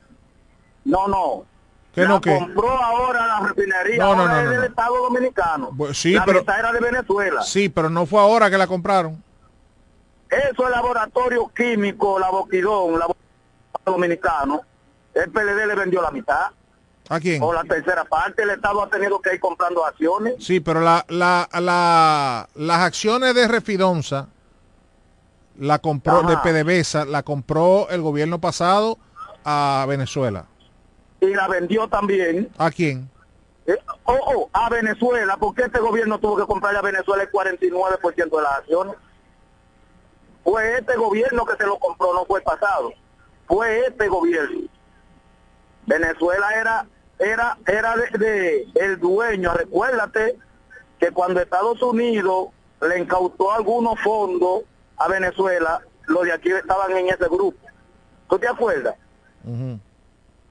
No, 0.85 1.07
no. 1.07 1.45
¿Qué 1.93 2.03
la 2.03 2.07
no 2.09 2.21
qué? 2.21 2.37
compró 2.37 2.69
ahora 2.69 3.25
la 3.27 3.39
refinería. 3.47 3.97
No, 3.97 4.05
ahora 4.13 4.25
no, 4.25 4.39
es 4.41 4.49
del. 4.51 4.63
Estado 4.65 4.97
Dominicano. 4.97 5.71
Bu- 5.71 5.93
sí, 5.93 6.13
la 6.13 6.25
pero- 6.25 6.39
mitad 6.39 6.59
era 6.59 6.71
de 6.71 6.79
Venezuela. 6.79 7.41
Sí, 7.41 7.69
pero 7.69 7.89
no 7.89 8.05
fue 8.05 8.21
ahora 8.21 8.49
que 8.49 8.57
la 8.57 8.67
compraron. 8.67 9.21
Eso 10.29 10.65
es 10.65 10.69
laboratorio 10.69 11.47
químico, 11.55 12.19
la 12.19 12.29
Boquidón, 12.29 12.91
laboratorio 12.99 13.17
dominicano. 13.85 14.61
El 15.17 15.31
PLD 15.31 15.65
le 15.65 15.75
vendió 15.75 16.01
la 16.01 16.11
mitad. 16.11 16.51
¿A 17.09 17.19
quién? 17.19 17.41
O 17.41 17.53
la 17.53 17.63
tercera 17.63 18.03
parte. 18.03 18.43
El 18.43 18.51
Estado 18.51 18.83
ha 18.83 18.89
tenido 18.89 19.19
que 19.21 19.33
ir 19.33 19.39
comprando 19.39 19.85
acciones. 19.85 20.35
Sí, 20.39 20.59
pero 20.59 20.81
la, 20.81 21.05
la, 21.07 21.47
la, 21.59 22.49
las 22.55 22.79
acciones 22.79 23.33
de 23.33 23.47
Refidonza, 23.47 24.27
la 25.57 25.79
compró, 25.79 26.19
Ajá. 26.19 26.29
de 26.29 26.63
PDVSA, 26.63 27.05
la 27.05 27.23
compró 27.23 27.87
el 27.89 28.01
gobierno 28.01 28.39
pasado 28.39 28.99
a 29.43 29.85
Venezuela. 29.87 30.45
Y 31.21 31.27
la 31.27 31.47
vendió 31.47 31.87
también. 31.87 32.49
¿A 32.57 32.69
quién? 32.69 33.09
Eh, 33.65 33.75
oh, 34.03 34.17
oh, 34.35 34.49
a 34.53 34.69
Venezuela, 34.69 35.37
porque 35.37 35.63
este 35.63 35.79
gobierno 35.79 36.19
tuvo 36.19 36.37
que 36.37 36.45
comprarle 36.45 36.79
a 36.79 36.83
Venezuela 36.83 37.23
el 37.23 37.31
49% 37.31 38.15
de 38.15 38.41
las 38.41 38.57
acciones. 38.59 38.95
Fue 40.43 40.77
este 40.77 40.95
gobierno 40.95 41.45
que 41.45 41.55
se 41.55 41.65
lo 41.65 41.79
compró, 41.79 42.13
no 42.13 42.25
fue 42.25 42.39
el 42.39 42.45
pasado. 42.45 42.93
Fue 43.47 43.87
este 43.87 44.07
gobierno. 44.07 44.67
Venezuela 45.87 46.47
era 46.53 46.85
era 47.17 47.57
era 47.65 47.95
de, 47.95 48.17
de 48.19 48.67
el 48.75 48.99
dueño. 48.99 49.53
Recuérdate 49.53 50.37
que 50.99 51.11
cuando 51.11 51.41
Estados 51.41 51.81
Unidos 51.81 52.49
le 52.81 52.99
incautó 52.99 53.51
algunos 53.51 53.99
fondos 54.01 54.63
a 54.97 55.07
Venezuela, 55.07 55.81
los 56.05 56.23
de 56.23 56.33
aquí 56.33 56.51
estaban 56.51 56.95
en 56.95 57.07
ese 57.07 57.25
grupo. 57.25 57.57
¿Tú 58.29 58.37
te 58.37 58.47
acuerdas? 58.47 58.95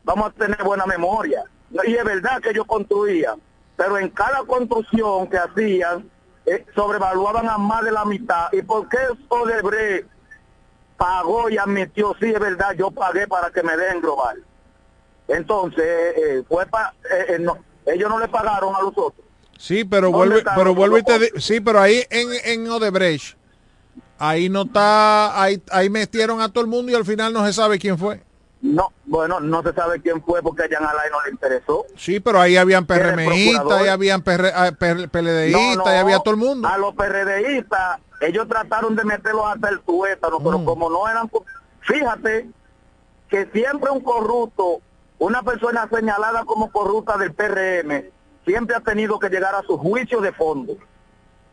vamos 0.07 0.29
a 0.29 0.31
tener 0.31 0.62
buena 0.62 0.87
memoria. 0.87 1.44
Y 1.85 1.94
es 1.94 2.05
verdad 2.05 2.40
que 2.40 2.51
ellos 2.51 2.64
construían, 2.66 3.40
pero 3.77 3.99
en 3.99 4.09
cada 4.09 4.42
construcción 4.44 5.29
que 5.29 5.37
hacían, 5.37 6.09
eh, 6.46 6.64
sobrevaluaban 6.75 7.49
a 7.49 7.59
más 7.59 7.85
de 7.85 7.90
la 7.90 8.05
mitad. 8.05 8.49
¿Y 8.53 8.62
por 8.62 8.88
qué 8.88 8.99
Odebrecht 9.29 10.09
pagó 10.96 11.51
y 11.51 11.59
admitió, 11.59 12.14
sí, 12.20 12.33
es 12.33 12.38
verdad, 12.38 12.72
yo 12.75 12.90
pagué 12.92 13.27
para 13.27 13.51
que 13.51 13.64
me 13.64 13.77
dejen 13.77 14.01
global? 14.01 14.42
Entonces, 15.29 15.85
eh, 15.85 16.43
fue 16.49 16.67
pa- 16.67 16.95
eh, 17.11 17.35
eh, 17.35 17.39
no, 17.39 17.59
ellos 17.87 18.09
no 18.09 18.19
le 18.19 18.29
pagaron 18.29 18.75
a 18.75 18.81
los 18.83 18.93
otros. 18.97 19.25
Sí, 19.59 19.85
pero 19.85 20.11
¿Dónde 20.11 20.17
vuelve, 20.37 20.45
pero 20.55 20.75
vuelve 20.75 20.99
y 21.01 21.03
te 21.03 21.19
di- 21.19 21.41
sí, 21.41 21.61
pero 21.61 21.81
ahí 21.81 22.03
en, 22.11 22.29
en 22.45 22.71
Odebrecht, 22.71 23.37
ahí 24.19 24.49
no 24.49 24.62
está, 24.62 25.41
ahí, 25.41 25.62
ahí 25.71 25.89
metieron 25.91 26.41
a 26.41 26.51
todo 26.53 26.62
el 26.62 26.69
mundo 26.71 26.93
y 26.93 26.95
al 26.95 27.05
final 27.05 27.33
no 27.33 27.45
se 27.47 27.53
sabe 27.53 27.79
quién 27.79 27.99
fue. 27.99 28.23
No, 28.62 28.93
bueno, 29.05 29.39
no 29.41 29.62
se 29.62 29.73
sabe 29.75 30.01
quién 30.01 30.23
fue 30.23 30.43
porque 30.43 30.65
a 30.65 30.69
Jan 30.69 30.83
no 30.83 31.23
le 31.25 31.31
interesó. 31.31 31.87
Sí, 31.97 32.21
pero 32.21 32.41
ahí 32.41 32.57
habían 32.57 32.87
PRMistas, 32.87 33.71
ahí 33.73 33.89
habían 33.89 34.23
PR, 34.23 34.53
ah, 34.55 34.73
PR 34.79 35.09
PLDistas, 35.09 35.77
No, 35.77 35.85
no, 35.85 35.87
ahí 35.87 35.99
había 35.99 36.19
todo 36.21 36.33
el 36.35 36.41
mundo. 36.41 36.67
A 36.69 36.77
los 36.79 36.95
PRDistas, 36.95 37.99
ellos 38.21 38.49
trataron 38.49 38.97
de 38.97 39.05
meterlos 39.05 39.45
hasta 39.47 39.69
el 39.69 39.81
tuétano, 39.81 40.39
Mm. 40.41 40.45
pero 40.45 40.65
como 40.65 40.91
no 40.91 41.09
eran... 41.09 41.31
Fíjate 41.81 42.49
que 43.29 43.47
siempre 43.53 43.91
un 43.91 44.01
corrupto, 44.01 44.81
una 45.18 45.42
persona 45.42 45.88
señalada 45.92 46.44
como 46.44 46.70
corrupta 46.70 47.16
del 47.16 47.33
PRM, 47.35 48.11
siempre 48.44 48.76
ha 48.76 48.81
tenido 48.81 49.18
que 49.18 49.29
llegar 49.31 49.55
a 49.55 49.62
su 49.62 49.79
juicio 49.79 50.20
de 50.20 50.33
fondo, 50.33 50.76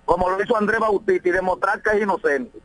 como 0.05 0.29
lo 0.29 0.41
hizo 0.43 0.55
Andrés 0.57 0.79
Bautista, 0.79 1.29
y 1.29 1.31
demostrar 1.31 1.81
que 1.81 1.91
es 1.91 2.01
inocente. 2.03 2.59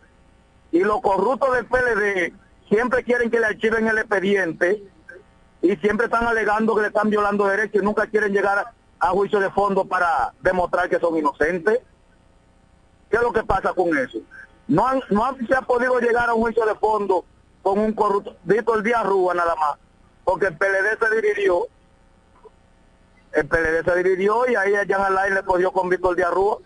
Y 0.72 0.80
los 0.80 1.00
corruptos 1.00 1.54
del 1.54 1.66
PLD 1.66 2.32
siempre 2.68 3.04
quieren 3.04 3.30
que 3.30 3.40
le 3.40 3.46
archiven 3.46 3.86
el 3.88 3.98
expediente 3.98 4.82
y 5.62 5.76
siempre 5.76 6.06
están 6.06 6.26
alegando 6.26 6.74
que 6.74 6.82
le 6.82 6.88
están 6.88 7.08
violando 7.10 7.46
derechos 7.46 7.80
y 7.80 7.84
nunca 7.84 8.06
quieren 8.06 8.32
llegar 8.32 8.72
a, 9.00 9.08
juicio 9.10 9.40
de 9.40 9.50
fondo 9.50 9.84
para 9.86 10.32
demostrar 10.42 10.88
que 10.90 10.98
son 10.98 11.16
inocentes. 11.16 11.80
¿Qué 13.08 13.16
es 13.16 13.22
lo 13.22 13.32
que 13.32 13.42
pasa 13.44 13.72
con 13.72 13.96
eso? 13.96 14.18
No, 14.66 14.86
han- 14.86 15.02
no 15.10 15.24
han- 15.24 15.46
se 15.46 15.54
ha 15.54 15.62
podido 15.62 15.98
llegar 16.00 16.28
a 16.28 16.34
un 16.34 16.42
juicio 16.42 16.66
de 16.66 16.74
fondo 16.74 17.24
con 17.62 17.78
un 17.78 17.92
corrupto, 17.92 18.36
Dito 18.44 18.74
el 18.74 18.82
día 18.82 19.02
Rúa 19.02 19.32
nada 19.34 19.54
más, 19.56 19.78
porque 20.28 20.44
el 20.48 20.58
PLD 20.58 20.98
se 21.00 21.22
dividió, 21.22 21.66
el 23.32 23.46
PLD 23.48 23.82
se 23.82 24.02
dividió 24.02 24.46
y 24.46 24.56
ahí 24.56 24.74
a 24.74 24.84
Jan 24.86 25.00
Alain 25.00 25.32
le 25.34 25.42
cogió 25.42 25.72
con 25.72 25.88
Víctor 25.88 26.16
Díaz 26.16 26.30
Rúa. 26.32 26.58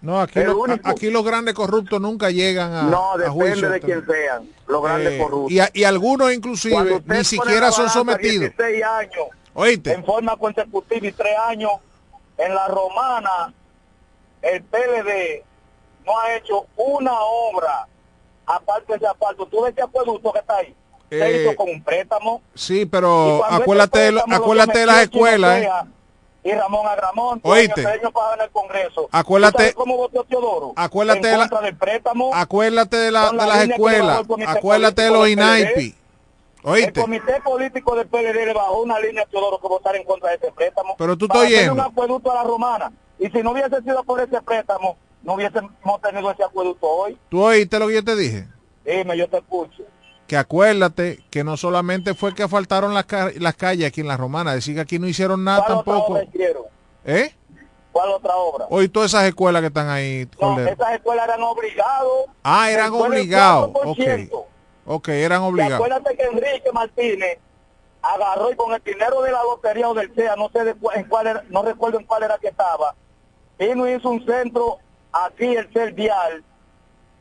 No, 0.00 0.20
aquí, 0.20 0.40
lo- 0.42 0.66
los 0.66 1.24
grandes 1.24 1.54
corruptos 1.54 2.00
nunca 2.00 2.30
llegan 2.30 2.72
a, 2.74 2.82
no, 2.82 3.12
a 3.12 3.16
depende 3.18 3.44
juicio. 3.50 3.70
de 3.70 3.80
quién 3.80 4.04
sean, 4.06 4.48
los 4.66 4.82
grandes 4.82 5.12
Eh, 5.12 5.18
corruptos. 5.22 5.52
y, 5.52 5.60
a- 5.60 5.70
y 5.72 5.84
algunos 5.84 6.32
inclusive 6.32 7.00
ni 7.04 7.24
siquiera 7.24 7.70
son 7.70 7.88
sometidos. 7.90 8.40
16 8.56 8.82
años 8.84 9.26
Oíste. 9.54 9.92
en 9.92 10.04
forma 10.04 10.36
consecutiva 10.36 11.06
y 11.06 11.12
tres 11.12 11.36
años 11.46 11.70
en 12.38 12.54
la 12.56 12.66
romana, 12.66 13.54
el 14.42 14.64
PLD 14.64 15.44
no 16.04 16.18
ha 16.18 16.34
hecho 16.34 16.66
una 16.76 17.12
obra 17.20 17.86
aparte 18.46 18.92
de 18.94 18.96
ese 18.96 19.06
asfalto, 19.06 19.46
tú 19.46 19.62
ves 19.62 19.72
ese 19.74 19.82
acueducto 19.82 20.32
que 20.32 20.40
está 20.40 20.56
ahí. 20.56 20.74
Se 21.08 21.16
hizo 21.42 21.50
Eh, 21.52 21.56
con 21.56 21.68
un 21.68 21.82
préstamo. 21.82 22.42
Sí, 22.54 22.86
pero 22.86 23.44
acuérdate, 23.44 24.10
lo 24.12 24.22
acuérdate 24.28 24.78
de 24.80 24.86
las 24.86 25.02
escuelas, 25.02 25.58
¿eh? 25.58 25.62
Sea 25.62 25.86
Y 26.42 26.52
Ramón 26.52 26.86
Agramón, 26.86 27.40
Oíste. 27.42 27.84
años 27.84 28.12
en 28.36 28.40
el 28.40 28.50
Congreso. 28.50 29.08
Acuérdate- 29.10 29.52
¿Tú 29.56 29.58
sabes 29.62 29.74
cómo 29.74 29.96
votó 29.96 30.22
Teodoro? 30.24 30.72
Acuérdate 30.76 31.26
de 31.26 31.36
la- 31.38 31.48
del 31.60 31.76
préstamo. 31.76 32.30
Acuérdate 32.32 32.96
de, 32.96 33.10
la, 33.10 33.26
Con 33.28 33.36
de 33.38 33.42
la 33.42 33.46
las 33.56 33.68
escuelas, 33.68 34.22
el 34.38 34.46
acuérdate 34.46 35.02
de 35.02 35.10
los. 35.10 35.28
INAIPI. 35.28 35.94
El 36.64 36.70
Oíste, 36.72 37.00
comité 37.00 37.40
político 37.44 37.94
del 37.96 38.06
PLD 38.08 38.46
le 38.46 38.52
bajó 38.52 38.80
una 38.82 38.98
línea 39.00 39.22
a 39.24 39.26
Teodoro 39.26 39.60
que 39.60 39.68
votar 39.68 39.94
en 39.96 40.04
contra 40.04 40.30
de 40.30 40.36
ese 40.36 40.52
préstamo. 40.52 40.94
Pero 40.98 41.16
tú 41.16 41.26
estás 41.26 41.68
un 41.72 41.80
acueducto 41.80 42.30
a 42.30 42.34
la 42.36 42.42
romana. 42.44 42.92
Y 43.18 43.28
si 43.28 43.42
no 43.42 43.52
hubiese 43.52 43.80
sido 43.82 44.02
por 44.04 44.20
ese 44.20 44.40
préstamo, 44.42 44.96
no 45.22 45.34
hubiésemos 45.34 45.72
tenido 46.02 46.30
ese 46.30 46.44
acueducto 46.44 46.86
hoy. 46.88 47.18
tú 47.28 47.42
oíste 47.42 47.78
lo 47.78 47.88
que 47.88 47.94
yo 47.94 48.04
te 48.04 48.14
dije. 48.16 48.46
Dime, 48.84 49.16
yo 49.16 49.28
te 49.28 49.38
escucho. 49.38 49.82
Que 50.26 50.36
acuérdate 50.36 51.20
que 51.30 51.44
no 51.44 51.56
solamente 51.56 52.14
fue 52.14 52.34
que 52.34 52.48
faltaron 52.48 52.92
las, 52.94 53.04
ca- 53.06 53.30
las 53.36 53.54
calles 53.54 53.86
aquí 53.86 54.00
en 54.00 54.08
la 54.08 54.16
Romana, 54.16 54.54
decir 54.54 54.74
que 54.74 54.80
aquí 54.80 54.98
no 54.98 55.06
hicieron 55.06 55.44
nada 55.44 55.58
¿Cuál 55.64 55.78
otra 55.78 55.92
tampoco. 55.92 56.12
obra 56.14 56.24
hicieron? 56.24 56.62
¿Eh? 57.04 57.34
¿Cuál 57.92 58.10
otra 58.10 58.34
obra? 58.34 58.66
Hoy 58.70 58.88
todas 58.88 59.12
esas 59.12 59.24
escuelas 59.24 59.60
que 59.62 59.68
están 59.68 59.88
ahí, 59.88 60.28
No, 60.40 60.58
esas 60.60 60.92
escuelas 60.94 61.24
eran 61.26 61.42
obligados. 61.42 62.26
Ah, 62.42 62.70
eran 62.70 62.92
obligados. 62.92 63.70
Ok. 63.74 63.98
4%. 63.98 64.44
Ok, 64.88 65.08
eran 65.08 65.42
obligados. 65.42 65.74
acuérdate 65.76 66.16
que 66.16 66.22
Enrique 66.24 66.70
Martínez 66.72 67.38
agarró 68.02 68.50
y 68.52 68.56
con 68.56 68.72
el 68.72 68.82
dinero 68.84 69.22
de 69.22 69.32
la 69.32 69.42
lotería 69.42 69.88
o 69.88 69.94
del 69.94 70.12
CEA, 70.14 70.36
no 70.36 70.48
sé 70.52 70.64
de 70.64 70.74
cu- 70.74 70.90
en 70.94 71.04
cuál 71.08 71.26
era, 71.28 71.44
no 71.48 71.62
recuerdo 71.62 71.98
en 71.98 72.06
cuál 72.06 72.22
era 72.24 72.38
que 72.38 72.48
estaba, 72.48 72.94
vino 73.58 73.88
y 73.88 73.94
hizo 73.94 74.08
un 74.10 74.24
centro 74.24 74.78
aquí, 75.12 75.56
el 75.56 75.68
CER 75.72 75.92
Vial, 75.92 76.44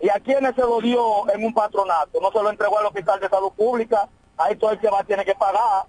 y 0.06 0.10
a 0.10 0.20
quienes 0.20 0.54
se 0.54 0.62
lo 0.62 0.80
dio 0.82 1.28
en 1.34 1.44
un 1.44 1.52
patronato, 1.52 2.22
no 2.22 2.32
se 2.32 2.44
lo 2.44 2.52
entregó 2.52 2.78
al 2.78 2.86
Hospital 2.86 3.20
de 3.20 3.28
Salud 3.28 3.52
Pública, 3.54 4.08
ahí 4.38 4.56
todo 4.56 4.70
el 4.70 4.80
que 4.80 4.88
va 4.88 5.04
tiene 5.04 5.26
que 5.26 5.34
pagar. 5.34 5.86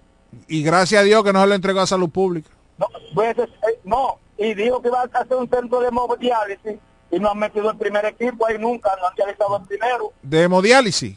Y 0.47 0.63
gracias 0.63 1.01
a 1.01 1.03
Dios 1.03 1.23
que 1.23 1.31
no 1.31 1.41
se 1.41 1.45
lo 1.45 1.53
entregó 1.53 1.81
a 1.81 1.85
salud 1.85 2.09
pública. 2.09 2.49
No, 2.79 2.87
pues, 3.13 3.37
eh, 3.37 3.79
no, 3.83 4.17
y 4.35 4.55
dijo 4.55 4.81
que 4.81 4.87
iba 4.87 5.01
a 5.01 5.03
hacer 5.03 5.37
un 5.37 5.47
centro 5.47 5.81
de 5.81 5.89
hemodiálisis 5.89 6.79
y 7.11 7.19
no 7.19 7.29
han 7.29 7.37
metido 7.37 7.69
el 7.69 7.77
primer 7.77 8.05
equipo 8.05 8.47
ahí 8.47 8.57
nunca, 8.57 8.89
no 8.99 9.05
han 9.05 9.15
realizado 9.15 9.57
el 9.57 9.67
primero. 9.67 10.11
De 10.23 10.41
hemodiálisis. 10.41 11.15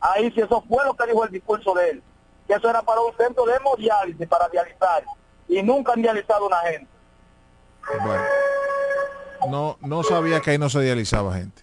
Ahí 0.00 0.32
sí, 0.32 0.40
eso 0.40 0.64
fue 0.68 0.84
lo 0.84 0.94
que 0.94 1.06
dijo 1.06 1.24
el 1.24 1.30
discurso 1.30 1.72
de 1.74 1.90
él, 1.90 2.02
que 2.48 2.54
eso 2.54 2.68
era 2.68 2.82
para 2.82 3.02
un 3.02 3.16
centro 3.16 3.46
de 3.46 3.54
hemodiálisis, 3.54 4.26
para 4.26 4.48
dializar, 4.48 5.04
y 5.46 5.62
nunca 5.62 5.92
han 5.92 6.02
dializado 6.02 6.48
una 6.48 6.58
gente. 6.58 6.88
Bueno. 8.02 8.24
No, 9.48 9.76
no 9.80 10.02
sabía 10.02 10.40
que 10.40 10.50
ahí 10.50 10.58
no 10.58 10.68
se 10.68 10.80
dializaba 10.80 11.34
gente. 11.34 11.62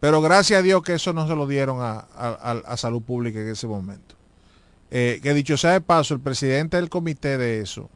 Pero 0.00 0.20
gracias 0.22 0.60
a 0.60 0.62
Dios 0.62 0.82
que 0.82 0.94
eso 0.94 1.12
no 1.12 1.26
se 1.26 1.34
lo 1.34 1.46
dieron 1.46 1.78
a, 1.80 2.06
a- 2.16 2.76
salud 2.76 3.02
pública 3.02 3.40
en 3.40 3.48
ese 3.48 3.66
momento. 3.66 4.14
Eh, 4.90 5.20
que 5.22 5.34
dicho 5.34 5.56
sea 5.56 5.72
de 5.72 5.80
paso, 5.80 6.14
el 6.14 6.20
presidente 6.20 6.76
del 6.76 6.88
comité 6.88 7.36
de 7.36 7.60
eso 7.60 7.90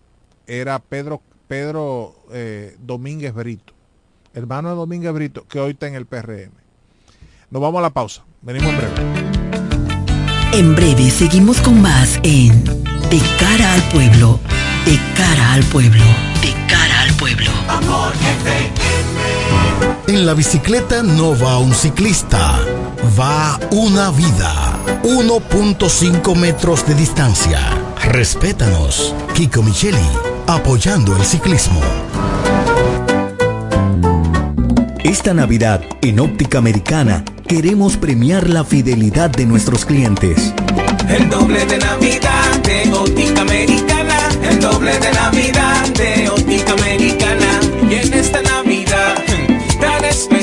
era 0.46 0.78
Pedro, 0.80 1.22
Pedro 1.48 2.14
eh, 2.32 2.76
Domínguez 2.80 3.32
Brito, 3.32 3.72
hermano 4.34 4.70
de 4.70 4.74
Domínguez 4.76 5.12
Brito, 5.12 5.46
que 5.48 5.60
hoy 5.60 5.72
está 5.72 5.86
en 5.86 5.94
el 5.94 6.06
PRM. 6.06 6.50
Nos 7.50 7.62
vamos 7.62 7.78
a 7.78 7.82
la 7.82 7.90
pausa. 7.90 8.24
Venimos 8.42 8.70
en 8.72 8.76
breve. 8.78 8.94
En 10.52 10.74
breve 10.74 11.08
seguimos 11.10 11.60
con 11.62 11.80
más 11.80 12.18
en 12.24 12.62
De 13.08 13.20
cara 13.38 13.72
al 13.74 13.82
pueblo, 13.90 14.38
de 14.84 14.98
cara 15.16 15.52
al 15.54 15.62
pueblo, 15.64 16.04
de 16.42 16.52
cara 16.68 17.02
al 17.02 17.14
pueblo. 17.16 17.50
Amor 17.68 18.12
FM. 18.12 18.81
En 20.12 20.26
la 20.26 20.34
bicicleta 20.34 21.02
no 21.02 21.34
va 21.38 21.56
un 21.56 21.72
ciclista, 21.74 22.60
va 23.18 23.58
una 23.70 24.10
vida. 24.10 24.78
1.5 25.04 26.36
metros 26.36 26.86
de 26.86 26.94
distancia. 26.94 27.58
Respétanos. 28.04 29.14
Kiko 29.32 29.62
Micheli, 29.62 30.06
apoyando 30.46 31.16
el 31.16 31.24
ciclismo. 31.24 31.80
Esta 35.02 35.32
Navidad, 35.32 35.80
en 36.02 36.20
Óptica 36.20 36.58
Americana, 36.58 37.24
queremos 37.48 37.96
premiar 37.96 38.50
la 38.50 38.64
fidelidad 38.64 39.30
de 39.30 39.46
nuestros 39.46 39.86
clientes. 39.86 40.52
El 41.08 41.30
doble 41.30 41.64
de 41.64 41.78
Navidad 41.78 42.62
de 42.62 42.92
Óptica 42.92 43.40
Americana. 43.40 44.18
El 44.42 44.60
doble 44.60 44.92
de 44.98 45.10
Navidad 45.10 45.88
de 45.94 46.28
Óptica 46.28 46.72
Americana. 46.74 47.60
Y 47.88 47.94
en 47.94 48.12
esta 48.12 48.42
Navidad 48.42 49.01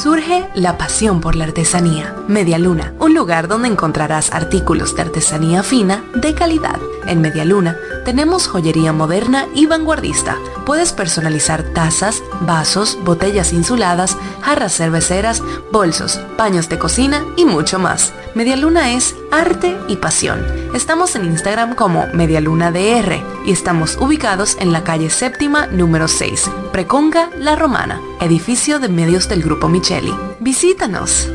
Surge 0.00 0.48
la 0.54 0.78
pasión 0.78 1.20
por 1.20 1.36
la 1.36 1.44
artesanía. 1.44 2.14
Media 2.26 2.56
Luna, 2.56 2.94
un 2.98 3.12
lugar 3.12 3.48
donde 3.48 3.68
encontrarás 3.68 4.32
artículos 4.32 4.96
de 4.96 5.02
artesanía 5.02 5.62
fina 5.62 6.02
de 6.14 6.32
calidad. 6.32 6.78
En 7.06 7.20
Media 7.20 7.44
Luna 7.44 7.76
tenemos 8.06 8.46
joyería 8.48 8.94
moderna 8.94 9.46
y 9.54 9.66
vanguardista. 9.66 10.38
Puedes 10.64 10.94
personalizar 10.94 11.62
tazas, 11.74 12.22
vasos, 12.40 12.96
botellas 13.04 13.52
insuladas, 13.52 14.16
jarras 14.40 14.74
cerveceras, 14.74 15.42
bolsos, 15.70 16.18
paños 16.38 16.70
de 16.70 16.78
cocina 16.78 17.22
y 17.36 17.44
mucho 17.44 17.78
más. 17.78 18.14
Media 18.34 18.56
Luna 18.56 18.92
es 18.92 19.14
arte 19.30 19.76
y 19.86 19.96
pasión. 19.96 20.40
Estamos 20.74 21.16
en 21.16 21.24
Instagram 21.24 21.74
como 21.74 22.06
MedialunaDR 22.14 23.20
y 23.44 23.50
estamos 23.50 23.96
ubicados 23.96 24.56
en 24.60 24.72
la 24.72 24.84
calle 24.84 25.10
séptima 25.10 25.66
número 25.66 26.06
6, 26.06 26.48
Preconga 26.70 27.28
La 27.38 27.56
Romana, 27.56 28.00
edificio 28.20 28.78
de 28.78 28.88
medios 28.88 29.28
del 29.28 29.42
Grupo 29.42 29.68
Micheli. 29.68 30.14
Visítanos. 30.38 31.28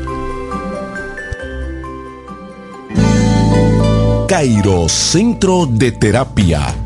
Cairo 4.26 4.88
Centro 4.88 5.66
de 5.66 5.92
Terapia 5.92 6.85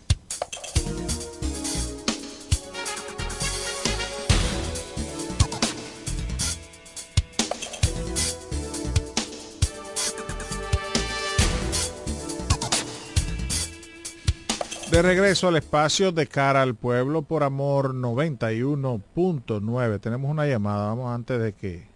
De 14.91 15.01
regreso 15.01 15.47
al 15.47 15.55
espacio 15.55 16.11
de 16.11 16.27
cara 16.27 16.61
al 16.61 16.75
pueblo 16.75 17.21
por 17.21 17.43
amor 17.43 17.95
91.9. 17.95 20.01
Tenemos 20.01 20.29
una 20.29 20.45
llamada, 20.45 20.87
vamos 20.87 21.15
antes 21.15 21.41
de 21.41 21.53
que... 21.53 21.87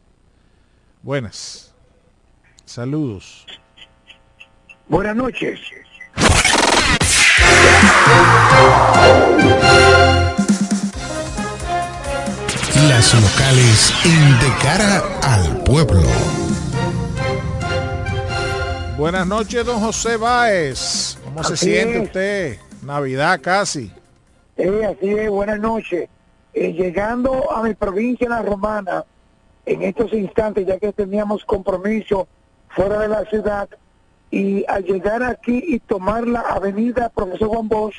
Buenas. 1.04 1.74
Saludos. 2.64 3.46
Buenas 4.88 5.18
noches. 5.18 5.60
Las 12.88 13.14
locales 13.14 13.94
en 14.06 14.40
De 14.40 14.48
cara 14.62 15.04
al 15.22 15.62
pueblo. 15.66 16.08
Buenas 18.98 19.28
noches, 19.28 19.66
don 19.66 19.82
José 19.82 20.16
Báez. 20.16 21.18
¿Cómo 21.26 21.44
se 21.44 21.58
siente 21.58 22.00
usted? 22.00 22.65
Navidad 22.86 23.42
casi. 23.42 23.92
Eh, 24.58 24.86
así 24.86 25.10
es, 25.10 25.30
buenas 25.30 25.60
noches. 25.60 26.08
Eh, 26.54 26.72
llegando 26.72 27.52
a 27.52 27.64
mi 27.64 27.74
provincia, 27.74 28.30
La 28.30 28.42
Romana, 28.42 29.04
en 29.66 29.82
estos 29.82 30.14
instantes, 30.14 30.66
ya 30.66 30.78
que 30.78 30.94
teníamos 30.94 31.44
compromiso 31.44 32.28
fuera 32.70 33.00
de 33.00 33.08
la 33.08 33.26
ciudad, 33.26 33.68
y 34.32 34.64
al 34.68 34.84
llegar 34.84 35.24
aquí 35.24 35.64
y 35.68 35.80
tomar 35.80 36.28
la 36.28 36.42
avenida 36.42 37.10
Profesor 37.10 37.50
Juan 37.50 37.68
Bosch, 37.68 37.96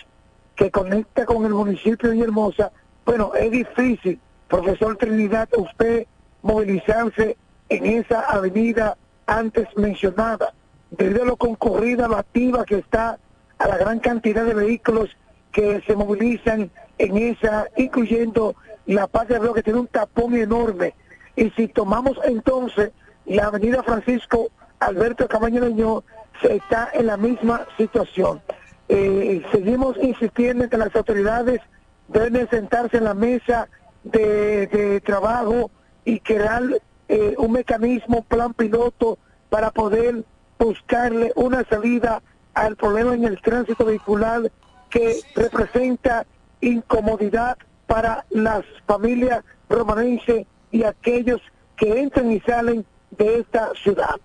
que 0.55 0.70
conecta 0.70 1.26
con 1.26 1.45
el 1.45 1.53
municipio 1.53 2.11
de 2.11 2.20
Hermosa, 2.20 2.72
bueno, 3.05 3.32
es 3.34 3.51
difícil, 3.51 4.18
profesor 4.49 4.97
Trinidad, 4.97 5.49
usted 5.57 6.07
movilizarse 6.43 7.37
en 7.68 7.87
esa 7.87 8.20
avenida 8.20 8.97
antes 9.26 9.66
mencionada, 9.76 10.55
a 10.99 11.03
lo 11.03 11.37
concurrida, 11.37 12.07
activa 12.07 12.64
que 12.64 12.78
está 12.78 13.18
a 13.59 13.69
la 13.69 13.77
gran 13.77 13.99
cantidad 14.01 14.45
de 14.45 14.55
vehículos 14.55 15.17
que 15.53 15.83
se 15.87 15.97
movilizan 15.97 16.71
en 16.99 17.17
esa, 17.17 17.67
incluyendo 17.77 18.55
la 18.87 19.07
parte 19.07 19.39
de 19.39 19.53
que 19.53 19.63
tiene 19.63 19.81
un 19.81 19.87
tapón 19.87 20.35
enorme. 20.35 20.95
Y 21.35 21.51
si 21.51 21.69
tomamos 21.69 22.19
entonces 22.25 22.93
la 23.25 23.47
avenida 23.47 23.83
Francisco 23.83 24.51
Alberto 24.79 25.27
Camaño 25.29 25.63
Leño, 25.63 26.05
se 26.41 26.57
está 26.57 26.91
en 26.93 27.07
la 27.07 27.17
misma 27.17 27.67
situación. 27.77 28.43
Eh, 28.89 29.43
seguimos 29.51 29.97
insistiendo 30.01 30.65
en 30.65 30.71
que 30.71 30.77
las 30.77 30.95
autoridades 30.95 31.61
deben 32.09 32.49
sentarse 32.51 32.99
en 32.99 33.05
la 33.05 33.15
mesa 33.15 33.69
de, 34.05 35.01
trabajo 35.05 35.71
y 36.05 36.21
crear 36.21 36.63
eh, 37.09 37.35
un 37.39 37.53
mecanismo, 37.53 38.23
plan 38.23 38.55
piloto, 38.55 39.19
para 39.49 39.71
poder 39.71 40.25
buscarle 40.59 41.33
una 41.35 41.65
salida 41.65 42.23
al 42.57 42.75
problema 42.75 43.15
en 43.15 43.25
el 43.25 43.41
tránsito 43.41 43.85
vehicular 43.85 44.51
que 44.89 45.21
representa 45.35 46.27
incomodidad 46.63 47.59
para 47.87 48.25
las 48.31 48.65
familias 48.87 49.45
romanenses 49.69 50.47
y 50.73 50.83
aquellos 50.83 51.41
que 51.77 52.01
entran 52.01 52.33
y 52.33 52.41
salen 52.41 52.87
de 53.11 53.41
esta 53.41 53.73
ciudad. 53.75 54.17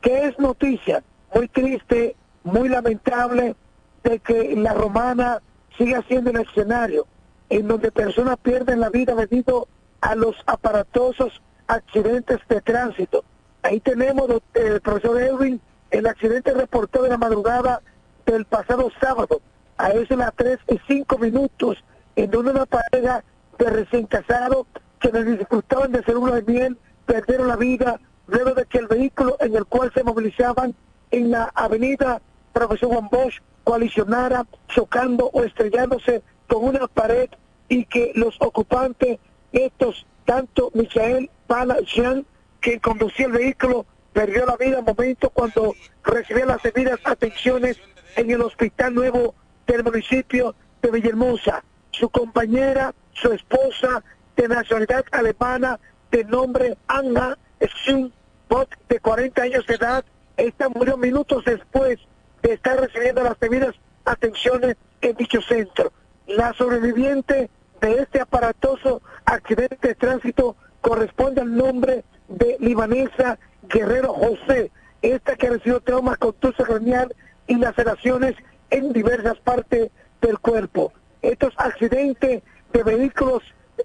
¿Qué 0.00 0.24
es 0.24 0.38
noticia? 0.40 1.04
Muy 1.32 1.46
triste, 1.46 2.16
muy 2.42 2.68
lamentable 2.68 3.54
de 4.02 4.18
que 4.18 4.56
la 4.56 4.74
romana 4.74 5.40
siga 5.78 6.02
siendo 6.08 6.30
el 6.30 6.40
escenario 6.40 7.06
en 7.50 7.68
donde 7.68 7.92
personas 7.92 8.36
pierden 8.38 8.80
la 8.80 8.90
vida 8.90 9.14
debido 9.14 9.68
a 10.00 10.16
los 10.16 10.34
aparatosos 10.46 11.40
accidentes 11.68 12.40
de 12.48 12.60
tránsito. 12.62 13.24
Ahí 13.62 13.78
tenemos 13.78 14.28
el 14.54 14.80
profesor 14.80 15.22
Edwin 15.22 15.60
el 15.90 16.06
accidente 16.06 16.52
reportó 16.52 17.02
de 17.02 17.10
la 17.10 17.16
madrugada 17.16 17.82
del 18.24 18.44
pasado 18.44 18.90
sábado, 19.00 19.40
a 19.78 19.90
eso 19.90 20.16
las 20.16 20.34
3 20.34 20.58
y 20.68 20.80
5 20.86 21.18
minutos, 21.18 21.82
en 22.16 22.30
donde 22.30 22.50
una 22.50 22.66
pareja 22.66 23.22
de 23.58 23.70
recién 23.70 24.06
casados 24.06 24.66
que 25.00 25.10
disfrutaban 25.12 25.92
de 25.92 26.02
ser 26.02 26.16
uno 26.16 26.34
de 26.34 26.42
miel 26.42 26.78
perdieron 27.04 27.48
la 27.48 27.56
vida 27.56 28.00
luego 28.26 28.54
de 28.54 28.64
que 28.66 28.78
el 28.78 28.88
vehículo 28.88 29.36
en 29.40 29.54
el 29.54 29.66
cual 29.66 29.92
se 29.94 30.02
movilizaban 30.02 30.74
en 31.10 31.30
la 31.30 31.50
avenida 31.54 32.20
Profesor 32.52 32.88
Juan 32.88 33.08
Bosch 33.10 33.40
coalicionara 33.64 34.46
chocando 34.68 35.30
o 35.32 35.42
estrellándose 35.44 36.22
con 36.48 36.64
una 36.64 36.86
pared 36.86 37.28
y 37.68 37.84
que 37.84 38.12
los 38.14 38.36
ocupantes, 38.40 39.18
estos, 39.52 40.06
tanto 40.24 40.70
Michael 40.74 41.30
Pala 41.46 41.78
Jean, 41.80 42.24
que 42.60 42.80
conducía 42.80 43.26
el 43.26 43.32
vehículo, 43.32 43.86
perdió 44.16 44.46
la 44.46 44.56
vida 44.56 44.78
en 44.78 44.84
momento 44.86 45.28
cuando 45.28 45.74
recibía 46.02 46.46
las 46.46 46.62
debidas 46.62 46.98
atenciones 47.04 47.76
en 48.16 48.30
el 48.30 48.40
hospital 48.40 48.94
nuevo 48.94 49.34
del 49.66 49.84
municipio 49.84 50.54
de 50.80 50.90
Villahermosa. 50.90 51.62
Su 51.90 52.08
compañera, 52.08 52.94
su 53.12 53.30
esposa 53.30 54.02
de 54.34 54.48
nacionalidad 54.48 55.04
alemana, 55.12 55.78
de 56.10 56.24
nombre 56.24 56.78
Anna 56.86 57.36
Schunbot, 57.60 58.70
de 58.88 59.00
40 59.00 59.42
años 59.42 59.66
de 59.66 59.74
edad, 59.74 60.02
esta 60.38 60.70
murió 60.70 60.96
minutos 60.96 61.44
después 61.44 61.98
de 62.40 62.54
estar 62.54 62.80
recibiendo 62.80 63.22
las 63.22 63.38
debidas 63.38 63.74
atenciones 64.06 64.78
en 65.02 65.14
dicho 65.16 65.42
centro. 65.42 65.92
La 66.26 66.54
sobreviviente 66.54 67.50
de 67.82 67.92
este 68.00 68.22
aparatoso 68.22 69.02
accidente 69.26 69.88
de 69.88 69.94
tránsito 69.94 70.56
corresponde 70.80 71.42
al 71.42 71.54
nombre 71.54 72.02
de 72.28 72.56
libanesa 72.60 73.38
Guerrero 73.68 74.12
José, 74.12 74.70
esta 75.02 75.36
que 75.36 75.50
recibió 75.50 75.80
trauma 75.80 76.16
contuso 76.16 76.64
craneal 76.64 77.14
y 77.46 77.56
laceraciones 77.56 78.34
en 78.70 78.92
diversas 78.92 79.38
partes 79.38 79.90
del 80.20 80.38
cuerpo. 80.38 80.92
Estos 81.22 81.52
accidentes 81.56 82.42
de 82.72 82.82
vehículos 82.82 83.42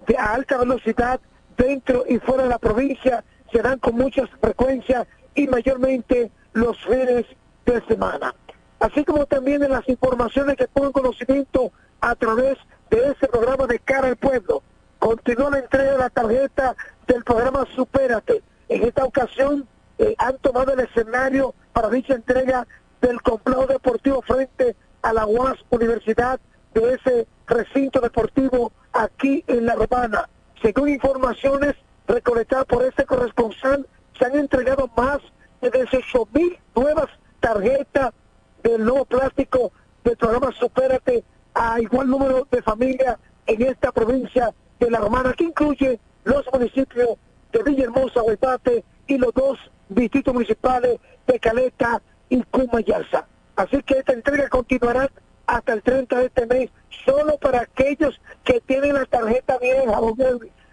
de 0.08 0.18
alta 0.18 0.58
velocidad 0.58 1.20
dentro 1.58 2.06
y 2.08 2.20
fuera 2.20 2.44
de 2.44 2.50
la 2.50 2.60
provincia 2.60 3.24
se 3.52 3.62
dan 3.62 3.80
con 3.80 3.96
mucha 3.96 4.26
frecuencia 4.40 5.06
y 5.36 5.48
mayormente 5.48 6.32
los 6.54 6.78
fines 6.84 7.26
de 7.66 7.82
semana. 7.88 8.34
así 8.80 9.06
como 9.06 9.28
también 9.28 9.62
en 9.62 9.72
las 9.72 9.88
informaciones 9.88 10.58
que 10.58 10.68
pongo 10.68 10.88
en 10.88 10.94
conocimiento 10.94 11.72
a 12.02 12.16
través 12.16 12.58
de 12.90 13.12
ese 13.12 13.28
programa 13.28 13.68
de 13.68 13.78
cara 13.78 14.08
al 14.08 14.16
pueblo. 14.16 14.64
Continúa 14.98 15.52
la 15.52 15.60
entrega 15.60 15.92
de 15.92 15.98
la 16.00 16.10
tarjeta 16.10 16.76
del 17.08 17.24
programa 17.24 17.66
Supérate. 17.76 18.42
En 18.72 18.84
esta 18.84 19.04
ocasión 19.04 19.68
eh, 19.98 20.16
han 20.18 20.38
tomado 20.38 20.72
el 20.72 20.80
escenario 20.80 21.54
para 21.74 21.90
dicha 21.90 22.14
entrega 22.14 22.66
del 23.02 23.22
complejo 23.22 23.68
deportivo 23.68 24.22
frente 24.22 24.78
a 25.02 25.12
la 25.12 25.26
UAS 25.26 25.58
Universidad 25.72 26.40
de 26.74 26.94
ese 26.94 27.28
recinto 27.48 28.00
deportivo 28.00 28.72
aquí 28.94 29.44
en 29.48 29.66
La 29.66 29.76
Romana. 29.76 30.30
Según 30.62 30.88
informaciones 30.88 31.76
recolectadas 32.08 32.64
por 32.64 32.86
este 32.86 33.04
corresponsal, 33.04 33.86
se 34.18 34.24
han 34.24 34.38
entregado 34.38 34.90
más 34.96 35.20
de 35.60 35.70
18 35.70 36.30
mil 36.34 36.58
nuevas 36.74 37.10
tarjetas 37.42 38.14
del 38.64 38.86
nuevo 38.86 39.04
plástico 39.04 39.74
del 40.06 40.16
programa 40.16 40.54
Supérate 40.54 41.26
a 41.56 41.82
igual 41.82 42.10
número 42.10 42.48
de 42.50 42.62
familias 42.62 43.18
en 43.48 43.64
esta 43.64 43.92
provincia 43.92 44.54
de 44.80 44.90
La 44.90 45.00
Romana, 45.00 45.34
que 45.34 45.44
incluye 45.44 46.00
los 46.24 46.46
municipios 46.54 47.18
de 47.52 47.64
Villahermosa, 47.64 48.24
Huepate 48.24 48.84
y 49.08 49.18
los 49.18 49.34
dos 49.34 49.60
distritos 49.90 50.34
municipales 50.34 51.00
de 51.28 51.40
Caleta 51.40 52.02
y 52.30 52.42
Cumayalza. 52.44 53.26
Así 53.56 53.82
que 53.84 54.00
esta 54.00 54.14
entrega 54.14 54.50
continuará 54.50 55.10
hasta 55.48 55.74
el 55.74 55.84
30 55.84 56.18
de 56.18 56.26
este 56.26 56.46
mes, 56.46 56.70
solo 57.06 57.38
para 57.38 57.62
aquellos 57.62 58.20
que 58.44 58.62
tienen 58.62 58.94
la 58.94 59.06
tarjeta 59.06 59.58
vieja, 59.58 60.00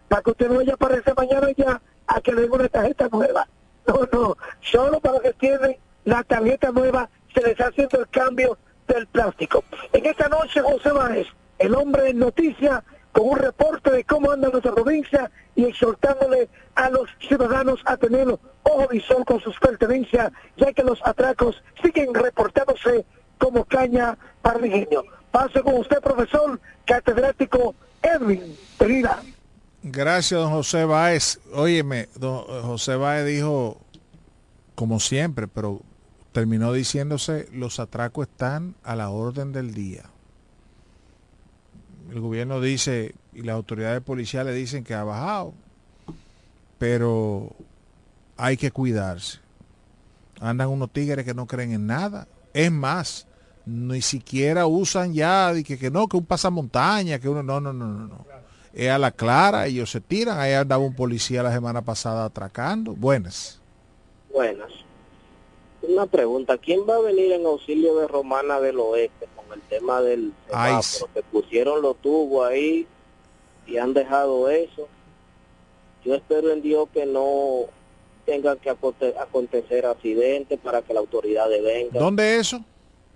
para 0.08 0.22
que 0.22 0.30
usted 0.30 0.48
no 0.48 0.56
vaya 0.56 0.72
a 0.72 0.74
aparecer 0.74 1.14
mañana 1.16 1.48
ya 1.56 1.82
a 2.06 2.20
que 2.20 2.32
le 2.32 2.42
den 2.42 2.52
una 2.52 2.68
tarjeta 2.68 3.08
nueva. 3.10 3.48
No, 3.86 4.08
no, 4.12 4.36
solo 4.60 5.00
para 5.00 5.14
los 5.14 5.22
que 5.22 5.32
tienen 5.34 5.76
la 6.04 6.22
tarjeta 6.22 6.70
nueva 6.70 7.08
se 7.34 7.40
les 7.40 7.52
está 7.52 7.66
haciendo 7.66 8.00
el 8.00 8.08
cambio 8.08 8.56
del 8.86 9.06
plástico. 9.06 9.64
En 9.92 10.06
esta 10.06 10.28
noche, 10.28 10.60
José 10.60 10.92
Báez, 10.92 11.26
el 11.58 11.74
hombre 11.74 12.10
en 12.10 12.18
noticia, 12.18 12.82
con 13.18 13.30
un 13.30 13.36
reporte 13.36 13.90
de 13.90 14.04
cómo 14.04 14.30
anda 14.30 14.48
nuestra 14.48 14.72
provincia 14.72 15.28
y 15.56 15.64
exhortándole 15.64 16.48
a 16.76 16.88
los 16.88 17.10
ciudadanos 17.18 17.80
a 17.84 17.96
tener 17.96 18.28
ojo 18.28 18.88
visor 18.92 19.24
con 19.24 19.40
sus 19.40 19.58
pertenencias, 19.58 20.30
ya 20.56 20.72
que 20.72 20.84
los 20.84 21.04
atracos 21.04 21.60
siguen 21.82 22.14
reportándose 22.14 23.04
como 23.38 23.64
caña 23.64 24.16
para 24.40 24.60
niño. 24.60 25.02
Paso 25.32 25.64
con 25.64 25.74
usted, 25.78 26.00
profesor 26.00 26.60
catedrático 26.84 27.74
Edwin 28.02 28.56
Pereira. 28.78 29.20
Gracias, 29.82 30.40
don 30.40 30.52
José 30.52 30.84
Báez. 30.84 31.40
Óyeme, 31.52 32.08
don 32.14 32.44
José 32.62 32.94
Báez 32.94 33.26
dijo, 33.26 33.78
como 34.76 35.00
siempre, 35.00 35.48
pero 35.48 35.80
terminó 36.30 36.72
diciéndose, 36.72 37.48
los 37.52 37.80
atracos 37.80 38.28
están 38.28 38.76
a 38.84 38.94
la 38.94 39.10
orden 39.10 39.50
del 39.50 39.74
día. 39.74 40.04
El 42.10 42.20
gobierno 42.20 42.60
dice, 42.60 43.14
y 43.34 43.42
las 43.42 43.54
autoridades 43.54 44.00
policiales 44.00 44.54
dicen 44.54 44.82
que 44.82 44.94
ha 44.94 45.04
bajado, 45.04 45.52
pero 46.78 47.50
hay 48.36 48.56
que 48.56 48.70
cuidarse. 48.70 49.40
Andan 50.40 50.68
unos 50.68 50.90
tigres 50.90 51.24
que 51.24 51.34
no 51.34 51.46
creen 51.46 51.72
en 51.72 51.86
nada. 51.86 52.26
Es 52.54 52.72
más, 52.72 53.26
ni 53.66 54.00
siquiera 54.00 54.66
usan 54.66 55.12
ya 55.12 55.52
de 55.52 55.64
que, 55.64 55.78
que 55.78 55.90
no, 55.90 56.08
que 56.08 56.16
un 56.16 56.24
pasamontaña, 56.24 57.18
que 57.18 57.28
uno, 57.28 57.42
no, 57.42 57.60
no, 57.60 57.72
no, 57.72 57.86
no, 57.86 58.06
no. 58.06 58.26
Es 58.72 58.88
a 58.90 58.98
la 58.98 59.10
clara, 59.10 59.66
ellos 59.66 59.90
se 59.90 60.00
tiran. 60.00 60.38
Ahí 60.38 60.52
andaba 60.52 60.82
un 60.82 60.94
policía 60.94 61.42
la 61.42 61.52
semana 61.52 61.82
pasada 61.82 62.24
atracando. 62.24 62.94
Buenas. 62.94 63.60
Buenas. 64.32 64.70
Una 65.82 66.06
pregunta, 66.06 66.56
¿quién 66.58 66.80
va 66.88 66.96
a 66.96 67.00
venir 67.00 67.32
en 67.32 67.44
auxilio 67.44 67.96
de 67.96 68.08
Romana 68.08 68.60
del 68.60 68.78
Oeste 68.78 69.26
con 69.48 69.58
el 69.58 69.64
tema 69.68 70.00
del 70.00 70.32
semáforo? 70.46 71.12
Que 71.14 71.22
pusieron 71.22 71.82
los 71.82 71.96
tubos 71.96 72.48
ahí 72.48 72.86
y 73.66 73.78
han 73.78 73.94
dejado 73.94 74.48
eso. 74.48 74.88
Yo 76.04 76.14
espero 76.14 76.50
en 76.52 76.62
Dios 76.62 76.88
que 76.92 77.06
no 77.06 77.66
tengan 78.24 78.58
que 78.58 78.70
acontecer 78.70 79.86
accidentes 79.86 80.58
para 80.58 80.82
que 80.82 80.92
la 80.92 81.00
autoridad 81.00 81.48
venga. 81.48 81.98
¿Dónde 81.98 82.36
eso? 82.36 82.62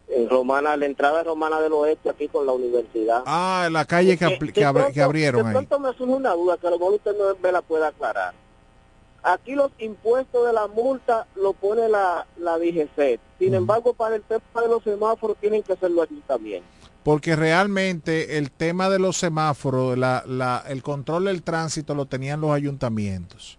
En 0.09 0.29
Romana, 0.29 0.77
la 0.77 0.87
entrada 0.87 1.19
de 1.19 1.25
Romana 1.25 1.61
del 1.61 1.73
Oeste, 1.73 2.11
aquí 2.11 2.29
con 2.29 2.47
la 2.47 2.53
universidad. 2.53 3.23
Ah, 3.27 3.65
en 3.67 3.73
la 3.73 3.85
calle 3.85 4.19
que, 4.19 4.39
que, 4.53 4.65
abrieron 4.65 5.47
de 5.47 5.53
pronto 5.53 5.79
me 5.79 5.93
surge 5.95 6.15
una 6.15 6.33
duda 6.33 6.57
que 6.59 6.67
a 6.67 6.71
lo 6.71 6.79
mejor 6.79 6.95
usted 6.95 7.17
no 7.17 7.37
me 7.43 7.53
la 7.53 7.63
puede 7.63 7.87
aclarar. 7.87 8.35
Aquí 9.23 9.55
los 9.55 9.71
impuestos 9.79 10.47
de 10.47 10.53
la 10.53 10.67
multa 10.67 11.27
lo 11.37 11.53
pone 11.53 11.89
la, 11.89 12.27
la 12.39 12.59
DGC. 12.59 13.21
Sin 13.43 13.55
embargo, 13.55 13.93
para 13.93 14.15
el 14.15 14.23
tema 14.23 14.63
de 14.63 14.69
los 14.69 14.85
semáforos 14.85 15.37
tienen 15.39 15.65
que 15.65 15.73
hacerlo 15.73 16.07
también. 16.29 16.63
Porque 17.03 17.35
realmente 17.35 18.39
el 18.39 18.53
tema 18.53 18.89
de 18.89 19.01
los 19.01 19.17
semáforos, 19.17 19.99
la, 19.99 20.23
la, 20.29 20.63
el 20.69 20.83
control 20.85 21.25
del 21.25 21.43
tránsito 21.43 21.95
lo 21.97 22.07
tenían 22.07 22.41
los 22.41 22.53
ayuntamientos. 22.53 23.59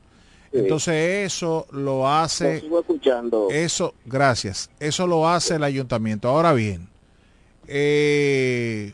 Entonces 0.54 1.26
eso 1.26 1.68
lo 1.72 2.08
hace... 2.08 2.58
escuchando. 2.58 3.50
Eso, 3.50 3.94
gracias. 4.06 4.70
Eso 4.80 5.06
lo 5.06 5.28
hace 5.28 5.56
el 5.56 5.64
ayuntamiento. 5.64 6.30
Ahora 6.30 6.54
bien, 6.54 6.88
eh, 7.68 8.94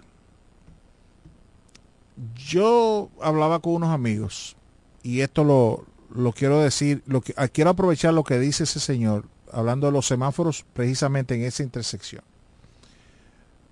yo 2.35 3.09
hablaba 3.21 3.59
con 3.59 3.73
unos 3.73 3.89
amigos 3.89 4.55
y 5.03 5.21
esto 5.21 5.43
lo, 5.43 5.85
lo 6.09 6.31
quiero 6.31 6.61
decir, 6.61 7.03
lo 7.05 7.21
que, 7.21 7.33
ah, 7.37 7.47
quiero 7.47 7.69
aprovechar 7.69 8.13
lo 8.13 8.23
que 8.23 8.39
dice 8.39 8.63
ese 8.63 8.79
señor, 8.79 9.25
hablando 9.51 9.87
de 9.87 9.93
los 9.93 10.07
semáforos 10.07 10.65
precisamente 10.73 11.35
en 11.35 11.43
esa 11.43 11.63
intersección. 11.63 12.23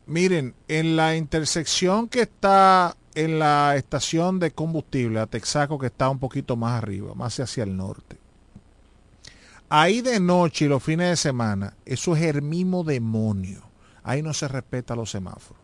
Miren, 0.06 0.56
en 0.68 0.96
la 0.96 1.16
intersección 1.16 2.08
que 2.08 2.22
está 2.22 2.96
en 3.14 3.40
la 3.40 3.76
estación 3.76 4.40
de 4.40 4.52
combustible, 4.52 5.20
a 5.20 5.26
Texaco, 5.26 5.80
que 5.80 5.88
está 5.88 6.08
un 6.10 6.20
poquito 6.20 6.56
más 6.56 6.82
arriba, 6.82 7.14
más 7.16 7.40
hacia 7.40 7.64
el 7.64 7.76
norte. 7.76 8.18
Ahí 9.70 10.02
de 10.02 10.20
noche 10.20 10.66
y 10.66 10.68
los 10.68 10.82
fines 10.84 11.10
de 11.10 11.16
semana, 11.18 11.74
eso 11.86 12.16
es 12.16 12.22
el 12.24 12.42
mismo 12.42 12.84
demonio. 12.84 13.64
Ahí 14.04 14.22
no 14.22 14.34
se 14.34 14.48
respeta 14.48 14.96
los 14.96 15.12
semáforos. 15.12 15.62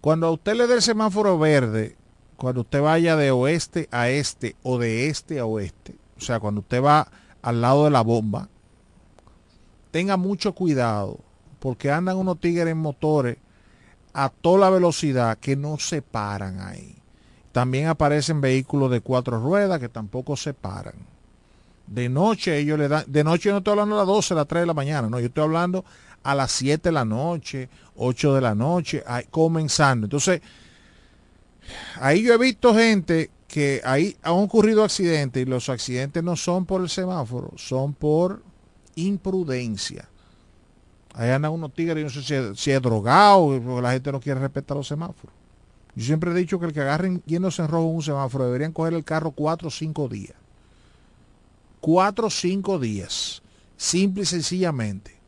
Cuando 0.00 0.28
a 0.28 0.30
usted 0.30 0.54
le 0.54 0.66
dé 0.66 0.74
el 0.74 0.82
semáforo 0.82 1.38
verde, 1.38 1.96
cuando 2.36 2.62
usted 2.62 2.80
vaya 2.80 3.16
de 3.16 3.30
oeste 3.30 3.88
a 3.90 4.08
este 4.08 4.56
o 4.62 4.78
de 4.78 5.08
este 5.08 5.40
a 5.40 5.44
oeste, 5.44 5.96
o 6.16 6.20
sea, 6.22 6.40
cuando 6.40 6.60
usted 6.60 6.82
va 6.82 7.10
al 7.42 7.60
lado 7.60 7.84
de 7.84 7.90
la 7.90 8.00
bomba, 8.00 8.48
tenga 9.90 10.16
mucho 10.16 10.54
cuidado, 10.54 11.18
porque 11.58 11.90
andan 11.90 12.16
unos 12.16 12.40
tigres 12.40 12.68
en 12.68 12.78
motores 12.78 13.36
a 14.12 14.28
toda 14.28 14.70
velocidad 14.70 15.38
que 15.38 15.56
no 15.56 15.78
se 15.78 16.02
paran 16.02 16.60
ahí. 16.60 16.96
También 17.52 17.88
aparecen 17.88 18.40
vehículos 18.40 18.90
de 18.90 19.00
cuatro 19.00 19.40
ruedas 19.40 19.80
que 19.80 19.88
tampoco 19.88 20.36
se 20.36 20.54
paran. 20.54 20.94
De 21.86 22.08
noche 22.08 22.58
ellos 22.58 22.78
le 22.78 22.88
dan, 22.88 23.04
de 23.06 23.24
noche 23.24 23.48
yo 23.48 23.52
no 23.52 23.58
estoy 23.58 23.72
hablando 23.72 23.96
a 23.96 23.98
las 23.98 24.06
12, 24.06 24.34
a 24.34 24.36
las 24.36 24.46
3 24.46 24.62
de 24.62 24.66
la 24.66 24.74
mañana, 24.74 25.08
no, 25.08 25.18
yo 25.18 25.26
estoy 25.26 25.42
hablando 25.42 25.84
a 26.22 26.34
las 26.34 26.52
7 26.52 26.88
de 26.88 26.92
la 26.92 27.04
noche, 27.04 27.68
8 27.96 28.34
de 28.34 28.40
la 28.40 28.54
noche, 28.54 29.02
comenzando. 29.30 30.06
Entonces, 30.06 30.40
ahí 31.96 32.22
yo 32.22 32.34
he 32.34 32.38
visto 32.38 32.74
gente 32.74 33.30
que 33.48 33.80
ahí 33.84 34.16
han 34.22 34.34
ocurrido 34.34 34.84
accidentes 34.84 35.42
y 35.42 35.46
los 35.46 35.68
accidentes 35.68 36.22
no 36.22 36.36
son 36.36 36.66
por 36.66 36.80
el 36.80 36.88
semáforo, 36.88 37.52
son 37.56 37.94
por 37.94 38.42
imprudencia. 39.00 40.08
Ahí 41.14 41.30
andan 41.30 41.52
unos 41.52 41.74
tigres 41.74 42.00
y 42.00 42.04
no 42.04 42.10
sé 42.10 42.54
si 42.54 42.70
es, 42.70 42.82
drogado, 42.82 43.60
porque 43.62 43.82
la 43.82 43.92
gente 43.92 44.12
no 44.12 44.20
quiere 44.20 44.40
respetar 44.40 44.76
los 44.76 44.86
semáforos. 44.86 45.34
Yo 45.96 46.04
siempre 46.04 46.30
he 46.30 46.34
dicho 46.34 46.60
que 46.60 46.66
el 46.66 46.72
que 46.72 46.80
agarren 46.80 47.22
yéndose 47.26 47.62
en 47.62 47.68
rojo 47.68 47.86
un 47.86 48.02
semáforo 48.02 48.46
deberían 48.46 48.72
coger 48.72 48.94
el 48.94 49.04
carro 49.04 49.32
cuatro 49.32 49.68
o 49.68 49.70
cinco 49.70 50.08
días. 50.08 50.34
Cuatro 51.80 52.28
o 52.28 52.30
cinco 52.30 52.78
días. 52.78 53.42
Simple 53.76 54.22
y 54.22 54.26
sencillamente. 54.26 55.20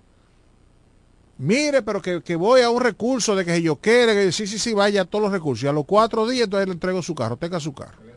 Mire, 1.38 1.82
pero 1.82 2.00
que, 2.00 2.36
voy 2.36 2.60
a 2.60 2.70
un 2.70 2.80
recurso 2.80 3.34
de 3.34 3.44
que 3.44 3.60
yo 3.60 3.76
quiera, 3.76 4.12
que 4.12 4.30
sí, 4.30 4.46
sí, 4.46 4.58
sí, 4.58 4.74
vaya 4.74 5.02
a 5.02 5.04
todos 5.04 5.24
los 5.24 5.32
recursos. 5.32 5.64
Y 5.64 5.66
a 5.66 5.72
los 5.72 5.84
cuatro 5.84 6.28
días 6.28 6.44
entonces 6.44 6.68
le 6.68 6.74
entrego 6.74 7.02
su 7.02 7.14
carro, 7.14 7.36
tenga 7.36 7.58
su 7.58 7.72
carro. 7.72 8.11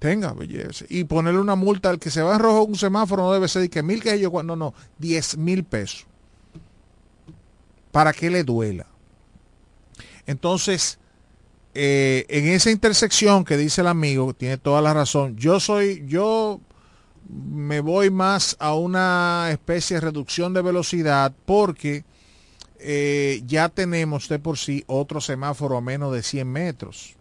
Tenga, 0.00 0.32
belleza. 0.32 0.86
Y 0.88 1.04
ponerle 1.04 1.40
una 1.40 1.56
multa 1.56 1.90
al 1.90 1.98
que 1.98 2.10
se 2.10 2.22
va 2.22 2.34
en 2.34 2.40
rojo 2.40 2.64
un 2.64 2.74
semáforo 2.74 3.22
no 3.22 3.32
debe 3.32 3.48
ser 3.48 3.62
de 3.62 3.68
que 3.68 3.82
mil 3.82 4.02
que 4.02 4.18
yo 4.18 4.42
no, 4.42 4.56
no, 4.56 4.74
diez 4.98 5.36
mil 5.36 5.62
pesos. 5.62 6.06
Para 7.92 8.14
que 8.14 8.30
le 8.30 8.42
duela. 8.42 8.86
Entonces, 10.26 10.98
eh, 11.74 12.24
en 12.30 12.48
esa 12.48 12.70
intersección 12.70 13.44
que 13.44 13.58
dice 13.58 13.82
el 13.82 13.88
amigo, 13.88 14.32
tiene 14.32 14.56
toda 14.56 14.80
la 14.80 14.94
razón. 14.94 15.36
Yo 15.36 15.60
soy, 15.60 16.02
yo 16.06 16.60
me 17.28 17.80
voy 17.80 18.08
más 18.08 18.56
a 18.58 18.74
una 18.74 19.48
especie 19.50 19.96
de 19.96 20.00
reducción 20.00 20.54
de 20.54 20.62
velocidad 20.62 21.34
porque 21.44 22.04
eh, 22.78 23.42
ya 23.46 23.68
tenemos 23.68 24.30
de 24.30 24.38
por 24.38 24.56
sí 24.56 24.82
otro 24.86 25.20
semáforo 25.20 25.76
a 25.76 25.82
menos 25.82 26.10
de 26.14 26.22
100 26.22 26.50
metros. 26.50 27.19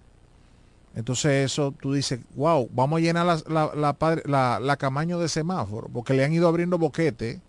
Entonces 0.96 1.46
eso 1.46 1.74
tú 1.80 1.94
dices, 1.94 2.20
wow, 2.36 2.70
vamos 2.74 2.98
a 2.98 3.02
llenar 3.02 3.26
la, 3.48 4.60
la, 4.60 4.78
camaño 4.78 5.20
de 5.20 5.30
semáforo, 5.30 5.88
porque 5.88 6.14
le 6.14 6.26
han 6.26 6.34
ido 6.34 6.48
abriendo 6.48 6.78
boquete 6.78 7.42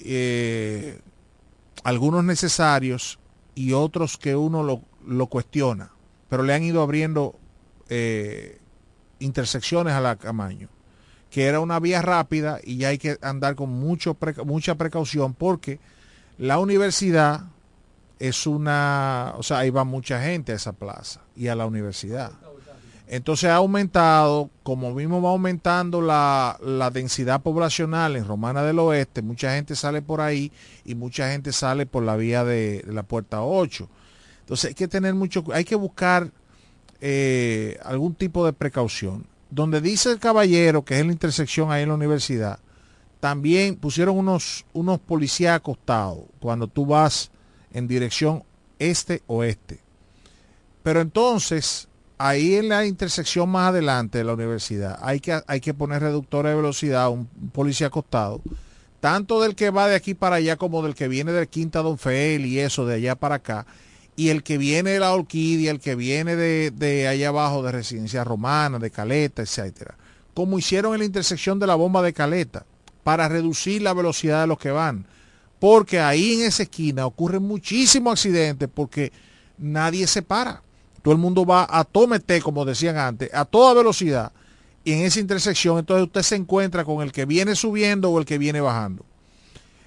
eh, 0.00 1.00
algunos 1.84 2.24
necesarios 2.24 3.18
y 3.54 3.72
otros 3.72 4.16
que 4.16 4.34
uno 4.34 4.62
lo, 4.62 4.82
lo 5.06 5.28
cuestiona, 5.28 5.92
pero 6.28 6.42
le 6.42 6.52
han 6.52 6.64
ido 6.64 6.82
abriendo 6.82 7.36
eh, 7.88 8.58
intersecciones 9.20 9.94
a 9.94 10.00
la 10.00 10.16
Camaño, 10.16 10.68
que 11.30 11.44
era 11.44 11.60
una 11.60 11.78
vía 11.78 12.02
rápida 12.02 12.58
y 12.62 12.78
ya 12.78 12.88
hay 12.88 12.98
que 12.98 13.18
andar 13.22 13.54
con 13.54 13.70
mucho, 13.70 14.16
mucha 14.44 14.74
precaución 14.74 15.32
porque 15.32 15.78
la 16.38 16.58
universidad 16.58 17.44
es 18.18 18.46
una, 18.46 19.32
o 19.36 19.42
sea, 19.44 19.58
ahí 19.58 19.70
va 19.70 19.84
mucha 19.84 20.20
gente 20.20 20.52
a 20.52 20.56
esa 20.56 20.72
plaza 20.72 21.25
y 21.36 21.48
a 21.48 21.54
la 21.54 21.66
universidad. 21.66 22.32
Entonces 23.08 23.50
ha 23.50 23.56
aumentado, 23.56 24.50
como 24.64 24.92
mismo 24.92 25.22
va 25.22 25.30
aumentando 25.30 26.00
la, 26.00 26.58
densidad 26.92 27.40
poblacional 27.40 28.16
en 28.16 28.26
Romana 28.26 28.64
del 28.64 28.80
Oeste, 28.80 29.22
mucha 29.22 29.54
gente 29.54 29.76
sale 29.76 30.02
por 30.02 30.20
ahí 30.20 30.50
y 30.84 30.96
mucha 30.96 31.30
gente 31.30 31.52
sale 31.52 31.86
por 31.86 32.02
la 32.02 32.16
vía 32.16 32.44
de, 32.44 32.84
la 32.88 33.04
puerta 33.04 33.42
8. 33.42 33.88
Entonces 34.40 34.68
hay 34.68 34.74
que 34.74 34.88
tener 34.88 35.14
mucho, 35.14 35.44
hay 35.52 35.64
que 35.64 35.76
buscar 35.76 36.32
eh, 37.00 37.78
algún 37.84 38.14
tipo 38.14 38.44
de 38.44 38.52
precaución. 38.52 39.26
Donde 39.50 39.80
dice 39.80 40.10
el 40.10 40.18
caballero, 40.18 40.84
que 40.84 40.98
es 40.98 41.06
la 41.06 41.12
intersección 41.12 41.70
ahí 41.70 41.84
en 41.84 41.90
la 41.90 41.94
universidad, 41.94 42.58
también 43.20 43.76
pusieron 43.76 44.18
unos, 44.18 44.66
unos 44.72 44.98
policías 44.98 45.54
acostados 45.54 46.24
cuando 46.40 46.66
tú 46.66 46.86
vas 46.86 47.30
en 47.72 47.86
dirección 47.86 48.42
este-oeste. 48.80 49.85
Pero 50.86 51.00
entonces 51.00 51.88
ahí 52.16 52.54
en 52.54 52.68
la 52.68 52.86
intersección 52.86 53.50
más 53.50 53.70
adelante 53.70 54.18
de 54.18 54.24
la 54.24 54.34
universidad 54.34 54.96
hay 55.02 55.18
que, 55.18 55.42
hay 55.44 55.60
que 55.60 55.74
poner 55.74 56.00
reductor 56.00 56.46
de 56.46 56.54
velocidad, 56.54 57.10
un, 57.10 57.26
policía 57.52 57.88
acostado, 57.88 58.40
tanto 59.00 59.42
del 59.42 59.56
que 59.56 59.70
va 59.70 59.88
de 59.88 59.96
aquí 59.96 60.14
para 60.14 60.36
allá 60.36 60.54
como 60.54 60.84
del 60.84 60.94
que 60.94 61.08
viene 61.08 61.32
del 61.32 61.48
Quinta 61.48 61.82
Don 61.82 61.98
Fel 61.98 62.46
y 62.46 62.60
eso 62.60 62.86
de 62.86 62.94
allá 62.94 63.16
para 63.16 63.34
acá, 63.34 63.66
y 64.14 64.28
el 64.28 64.44
que 64.44 64.58
viene 64.58 64.90
de 64.90 65.00
la 65.00 65.12
Orquídea, 65.12 65.72
el 65.72 65.80
que 65.80 65.96
viene 65.96 66.36
de, 66.36 66.70
de 66.70 67.08
allá 67.08 67.30
abajo 67.30 67.64
de 67.64 67.72
Residencia 67.72 68.22
Romana, 68.22 68.78
de 68.78 68.92
Caleta, 68.92 69.42
etcétera, 69.42 69.96
como 70.34 70.56
hicieron 70.56 70.92
en 70.94 71.00
la 71.00 71.06
intersección 71.06 71.58
de 71.58 71.66
la 71.66 71.74
bomba 71.74 72.00
de 72.00 72.12
Caleta, 72.12 72.64
para 73.02 73.28
reducir 73.28 73.82
la 73.82 73.92
velocidad 73.92 74.42
de 74.42 74.46
los 74.46 74.58
que 74.60 74.70
van. 74.70 75.04
Porque 75.58 75.98
ahí 75.98 76.34
en 76.34 76.42
esa 76.42 76.62
esquina 76.62 77.06
ocurren 77.06 77.42
muchísimos 77.42 78.12
accidentes 78.12 78.68
porque 78.72 79.10
nadie 79.58 80.06
se 80.06 80.22
para 80.22 80.62
todo 81.06 81.14
el 81.14 81.20
mundo 81.20 81.46
va 81.46 81.68
a 81.70 81.84
tomete, 81.84 82.42
como 82.42 82.64
decían 82.64 82.96
antes, 82.96 83.32
a 83.32 83.44
toda 83.44 83.74
velocidad. 83.74 84.32
Y 84.82 84.92
en 84.92 85.02
esa 85.02 85.20
intersección, 85.20 85.78
entonces 85.78 86.04
usted 86.04 86.22
se 86.22 86.34
encuentra 86.34 86.84
con 86.84 87.00
el 87.00 87.12
que 87.12 87.26
viene 87.26 87.54
subiendo 87.54 88.10
o 88.10 88.18
el 88.18 88.24
que 88.24 88.38
viene 88.38 88.60
bajando. 88.60 89.06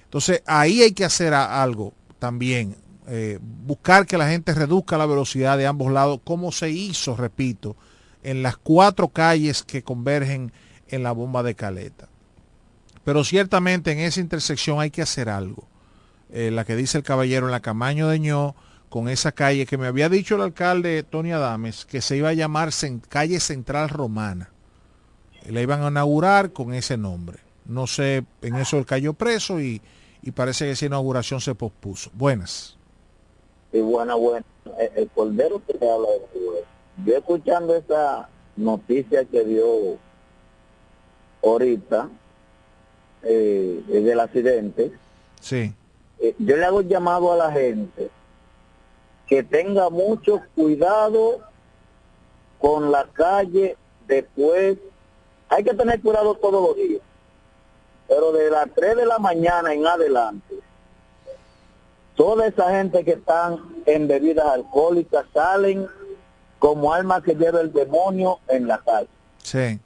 Entonces 0.04 0.42
ahí 0.46 0.80
hay 0.80 0.92
que 0.92 1.04
hacer 1.04 1.34
algo 1.34 1.92
también. 2.18 2.74
Eh, 3.06 3.38
buscar 3.42 4.06
que 4.06 4.16
la 4.16 4.30
gente 4.30 4.54
reduzca 4.54 4.96
la 4.96 5.04
velocidad 5.04 5.58
de 5.58 5.66
ambos 5.66 5.92
lados, 5.92 6.20
como 6.24 6.52
se 6.52 6.70
hizo, 6.70 7.14
repito, 7.16 7.76
en 8.22 8.42
las 8.42 8.56
cuatro 8.56 9.08
calles 9.08 9.62
que 9.62 9.82
convergen 9.82 10.52
en 10.88 11.02
la 11.02 11.12
bomba 11.12 11.42
de 11.42 11.54
Caleta. 11.54 12.08
Pero 13.04 13.24
ciertamente 13.24 13.92
en 13.92 13.98
esa 13.98 14.20
intersección 14.20 14.80
hay 14.80 14.90
que 14.90 15.02
hacer 15.02 15.28
algo. 15.28 15.68
Eh, 16.30 16.50
la 16.50 16.64
que 16.64 16.76
dice 16.76 16.96
el 16.96 17.04
caballero 17.04 17.44
en 17.44 17.52
la 17.52 17.60
Camaño 17.60 18.08
de 18.08 18.20
Ño, 18.20 18.54
con 18.90 19.08
esa 19.08 19.32
calle 19.32 19.66
que 19.66 19.78
me 19.78 19.86
había 19.86 20.08
dicho 20.08 20.34
el 20.34 20.42
alcalde 20.42 21.04
Tony 21.04 21.32
Adames 21.32 21.86
que 21.86 22.02
se 22.02 22.16
iba 22.16 22.30
a 22.30 22.34
llamar 22.34 22.70
calle 23.08 23.38
Central 23.38 23.88
Romana. 23.88 24.50
La 25.48 25.62
iban 25.62 25.82
a 25.82 25.88
inaugurar 25.88 26.52
con 26.52 26.74
ese 26.74 26.98
nombre. 26.98 27.38
No 27.64 27.86
sé, 27.86 28.24
en 28.42 28.56
eso 28.56 28.78
él 28.78 28.84
cayó 28.84 29.14
preso 29.14 29.60
y, 29.60 29.80
parece 30.34 30.66
que 30.66 30.72
esa 30.72 30.86
inauguración 30.86 31.40
se 31.40 31.54
pospuso. 31.54 32.10
Buenas. 32.14 32.76
Sí, 33.72 33.80
buena, 33.80 34.16
buena. 34.16 34.44
El, 34.96 35.08
Cordero 35.08 35.62
que 35.64 35.72
habla 35.88 36.08
de 36.08 37.06
Yo 37.06 37.16
escuchando 37.16 37.76
esa 37.76 38.28
noticia 38.56 39.24
que 39.24 39.44
dio 39.44 39.98
ahorita 41.44 42.08
eh, 43.22 43.82
del 43.88 44.20
accidente. 44.20 44.92
Sí. 45.40 45.72
Eh, 46.18 46.34
yo 46.38 46.56
le 46.56 46.64
hago 46.64 46.82
llamado 46.82 47.32
a 47.32 47.36
la 47.36 47.52
gente 47.52 48.10
que 49.30 49.44
tenga 49.44 49.90
mucho 49.90 50.42
cuidado 50.56 51.38
con 52.58 52.90
la 52.90 53.06
calle 53.12 53.76
después. 54.08 54.76
Hay 55.48 55.62
que 55.62 55.72
tener 55.72 56.02
cuidado 56.02 56.34
todos 56.34 56.68
los 56.68 56.76
días, 56.76 57.00
pero 58.08 58.32
de 58.32 58.50
las 58.50 58.68
3 58.74 58.96
de 58.96 59.06
la 59.06 59.20
mañana 59.20 59.72
en 59.72 59.86
adelante, 59.86 60.56
toda 62.16 62.48
esa 62.48 62.70
gente 62.70 63.04
que 63.04 63.12
están 63.12 63.60
en 63.86 64.08
bebidas 64.08 64.46
alcohólicas 64.46 65.24
salen 65.32 65.86
como 66.58 66.92
alma 66.92 67.22
que 67.22 67.36
lleva 67.36 67.60
el 67.60 67.72
demonio 67.72 68.40
en 68.48 68.66
la 68.66 68.78
calle. 68.78 69.08
Sí. 69.38 69.78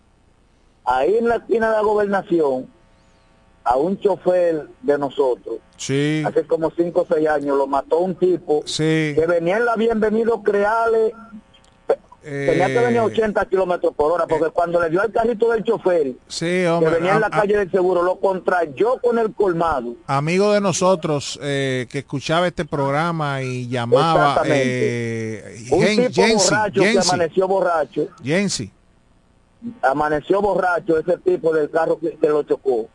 Ahí 0.87 1.19
en 1.19 1.29
la 1.29 1.37
esquina 1.37 1.69
de 1.69 1.77
la 1.77 1.83
gobernación 1.83 2.67
a 3.65 3.77
un 3.77 3.99
chofer 3.99 4.69
de 4.83 4.99
nosotros. 4.99 5.57
Sí. 5.77 6.23
Hace 6.25 6.47
como 6.47 6.71
5 6.71 7.01
o 7.01 7.07
6 7.15 7.29
años 7.29 7.57
lo 7.57 7.67
mató 7.67 7.99
un 7.99 8.15
tipo 8.15 8.63
que 8.65 9.25
venía 9.27 9.57
en 9.57 9.65
la 9.65 9.75
Bienvenido 9.75 10.43
Creales. 10.43 11.13
Tenía 12.23 12.69
que 12.69 12.79
venir 12.79 12.99
a 13.01 13.05
80 13.05 13.43
eh, 13.43 13.47
kilómetros 13.51 13.93
por 13.95 14.13
hora, 14.13 14.27
porque 14.27 14.47
eh. 14.47 14.51
cuando 14.51 14.81
le 14.81 14.89
dio 14.89 15.03
el 15.03 15.13
carrito 15.13 15.51
del 15.51 15.63
chofer, 15.63 16.15
sí, 16.27 16.47
que 16.47 16.89
venía 16.91 17.15
en 17.15 17.21
la 17.21 17.29
calle 17.29 17.59
del 17.59 17.71
seguro, 17.71 18.03
lo 18.03 18.19
contrayó 18.19 18.99
con 18.99 19.19
el 19.19 19.35
colmado. 19.35 19.95
Amigo 20.07 20.53
de 20.53 20.63
nosotros 20.63 21.39
eh, 21.43 21.87
que 21.91 21.99
escuchaba 21.99 22.47
este 22.47 22.65
programa 22.65 23.43
y 23.43 23.69
llamaba. 23.69 24.43
Eh, 24.47 25.67
un 25.71 26.07
tipo 26.07 26.23
borracho 26.23 26.81
que 26.81 26.99
amaneció 26.99 27.49
borracho. 27.49 28.09
Jensi. 28.23 28.73
Amaneció 29.83 30.41
borracho 30.41 30.99
ese 30.99 31.19
tipo 31.19 31.53
del 31.53 31.69
carro 31.69 31.99
que 31.99 32.29
lo 32.29 32.43
chocó 32.45 32.89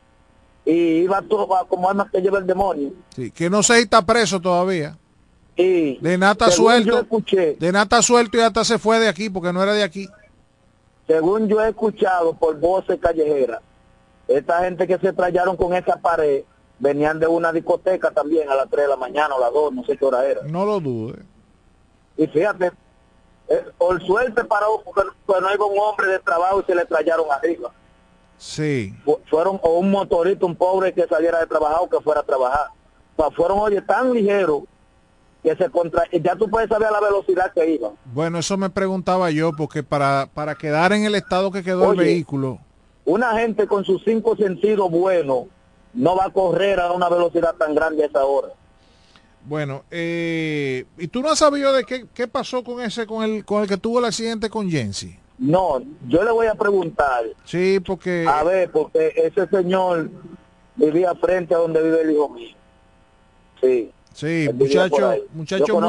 y 0.69 0.99
iba 1.03 1.21
todo 1.23 1.47
como 1.67 1.89
armas 1.89 2.11
que 2.11 2.21
lleva 2.21 2.37
el 2.37 2.45
demonio. 2.45 2.91
Sí, 3.15 3.31
que 3.31 3.49
no 3.49 3.63
se 3.63 3.79
está 3.79 4.05
preso 4.05 4.39
todavía. 4.39 4.97
Y 5.55 5.97
de 5.97 6.17
nata 6.17 6.51
suelto. 6.51 7.05
de 7.59 7.71
nata 7.71 8.01
suelto 8.03 8.37
y 8.37 8.41
hasta 8.41 8.63
se 8.63 8.77
fue 8.77 8.99
de 8.99 9.07
aquí 9.07 9.31
porque 9.31 9.51
no 9.51 9.63
era 9.63 9.73
de 9.73 9.81
aquí. 9.81 10.07
Según 11.07 11.47
yo 11.47 11.59
he 11.59 11.69
escuchado 11.69 12.35
por 12.35 12.59
voces 12.59 12.99
callejeras, 12.99 13.61
esta 14.27 14.59
gente 14.59 14.85
que 14.85 14.99
se 14.99 15.11
trajeron 15.11 15.57
con 15.57 15.73
esa 15.73 15.97
pared 15.97 16.43
venían 16.77 17.19
de 17.19 17.25
una 17.25 17.51
discoteca 17.51 18.11
también 18.11 18.47
a 18.47 18.55
las 18.55 18.69
3 18.69 18.83
de 18.83 18.89
la 18.89 18.95
mañana 18.95 19.35
o 19.35 19.39
las 19.39 19.51
2, 19.51 19.73
no 19.73 19.83
sé 19.85 19.97
qué 19.97 20.05
hora 20.05 20.23
era. 20.23 20.41
No 20.43 20.67
lo 20.67 20.79
dude. 20.79 21.23
Y 22.15 22.27
fíjate, 22.27 22.71
eh, 23.47 23.65
por 23.75 23.99
suerte 24.05 24.43
paró 24.43 24.83
porque 24.85 25.01
no 25.41 25.53
iba 25.53 25.65
un 25.65 25.79
hombre 25.79 26.07
de 26.07 26.19
trabajo 26.19 26.61
y 26.61 26.65
se 26.65 26.75
le 26.75 26.85
trajeron 26.85 27.25
arriba. 27.31 27.71
Sí. 28.39 28.95
fueron 29.29 29.59
o 29.61 29.79
un 29.79 29.91
motorista, 29.91 30.45
un 30.45 30.55
pobre 30.55 30.93
que 30.93 31.05
saliera 31.07 31.39
de 31.41 31.45
trabajar 31.45 31.79
o 31.81 31.89
que 31.89 31.99
fuera 31.99 32.21
a 32.21 32.23
trabajar. 32.23 32.67
O 33.17 33.31
fueron, 33.31 33.59
oye, 33.59 33.81
tan 33.81 34.13
ligeros 34.13 34.63
que 35.43 35.55
se 35.57 35.69
contra... 35.69 36.05
Ya 36.11 36.35
tú 36.37 36.49
puedes 36.49 36.69
saber 36.69 36.89
la 36.89 37.01
velocidad 37.01 37.51
que 37.53 37.69
iban. 37.69 37.91
Bueno, 38.05 38.39
eso 38.39 38.57
me 38.57 38.69
preguntaba 38.69 39.29
yo, 39.29 39.51
porque 39.51 39.83
para, 39.83 40.29
para 40.33 40.55
quedar 40.55 40.93
en 40.93 41.03
el 41.03 41.15
estado 41.15 41.51
que 41.51 41.63
quedó 41.63 41.91
el 41.91 41.97
vehículo... 41.97 42.59
Una 43.05 43.37
gente 43.37 43.67
con 43.67 43.83
sus 43.83 44.03
cinco 44.03 44.35
sentidos 44.37 44.89
buenos 44.89 45.45
no 45.93 46.15
va 46.15 46.25
a 46.25 46.29
correr 46.29 46.79
a 46.79 46.91
una 46.91 47.09
velocidad 47.09 47.55
tan 47.55 47.75
grande 47.75 48.03
a 48.03 48.05
esa 48.05 48.23
hora. 48.23 48.49
Bueno, 49.43 49.83
eh, 49.89 50.85
¿y 50.97 51.07
tú 51.07 51.21
no 51.21 51.29
has 51.29 51.39
sabido 51.39 51.73
de 51.73 51.83
qué, 51.83 52.05
qué 52.13 52.27
pasó 52.27 52.63
con 52.63 52.81
ese, 52.81 53.07
con 53.07 53.23
el, 53.23 53.43
con 53.43 53.63
el 53.63 53.67
que 53.67 53.77
tuvo 53.77 53.99
el 53.99 54.05
accidente 54.05 54.49
con 54.49 54.69
Jensi? 54.69 55.17
No, 55.39 55.81
yo 56.07 56.23
le 56.23 56.31
voy 56.31 56.47
a 56.47 56.55
preguntar. 56.55 57.23
Sí, 57.45 57.79
porque... 57.79 58.25
A 58.27 58.43
ver, 58.43 58.69
porque 58.71 59.13
ese 59.15 59.47
señor 59.47 60.09
vivía 60.75 61.15
frente 61.15 61.55
a 61.55 61.59
donde 61.59 61.81
vive 61.81 62.01
el 62.01 62.11
hijo 62.11 62.29
mío. 62.29 62.55
Sí. 63.61 63.91
Sí, 64.19 64.49
muchacho, 64.53 65.15
muchacho 65.31 65.79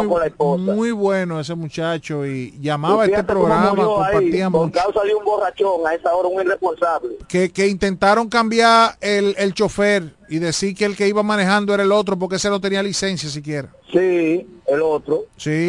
muy, 0.57 0.93
bueno 0.93 1.41
ese 1.41 1.57
muchacho 1.57 2.25
y 2.25 2.57
llamaba 2.61 3.03
a 3.03 3.07
este 3.07 3.25
programa, 3.25 3.75
compartíamos. 3.75 4.71
Por 4.71 4.71
causa 4.71 5.03
de 5.03 5.17
un 5.17 5.25
borrachón, 5.25 5.85
a 5.85 5.95
esa 5.95 6.15
hora 6.15 6.29
un 6.29 6.41
irresponsable. 6.41 7.17
Que, 7.27 7.51
que 7.51 7.67
intentaron 7.67 8.29
cambiar 8.29 8.97
el, 9.01 9.35
el 9.37 9.53
chofer 9.53 10.15
y 10.29 10.39
decir 10.39 10.77
que 10.77 10.85
el 10.85 10.97
que 10.97 11.09
iba 11.09 11.25
manejando 11.25 11.75
era 11.75 11.83
el 11.83 11.91
otro 11.91 12.17
porque 12.17 12.37
ese 12.37 12.49
no 12.51 12.61
tenía 12.61 12.85
licencia 12.85 13.29
siquiera. 13.29 13.69
Sí, 13.91 14.47
el 14.69 14.81
otro. 14.81 15.25
Sí, 15.37 15.69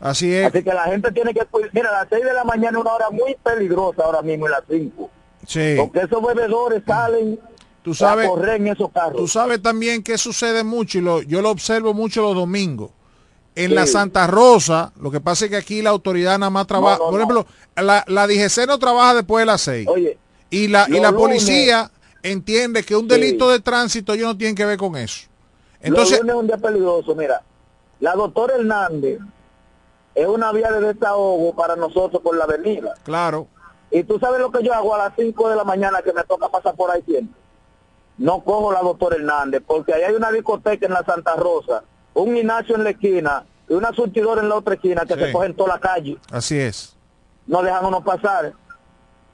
así, 0.00 0.32
es. 0.32 0.46
Así 0.46 0.64
que 0.64 0.72
la 0.72 0.84
gente 0.84 1.12
tiene 1.12 1.34
que... 1.34 1.42
Mira, 1.72 1.90
a 1.90 2.04
las 2.04 2.08
6 2.08 2.24
de 2.24 2.32
la 2.32 2.44
mañana 2.44 2.78
es 2.78 2.84
una 2.84 2.94
hora 2.94 3.10
muy 3.10 3.36
peligrosa 3.44 4.02
ahora 4.02 4.22
mismo, 4.22 4.46
en 4.46 4.52
las 4.52 4.62
5. 4.66 5.10
Sí. 5.46 5.74
Porque 5.76 6.00
esos 6.00 6.26
bebedores 6.26 6.82
salen 6.86 7.38
Tú 7.82 7.94
sabes, 7.94 8.30
en 8.54 8.68
esos 8.68 8.90
carros. 8.92 9.16
Tú 9.16 9.26
sabes 9.26 9.60
también 9.60 10.02
que 10.02 10.16
sucede 10.16 10.62
mucho 10.62 10.98
y 10.98 11.00
lo, 11.00 11.22
yo 11.22 11.42
lo 11.42 11.50
observo 11.50 11.94
mucho 11.94 12.22
los 12.22 12.34
domingos. 12.34 12.90
En 13.54 13.74
la 13.74 13.86
Santa 13.86 14.26
Rosa, 14.26 14.92
lo 14.98 15.10
que 15.10 15.20
pasa 15.20 15.44
es 15.44 15.50
que 15.50 15.58
aquí 15.58 15.82
la 15.82 15.90
autoridad 15.90 16.38
nada 16.38 16.48
más 16.48 16.66
trabaja. 16.66 16.98
por 16.98 17.16
ejemplo, 17.16 17.46
la, 17.76 18.02
la 18.06 18.26
DGC 18.26 18.66
no 18.66 18.78
trabaja 18.78 19.16
después 19.16 19.42
de 19.42 19.46
las 19.46 19.60
seis. 19.60 19.86
Oye, 19.88 20.16
y 20.48 20.68
la, 20.68 20.86
y 20.88 21.00
la 21.00 21.12
policía 21.12 21.90
entiende 22.22 22.82
que 22.82 22.94
un 22.94 23.08
delito 23.08 23.50
de 23.50 23.60
tránsito 23.60 24.12
ellos 24.12 24.28
no 24.28 24.36
tienen 24.38 24.54
que 24.54 24.64
ver 24.64 24.78
con 24.78 24.96
eso. 24.96 25.26
Entonces, 25.80 26.20
es 26.24 26.34
un 26.34 26.46
día 26.46 26.58
peligroso, 26.58 27.14
mira. 27.14 27.42
La 28.00 28.14
doctora 28.14 28.54
Hernández 28.56 29.18
es 30.14 30.26
una 30.26 30.52
vía 30.52 30.70
de 30.70 30.92
desahogo 30.92 31.54
para 31.54 31.76
nosotros 31.76 32.22
por 32.22 32.36
la 32.36 32.44
avenida. 32.44 32.94
Claro. 33.02 33.48
Y 33.90 34.04
tú 34.04 34.18
sabes 34.18 34.40
lo 34.40 34.50
que 34.50 34.62
yo 34.62 34.72
hago 34.72 34.94
a 34.94 34.98
las 34.98 35.12
5 35.16 35.50
de 35.50 35.56
la 35.56 35.64
mañana 35.64 36.02
que 36.02 36.12
me 36.12 36.22
toca 36.24 36.48
pasar 36.48 36.74
por 36.74 36.90
ahí 36.90 37.02
siempre. 37.02 37.34
No 38.18 38.42
cojo 38.44 38.72
la 38.72 38.80
doctora 38.80 39.16
Hernández, 39.16 39.62
porque 39.66 39.94
ahí 39.94 40.02
hay 40.02 40.14
una 40.14 40.30
discoteca 40.30 40.86
en 40.86 40.92
la 40.92 41.04
Santa 41.04 41.34
Rosa, 41.36 41.82
un 42.14 42.34
gimnasio 42.34 42.76
en 42.76 42.84
la 42.84 42.90
esquina 42.90 43.44
y 43.68 43.74
una 43.74 43.92
surtidora 43.92 44.42
en 44.42 44.48
la 44.48 44.56
otra 44.56 44.74
esquina 44.74 45.04
que 45.06 45.14
se 45.14 45.32
cogen 45.32 45.54
toda 45.54 45.74
la 45.74 45.80
calle. 45.80 46.18
Así 46.30 46.58
es. 46.58 46.96
No 47.46 47.62
dejan 47.62 47.84
uno 47.86 48.04
pasar. 48.04 48.52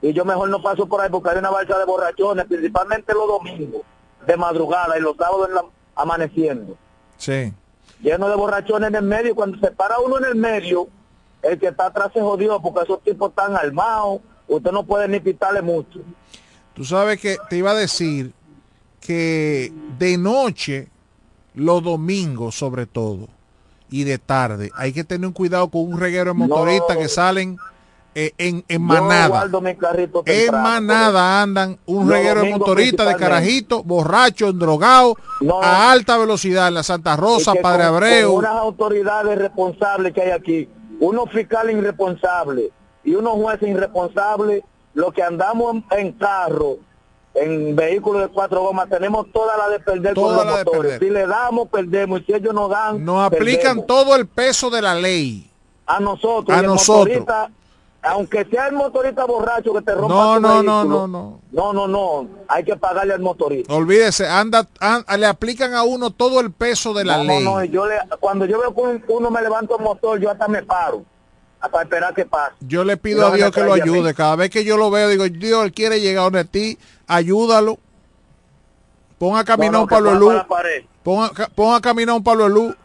Y 0.01 0.13
yo 0.13 0.23
mejor 0.23 0.49
no 0.49 0.61
paso 0.61 0.87
por 0.87 1.01
ahí 1.01 1.09
porque 1.09 1.29
hay 1.29 1.37
una 1.37 1.49
balsa 1.49 1.77
de 1.77 1.85
borrachones, 1.85 2.45
principalmente 2.45 3.13
los 3.13 3.27
domingos, 3.27 3.81
de 4.25 4.37
madrugada 4.37 4.97
y 4.97 5.01
los 5.01 5.17
sábados 5.17 5.49
amaneciendo. 5.93 6.77
Sí. 7.17 7.53
Lleno 8.01 8.29
de 8.29 8.35
borrachones 8.35 8.89
en 8.89 8.95
el 8.95 9.03
medio. 9.03 9.35
Cuando 9.35 9.59
se 9.59 9.71
para 9.71 9.99
uno 9.99 10.17
en 10.19 10.25
el 10.25 10.35
medio, 10.35 10.87
el 11.41 11.59
que 11.59 11.67
está 11.67 11.87
atrás 11.87 12.11
se 12.13 12.21
jodió 12.21 12.61
porque 12.61 12.83
esos 12.83 13.03
tipos 13.03 13.29
están 13.31 13.57
armados 13.57 14.21
usted 14.49 14.71
no 14.71 14.83
puede 14.83 15.07
ni 15.07 15.19
pitarle 15.19 15.61
mucho. 15.61 15.99
Tú 16.73 16.83
sabes 16.83 17.19
que 17.19 17.37
te 17.49 17.57
iba 17.57 17.71
a 17.71 17.75
decir 17.75 18.33
que 19.09 19.73
de 19.97 20.19
noche, 20.19 20.87
los 21.55 21.81
domingos 21.81 22.53
sobre 22.53 22.85
todo, 22.85 23.27
y 23.89 24.03
de 24.03 24.19
tarde, 24.19 24.69
hay 24.75 24.93
que 24.93 25.03
tener 25.03 25.25
un 25.25 25.33
cuidado 25.33 25.67
con 25.67 25.81
un 25.81 25.99
reguero 25.99 26.31
de 26.31 26.37
motoristas 26.37 26.95
que 26.95 27.07
salen 27.07 27.57
eh, 28.13 28.33
en, 28.37 28.63
en, 28.67 28.83
manada. 28.83 29.49
En 30.27 30.51
manada 30.51 31.41
andan 31.41 31.79
un 31.87 32.07
reguero 32.07 32.41
de 32.41 32.51
motoristas 32.51 33.07
de 33.07 33.15
carajito, 33.15 33.81
borracho, 33.81 34.53
drogado, 34.53 35.17
a 35.59 35.91
alta 35.91 36.15
velocidad 36.19 36.67
en 36.67 36.75
la 36.75 36.83
Santa 36.83 37.15
Rosa, 37.15 37.55
Padre 37.55 37.85
Abreu. 37.85 38.31
unas 38.31 38.57
autoridades 38.57 39.39
responsables 39.39 40.13
que 40.13 40.21
hay 40.21 40.29
aquí, 40.29 40.69
unos 40.99 41.31
fiscales 41.31 41.75
irresponsables, 41.75 42.69
y 43.03 43.15
unos 43.15 43.33
jueces 43.33 43.69
irresponsables, 43.69 44.61
los 44.93 45.11
que 45.13 45.23
andamos 45.23 45.77
en, 45.97 46.11
carro, 46.11 46.77
en 47.33 47.75
vehículos 47.75 48.23
de 48.23 48.27
cuatro 48.29 48.61
gomas, 48.61 48.89
tenemos 48.89 49.31
toda 49.31 49.57
la 49.57 49.69
de 49.69 49.79
perder 49.79 50.15
con 50.15 50.35
los 50.35 50.45
motores. 50.45 50.99
Si 50.99 51.09
le 51.09 51.27
damos, 51.27 51.69
perdemos. 51.69 52.21
Y 52.21 52.25
si 52.25 52.33
ellos 52.33 52.53
nos 52.53 52.69
dan, 52.69 53.03
nos 53.03 53.25
aplican 53.25 53.85
todo 53.85 54.15
el 54.15 54.27
peso 54.27 54.69
de 54.69 54.81
la 54.81 54.95
ley. 54.95 55.49
A 55.85 55.99
nosotros. 55.99 56.57
A 56.57 56.61
nosotros. 56.61 57.25
Aunque 58.01 58.45
sea 58.45 58.67
el 58.67 58.75
motorista 58.75 59.25
borracho 59.25 59.73
que 59.73 59.81
te 59.81 59.93
rompa 59.93 60.13
no, 60.13 60.39
no, 60.39 60.63
no, 60.63 60.85
no, 60.85 61.07
no. 61.07 61.41
No, 61.51 61.73
no, 61.73 61.85
no. 61.85 62.27
Hay 62.47 62.63
que 62.63 62.77
pagarle 62.77 63.13
al 63.13 63.19
motorista. 63.19 63.73
Olvídese, 63.73 64.25
anda, 64.25 64.65
le 65.17 65.25
aplican 65.25 65.73
a 65.73 65.83
uno 65.83 66.09
todo 66.09 66.39
el 66.39 66.51
peso 66.51 66.93
de 66.93 67.03
la 67.03 67.17
ley. 67.17 67.43
No, 67.43 67.59
no, 67.59 67.63
yo 67.65 67.85
le, 67.85 67.95
cuando 68.21 68.45
yo 68.45 68.57
veo 68.59 68.73
que 68.73 69.11
uno 69.11 69.29
me 69.29 69.41
levanta 69.41 69.75
el 69.75 69.83
motor, 69.83 70.17
yo 70.17 70.31
hasta 70.31 70.47
me 70.47 70.63
paro 70.63 71.03
para 71.67 71.83
esperar 71.83 72.13
que 72.13 72.25
pase. 72.25 72.55
Yo 72.61 72.83
le 72.83 72.95
pido 72.95 73.27
a 73.27 73.35
Dios 73.35 73.51
que 73.51 73.63
lo 73.63 73.73
ayude. 73.73 74.13
Cada 74.13 74.35
vez 74.35 74.49
que 74.49 74.63
yo 74.63 74.77
lo 74.77 74.89
veo, 74.89 75.09
digo, 75.09 75.27
Dios, 75.27 75.65
él 75.65 75.73
quiere 75.73 75.99
llegar 75.99 76.23
donde 76.25 76.45
ti, 76.45 76.77
ayúdalo. 77.07 77.77
Pon 79.17 79.37
a 79.37 79.43
caminar 79.43 79.81
un 79.81 79.87
palo 79.87 80.11
de 80.11 80.19
luz. 80.19 80.33
Pon 81.03 81.75
a, 81.75 81.81
caminar 81.81 82.15
un 82.15 82.23
palo 82.23 82.45
de 82.45 82.49
luz. 82.49 82.75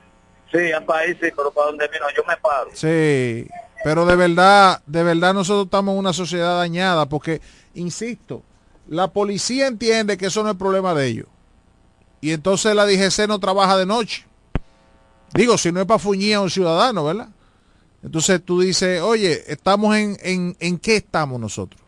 Sí, 0.50 0.72
a 0.72 0.84
país 0.84 1.16
sí, 1.20 1.28
pero 1.36 1.50
para 1.52 1.68
donde 1.68 1.86
vino, 1.88 2.06
yo 2.16 2.22
me 2.26 2.36
paro. 2.36 2.70
Sí, 2.72 3.48
pero 3.84 4.06
de 4.06 4.16
verdad, 4.16 4.82
de 4.86 5.02
verdad 5.02 5.34
nosotros 5.34 5.66
estamos 5.66 5.92
en 5.92 5.98
una 5.98 6.12
sociedad 6.12 6.58
dañada 6.58 7.06
porque, 7.06 7.40
insisto, 7.74 8.42
la 8.88 9.08
policía 9.08 9.66
entiende 9.66 10.16
que 10.16 10.26
eso 10.26 10.42
no 10.42 10.50
es 10.50 10.56
problema 10.56 10.94
de 10.94 11.06
ellos. 11.06 11.26
Y 12.20 12.32
entonces 12.32 12.74
la 12.74 12.86
DGC 12.86 13.28
no 13.28 13.38
trabaja 13.38 13.76
de 13.76 13.86
noche. 13.86 14.26
Digo, 15.34 15.58
si 15.58 15.72
no 15.72 15.80
es 15.80 15.86
para 15.86 15.98
fuñir 15.98 16.36
a 16.36 16.40
un 16.40 16.50
ciudadano, 16.50 17.04
¿verdad? 17.04 17.28
Entonces 18.04 18.42
tú 18.44 18.60
dices, 18.60 19.00
oye, 19.00 19.42
estamos 19.50 19.96
en, 19.96 20.18
en, 20.22 20.56
en 20.60 20.78
qué 20.78 20.96
estamos 20.96 21.40
nosotros. 21.40 21.80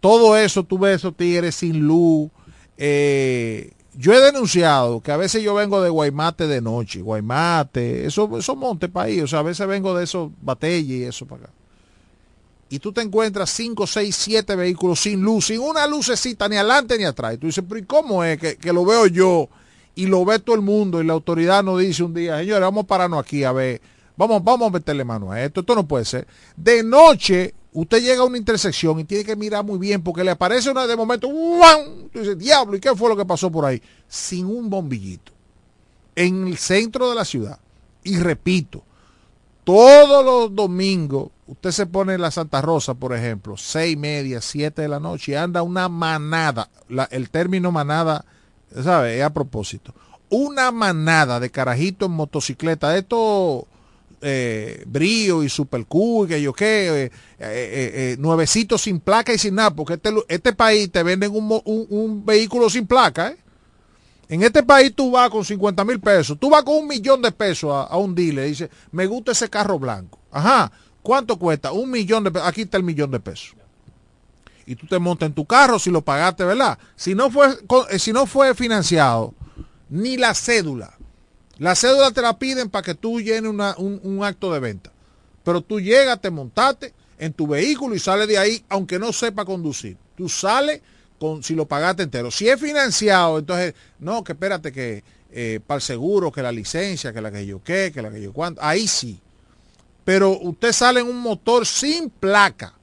Todo 0.00 0.36
eso, 0.36 0.64
tú 0.64 0.76
ves 0.76 0.96
esos 0.96 1.16
tigres 1.16 1.54
sin 1.54 1.86
luz. 1.86 2.30
Eh, 2.76 3.72
yo 3.94 4.12
he 4.12 4.20
denunciado 4.20 5.00
que 5.00 5.12
a 5.12 5.16
veces 5.16 5.40
yo 5.42 5.54
vengo 5.54 5.80
de 5.80 5.88
Guaymate 5.88 6.48
de 6.48 6.60
noche, 6.60 7.00
Guaymate, 7.00 8.06
eso, 8.06 8.36
eso 8.36 8.56
monte 8.56 8.88
país, 8.88 9.22
o 9.22 9.26
sea, 9.28 9.38
a 9.38 9.42
veces 9.42 9.68
vengo 9.68 9.96
de 9.96 10.02
esos 10.02 10.32
batalles 10.42 10.84
y 10.84 11.04
eso 11.04 11.26
para 11.26 11.44
acá. 11.44 11.52
Y 12.68 12.80
tú 12.80 12.92
te 12.92 13.00
encuentras 13.00 13.50
5, 13.50 13.86
6, 13.86 14.16
7 14.16 14.56
vehículos 14.56 14.98
sin 14.98 15.22
luz, 15.22 15.46
sin 15.46 15.60
una 15.60 15.86
lucecita 15.86 16.48
ni 16.48 16.56
adelante 16.56 16.98
ni 16.98 17.04
atrás. 17.04 17.34
Y 17.34 17.38
tú 17.38 17.46
dices, 17.46 17.62
pero 17.68 17.78
¿y 17.78 17.84
cómo 17.84 18.24
es 18.24 18.36
que, 18.36 18.56
que, 18.56 18.72
lo 18.72 18.84
veo 18.84 19.06
yo 19.06 19.48
y 19.94 20.06
lo 20.06 20.24
ve 20.24 20.40
todo 20.40 20.56
el 20.56 20.62
mundo 20.62 21.00
y 21.00 21.06
la 21.06 21.12
autoridad 21.12 21.62
nos 21.62 21.78
dice 21.78 22.02
un 22.02 22.14
día, 22.14 22.38
señores, 22.38 22.62
vamos 22.62 22.84
a 22.84 22.86
pararnos 22.88 23.20
aquí 23.20 23.44
a 23.44 23.52
ver 23.52 23.80
Vamos, 24.16 24.44
vamos 24.44 24.68
a 24.68 24.72
meterle 24.72 25.04
mano 25.04 25.32
a 25.32 25.42
esto. 25.42 25.60
Esto 25.60 25.74
no 25.74 25.86
puede 25.86 26.04
ser. 26.04 26.26
De 26.56 26.82
noche, 26.82 27.54
usted 27.72 28.02
llega 28.02 28.22
a 28.22 28.26
una 28.26 28.38
intersección 28.38 29.00
y 29.00 29.04
tiene 29.04 29.24
que 29.24 29.36
mirar 29.36 29.64
muy 29.64 29.78
bien 29.78 30.02
porque 30.02 30.24
le 30.24 30.30
aparece 30.30 30.70
una 30.70 30.86
de 30.86 30.96
momento. 30.96 31.28
¡guau! 31.28 32.08
Tú 32.12 32.34
diablo, 32.36 32.76
¿y 32.76 32.80
qué 32.80 32.94
fue 32.94 33.08
lo 33.08 33.16
que 33.16 33.24
pasó 33.24 33.50
por 33.50 33.64
ahí? 33.64 33.82
Sin 34.08 34.46
un 34.46 34.70
bombillito. 34.70 35.32
En 36.14 36.46
el 36.46 36.58
centro 36.58 37.10
de 37.10 37.16
la 37.16 37.24
ciudad. 37.24 37.58
Y 38.04 38.18
repito, 38.18 38.84
todos 39.64 40.24
los 40.24 40.54
domingos, 40.54 41.30
usted 41.46 41.70
se 41.72 41.86
pone 41.86 42.14
en 42.14 42.20
la 42.20 42.30
Santa 42.30 42.60
Rosa, 42.60 42.94
por 42.94 43.14
ejemplo, 43.14 43.56
seis 43.56 43.94
y 43.94 43.96
media, 43.96 44.40
siete 44.40 44.82
de 44.82 44.88
la 44.88 45.00
noche, 45.00 45.32
y 45.32 45.34
anda 45.34 45.62
una 45.62 45.88
manada. 45.88 46.68
el 47.10 47.30
término 47.30 47.72
manada, 47.72 48.24
¿sabe? 48.82 49.18
Es 49.18 49.24
a 49.24 49.30
propósito. 49.30 49.94
Una 50.28 50.70
manada 50.70 51.40
de 51.40 51.50
carajitos 51.50 52.08
en 52.08 52.14
motocicleta. 52.14 52.96
Esto 52.96 53.66
eh, 54.20 54.84
Brío 54.86 55.42
y 55.42 55.48
Super 55.48 55.80
y 55.80 56.28
que 56.28 56.42
yo 56.42 56.52
qué, 56.52 57.04
eh, 57.04 57.10
eh, 57.38 58.16
nuevecitos 58.18 58.82
sin 58.82 59.00
placa 59.00 59.32
y 59.32 59.38
sin 59.38 59.54
nada, 59.54 59.70
porque 59.74 59.94
este, 59.94 60.12
este 60.28 60.52
país 60.52 60.90
te 60.90 61.02
venden 61.02 61.32
un, 61.34 62.24
vehículo 62.24 62.70
sin 62.70 62.86
placa. 62.86 63.34
En 64.28 64.42
este 64.42 64.62
país 64.62 64.94
tú 64.94 65.10
vas 65.10 65.28
con 65.30 65.44
50 65.44 65.84
mil 65.84 66.00
pesos, 66.00 66.38
tú 66.38 66.50
vas 66.50 66.62
con 66.62 66.76
un 66.76 66.88
millón 66.88 67.20
de 67.20 67.30
pesos 67.30 67.70
a, 67.72 67.96
un 67.96 68.14
dealer 68.14 68.46
y 68.46 68.50
dices, 68.50 68.70
me 68.90 69.06
gusta 69.06 69.32
ese 69.32 69.50
carro 69.50 69.78
blanco. 69.78 70.18
Ajá, 70.30 70.72
¿cuánto 71.02 71.38
cuesta? 71.38 71.72
Un 71.72 71.90
millón 71.90 72.24
de 72.24 72.30
pesos, 72.30 72.48
aquí 72.48 72.62
está 72.62 72.78
el 72.78 72.84
millón 72.84 73.10
de 73.10 73.20
pesos. 73.20 73.54
Y 74.66 74.76
tú 74.76 74.86
te 74.86 74.98
montas 74.98 75.26
en 75.28 75.34
tu 75.34 75.44
carro 75.44 75.78
si 75.78 75.90
lo 75.90 76.00
pagaste, 76.02 76.44
¿verdad? 76.44 76.78
Si 76.96 77.14
no 77.14 77.30
fue, 77.30 77.48
si 77.98 78.12
no 78.12 78.24
fue 78.24 78.54
financiado, 78.54 79.34
ni 79.90 80.16
la 80.16 80.34
cédula 80.34 80.96
la 81.58 81.74
cédula 81.74 82.10
te 82.10 82.22
la 82.22 82.38
piden 82.38 82.68
para 82.68 82.82
que 82.82 82.94
tú 82.94 83.20
llenes 83.20 83.52
un, 83.78 84.24
acto 84.24 84.52
de 84.52 84.60
venta. 84.60 84.92
Pero 85.44 85.60
tú 85.60 85.80
llegas, 85.80 86.20
te 86.20 86.30
montaste 86.30 86.94
en 87.18 87.32
tu 87.32 87.46
vehículo 87.46 87.94
y 87.94 87.98
sales 87.98 88.26
de 88.26 88.38
ahí, 88.38 88.64
aunque 88.68 88.98
no 88.98 89.12
sepa 89.12 89.44
conducir. 89.44 89.96
Tú 90.16 90.28
sales 90.28 90.80
con, 91.18 91.42
si 91.42 91.54
lo 91.54 91.66
pagaste 91.66 92.02
entero. 92.02 92.30
Si 92.30 92.48
es 92.48 92.60
financiado, 92.60 93.38
entonces, 93.38 93.74
no, 93.98 94.24
que 94.24 94.32
espérate 94.32 94.72
que 94.72 95.04
eh, 95.30 95.60
para 95.64 95.76
el 95.76 95.82
seguro, 95.82 96.32
que 96.32 96.42
la 96.42 96.52
licencia, 96.52 97.12
que 97.12 97.20
la 97.20 97.30
que 97.30 97.46
yo 97.46 97.62
qué, 97.62 97.92
que 97.92 98.02
la 98.02 98.10
que 98.10 98.22
yo 98.22 98.32
cuánto. 98.32 98.62
Ahí 98.62 98.88
sí. 98.88 99.20
Pero 100.04 100.38
usted 100.38 100.72
sale 100.72 101.00
en 101.00 101.08
un 101.08 101.18
motor 101.18 101.66
sin 101.66 102.10
placa. 102.10 102.74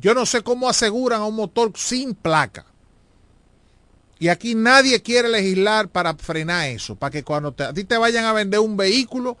Yo 0.00 0.14
no 0.14 0.26
sé 0.26 0.42
cómo 0.42 0.68
aseguran 0.68 1.20
a 1.20 1.26
un 1.26 1.36
motor 1.36 1.72
sin 1.74 2.14
placa. 2.14 2.66
Y 4.18 4.28
aquí 4.28 4.54
nadie 4.54 5.02
quiere 5.02 5.28
legislar 5.28 5.88
para 5.88 6.14
frenar 6.14 6.68
eso, 6.68 6.96
para 6.96 7.10
que 7.10 7.24
cuando 7.24 7.54
a 7.58 7.72
ti 7.72 7.84
te 7.84 7.98
vayan 7.98 8.24
a 8.24 8.32
vender 8.32 8.60
un 8.60 8.76
vehículo, 8.76 9.36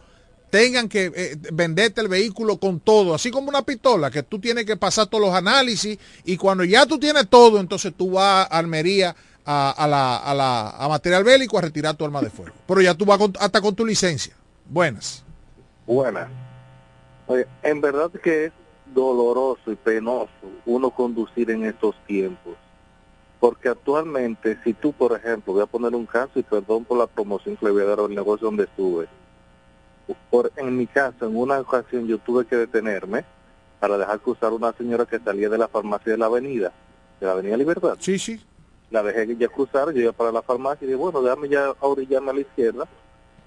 tengan 0.50 0.88
que 0.88 1.12
eh, 1.14 1.36
venderte 1.52 2.00
el 2.00 2.08
vehículo 2.08 2.58
con 2.58 2.80
todo, 2.80 3.14
así 3.14 3.30
como 3.30 3.48
una 3.48 3.62
pistola, 3.62 4.10
que 4.10 4.22
tú 4.22 4.38
tienes 4.38 4.64
que 4.64 4.76
pasar 4.76 5.06
todos 5.06 5.24
los 5.24 5.34
análisis 5.34 5.98
y 6.24 6.36
cuando 6.36 6.64
ya 6.64 6.86
tú 6.86 6.98
tienes 6.98 7.28
todo, 7.28 7.58
entonces 7.58 7.92
tú 7.96 8.12
vas 8.12 8.46
a 8.50 8.58
Almería 8.58 9.16
a, 9.44 9.86
la, 9.88 10.70
a, 10.70 10.88
material 10.88 11.24
bélico 11.24 11.58
a 11.58 11.62
retirar 11.62 11.96
tu 11.96 12.04
arma 12.04 12.22
de 12.22 12.30
fuego. 12.30 12.54
Pero 12.66 12.80
ya 12.80 12.94
tú 12.94 13.04
vas 13.04 13.20
hasta 13.38 13.60
con 13.60 13.74
tu 13.74 13.84
licencia. 13.84 14.34
Buenas. 14.68 15.24
Buenas. 15.86 16.28
en 17.62 17.80
verdad 17.80 18.10
que 18.22 18.46
es 18.46 18.52
doloroso 18.94 19.72
y 19.72 19.76
penoso 19.76 20.30
uno 20.66 20.90
conducir 20.90 21.50
en 21.50 21.64
estos 21.64 21.94
tiempos 22.06 22.54
porque 23.44 23.68
actualmente, 23.68 24.58
si 24.64 24.72
tú, 24.72 24.94
por 24.94 25.12
ejemplo, 25.14 25.52
voy 25.52 25.62
a 25.62 25.66
poner 25.66 25.94
un 25.94 26.06
caso 26.06 26.38
y 26.38 26.42
perdón 26.42 26.86
por 26.86 26.96
la 26.96 27.06
promoción 27.06 27.58
que 27.58 27.66
le 27.66 27.72
voy 27.72 27.82
a 27.82 27.84
dar 27.84 28.00
al 28.00 28.14
negocio 28.14 28.46
donde 28.46 28.64
estuve. 28.64 29.06
Por, 30.30 30.50
en 30.56 30.74
mi 30.74 30.86
caso, 30.86 31.26
en 31.26 31.36
una 31.36 31.60
ocasión 31.60 32.06
yo 32.06 32.16
tuve 32.16 32.46
que 32.46 32.56
detenerme 32.56 33.22
para 33.80 33.98
dejar 33.98 34.18
cruzar 34.20 34.54
una 34.54 34.72
señora 34.72 35.04
que 35.04 35.18
salía 35.18 35.50
de 35.50 35.58
la 35.58 35.68
farmacia 35.68 36.12
de 36.12 36.16
la 36.16 36.24
avenida, 36.24 36.72
de 37.20 37.26
la 37.26 37.32
avenida 37.32 37.58
Libertad. 37.58 37.98
Sí, 38.00 38.18
sí. 38.18 38.42
La 38.90 39.02
dejé 39.02 39.36
ya 39.36 39.48
cruzar, 39.48 39.92
yo 39.92 40.00
iba 40.00 40.12
para 40.12 40.32
la 40.32 40.40
farmacia 40.40 40.86
y 40.86 40.88
dije, 40.88 40.96
bueno, 40.96 41.20
déjame 41.20 41.50
ya 41.50 41.74
orillarme 41.80 42.30
a 42.30 42.34
la 42.34 42.40
izquierda, 42.40 42.88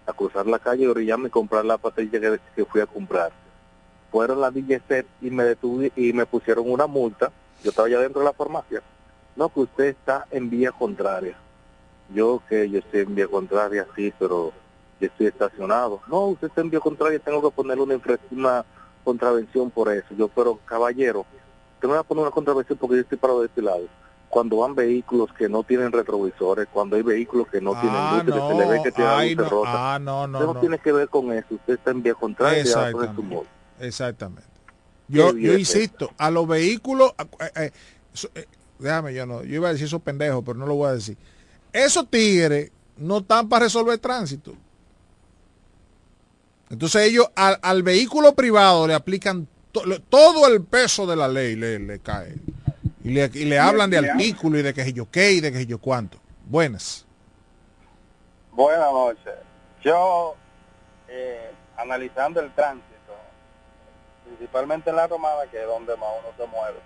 a 0.05 0.13
cruzar 0.13 0.45
la 0.45 0.59
calle, 0.59 0.87
orillarme 0.87 1.29
y 1.29 1.31
comprar 1.31 1.65
la 1.65 1.79
patilla 1.79 2.19
que, 2.19 2.39
que 2.55 2.65
fui 2.65 2.81
a 2.81 2.85
comprar. 2.85 3.31
Fueron 4.11 4.41
las 4.41 4.53
DGC 4.53 5.07
y 5.23 5.31
me 5.31 5.43
detuve 5.43 5.91
y 5.95 6.13
me 6.13 6.27
pusieron 6.27 6.69
una 6.69 6.85
multa. 6.85 7.31
Yo 7.63 7.71
estaba 7.71 7.89
ya 7.89 7.97
dentro 7.97 8.21
de 8.21 8.25
la 8.25 8.33
farmacia 8.33 8.83
No, 9.37 9.49
que 9.49 9.59
usted 9.61 9.85
está 9.85 10.25
en 10.31 10.49
vía 10.49 10.71
contraria. 10.71 11.37
Yo 12.13 12.41
que 12.49 12.69
yo 12.69 12.79
estoy 12.79 13.01
en 13.01 13.15
vía 13.15 13.27
contraria, 13.27 13.85
sí, 13.95 14.13
pero 14.17 14.51
yo 14.99 15.07
estoy 15.07 15.27
estacionado. 15.27 16.01
No, 16.07 16.25
usted 16.27 16.47
está 16.47 16.61
en 16.61 16.69
vía 16.69 16.79
contraria, 16.79 17.19
tengo 17.19 17.41
que 17.41 17.55
ponerle 17.55 17.83
una, 17.83 17.99
una 18.31 18.65
contravención 19.03 19.69
por 19.71 19.91
eso. 19.93 20.07
Yo, 20.17 20.27
pero 20.27 20.59
caballero, 20.65 21.25
me 21.81 21.89
va 21.89 21.99
a 21.99 22.03
poner 22.03 22.23
una 22.23 22.31
contravención 22.31 22.77
porque 22.77 22.95
yo 22.95 23.01
estoy 23.01 23.17
parado 23.17 23.41
de 23.41 23.47
este 23.47 23.61
lado. 23.61 23.87
Cuando 24.29 24.57
van 24.57 24.75
vehículos 24.75 25.31
que 25.37 25.47
no 25.47 25.63
tienen 25.63 25.91
retrovisores, 25.91 26.67
cuando 26.73 26.95
hay 26.97 27.01
vehículos 27.03 27.47
que 27.47 27.61
no 27.61 27.79
tienen 27.79 27.93
Ah, 27.95 28.23
luces, 28.25 28.41
que 28.41 28.53
se 28.53 28.59
le 28.59 28.65
ve 28.67 28.81
que 28.83 28.91
tiene 28.91 29.09
ay, 29.11 29.35
luces 29.35 29.51
no, 29.51 29.63
ah, 29.65 29.99
no, 30.01 30.27
no, 30.27 30.39
Usted 30.39 30.47
no, 30.47 30.53
no. 30.55 30.59
tiene 30.59 30.79
que 30.79 30.91
ver 30.91 31.07
con 31.09 31.31
eso. 31.31 31.47
Usted 31.51 31.75
está 31.75 31.91
en 31.91 32.03
vía 32.03 32.13
contraria 32.15 32.63
poner 32.63 32.91
su 32.91 32.97
Exactamente. 32.99 33.21
modo. 33.23 33.45
Exactamente. 33.79 34.49
Yo, 35.07 35.27
yo 35.27 35.33
bien 35.33 35.59
insisto, 35.59 36.09
a 36.17 36.29
los 36.31 36.47
vehículos, 36.47 37.13
eh, 37.39 37.51
eh, 37.55 37.71
eh, 38.35 38.45
déjame, 38.79 39.13
yo 39.13 39.25
no, 39.25 39.43
yo 39.43 39.55
iba 39.55 39.69
a 39.69 39.71
decir 39.71 39.87
esos 39.87 40.01
pendejos, 40.01 40.43
pero 40.45 40.57
no 40.57 40.65
lo 40.65 40.75
voy 40.75 40.89
a 40.89 40.93
decir. 40.93 41.17
Esos 41.73 42.09
tigres 42.09 42.71
no 42.97 43.19
están 43.19 43.47
para 43.49 43.65
resolver 43.65 43.97
tránsito. 43.99 44.53
Entonces 46.69 47.03
ellos 47.09 47.27
al, 47.35 47.59
al 47.61 47.83
vehículo 47.83 48.33
privado 48.33 48.87
le 48.87 48.93
aplican 48.93 49.47
to- 49.71 49.85
le- 49.85 49.99
todo 49.99 50.47
el 50.47 50.63
peso 50.63 51.05
de 51.07 51.15
la 51.15 51.27
ley, 51.27 51.55
le, 51.55 51.79
le 51.79 51.99
cae. 51.99 52.35
Y 53.03 53.11
le, 53.11 53.29
y 53.33 53.45
le 53.45 53.57
hablan 53.59 53.89
de 53.89 53.99
artículo 53.99 54.59
y 54.59 54.63
de 54.63 54.73
que 54.73 54.83
sé 54.83 54.91
yo 54.91 55.09
qué 55.09 55.31
y 55.31 55.39
de 55.39 55.51
que 55.51 55.59
sé 55.59 55.65
yo 55.65 55.77
cuánto. 55.79 56.17
Buenas. 56.45 57.05
Buenas 58.51 58.91
noches. 58.91 59.33
Yo, 59.83 60.35
eh, 61.07 61.51
analizando 61.77 62.41
el 62.41 62.53
tránsito, 62.53 62.85
principalmente 64.25 64.89
en 64.89 64.95
la 64.97 65.07
romana, 65.07 65.49
que 65.49 65.61
es 65.61 65.67
donde 65.67 65.95
más 65.95 66.09
uno 66.19 66.33
se 66.37 66.47
mueve, 66.51 66.79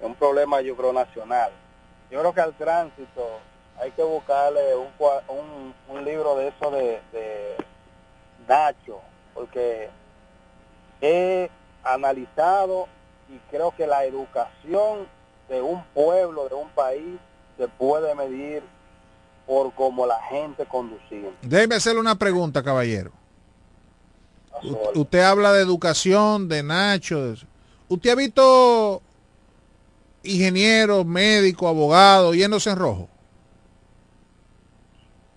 es 0.00 0.06
un 0.06 0.14
problema 0.14 0.60
yo 0.60 0.76
creo 0.76 0.92
nacional. 0.92 1.50
Yo 2.10 2.20
creo 2.20 2.32
que 2.32 2.40
al 2.40 2.54
tránsito 2.54 3.38
hay 3.78 3.90
que 3.92 4.02
buscarle 4.02 4.74
un, 4.76 4.88
un, 5.28 5.74
un 5.88 6.04
libro 6.04 6.36
de 6.36 6.48
eso 6.48 6.70
de, 6.70 7.00
de 7.12 7.56
Nacho, 8.48 9.00
porque 9.34 9.88
he 11.00 11.50
analizado 11.84 12.88
y 13.28 13.38
creo 13.50 13.74
que 13.76 13.86
la 13.86 14.04
educación 14.04 15.06
de 15.48 15.62
un 15.62 15.82
pueblo, 15.94 16.48
de 16.48 16.54
un 16.54 16.68
país, 16.70 17.18
se 17.56 17.68
puede 17.68 18.14
medir 18.14 18.62
por 19.46 19.72
cómo 19.74 20.06
la 20.06 20.20
gente 20.24 20.64
conducía. 20.66 21.30
Déjeme 21.42 21.76
hacerle 21.76 22.00
una 22.00 22.14
pregunta, 22.16 22.62
caballero. 22.62 23.10
U- 24.62 25.00
usted 25.00 25.20
habla 25.20 25.52
de 25.52 25.62
educación, 25.62 26.48
de 26.48 26.62
Nacho. 26.62 27.32
de. 27.32 27.38
¿Usted 27.88 28.10
ha 28.10 28.14
visto 28.14 29.02
ingenieros, 30.22 31.06
médicos, 31.06 31.68
abogados 31.68 32.36
yéndose 32.36 32.70
en 32.70 32.76
rojo? 32.76 33.08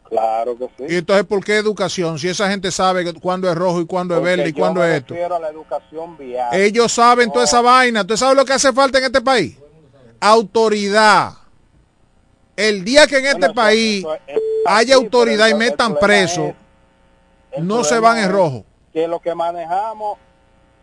Claro 0.10 0.56
que 0.58 0.66
sí. 0.78 0.94
¿Y 0.94 0.98
entonces 0.98 1.26
por 1.26 1.44
qué 1.44 1.58
educación? 1.58 2.20
Si 2.20 2.28
esa 2.28 2.50
gente 2.50 2.72
sabe 2.72 3.12
cuándo 3.16 3.50
es 3.50 3.56
rojo 3.56 3.82
y 3.82 3.88
cuándo 3.88 4.16
es 4.16 4.22
verde 4.22 4.50
y 4.50 4.54
cuándo 4.54 4.82
me 4.82 4.92
es 4.92 4.98
esto. 4.98 5.16
a 5.16 5.40
la 5.40 5.50
educación 5.50 6.18
vial. 6.18 6.54
Ellos 6.54 6.92
saben 6.92 7.32
toda 7.32 7.46
esa 7.46 7.62
vaina. 7.62 8.02
¿Usted 8.02 8.18
sabe 8.18 8.36
lo 8.36 8.46
que 8.46 8.54
hace 8.54 8.72
falta 8.72 9.00
en 9.00 9.06
este 9.06 9.22
país? 9.22 9.58
Autoridad. 10.20 11.34
El 12.56 12.84
día 12.86 13.08
que 13.08 13.18
en 13.18 13.26
este 13.26 13.52
país 13.54 14.06
haya 14.68 14.96
autoridad 14.96 15.48
y 15.48 15.56
metan 15.56 15.96
preso, 15.96 16.54
no 17.58 17.84
se 17.84 18.00
van 18.00 18.20
en 18.20 18.32
rojo. 18.32 18.66
Que 18.92 19.08
lo 19.08 19.20
que 19.20 19.34
manejamos 19.34 20.20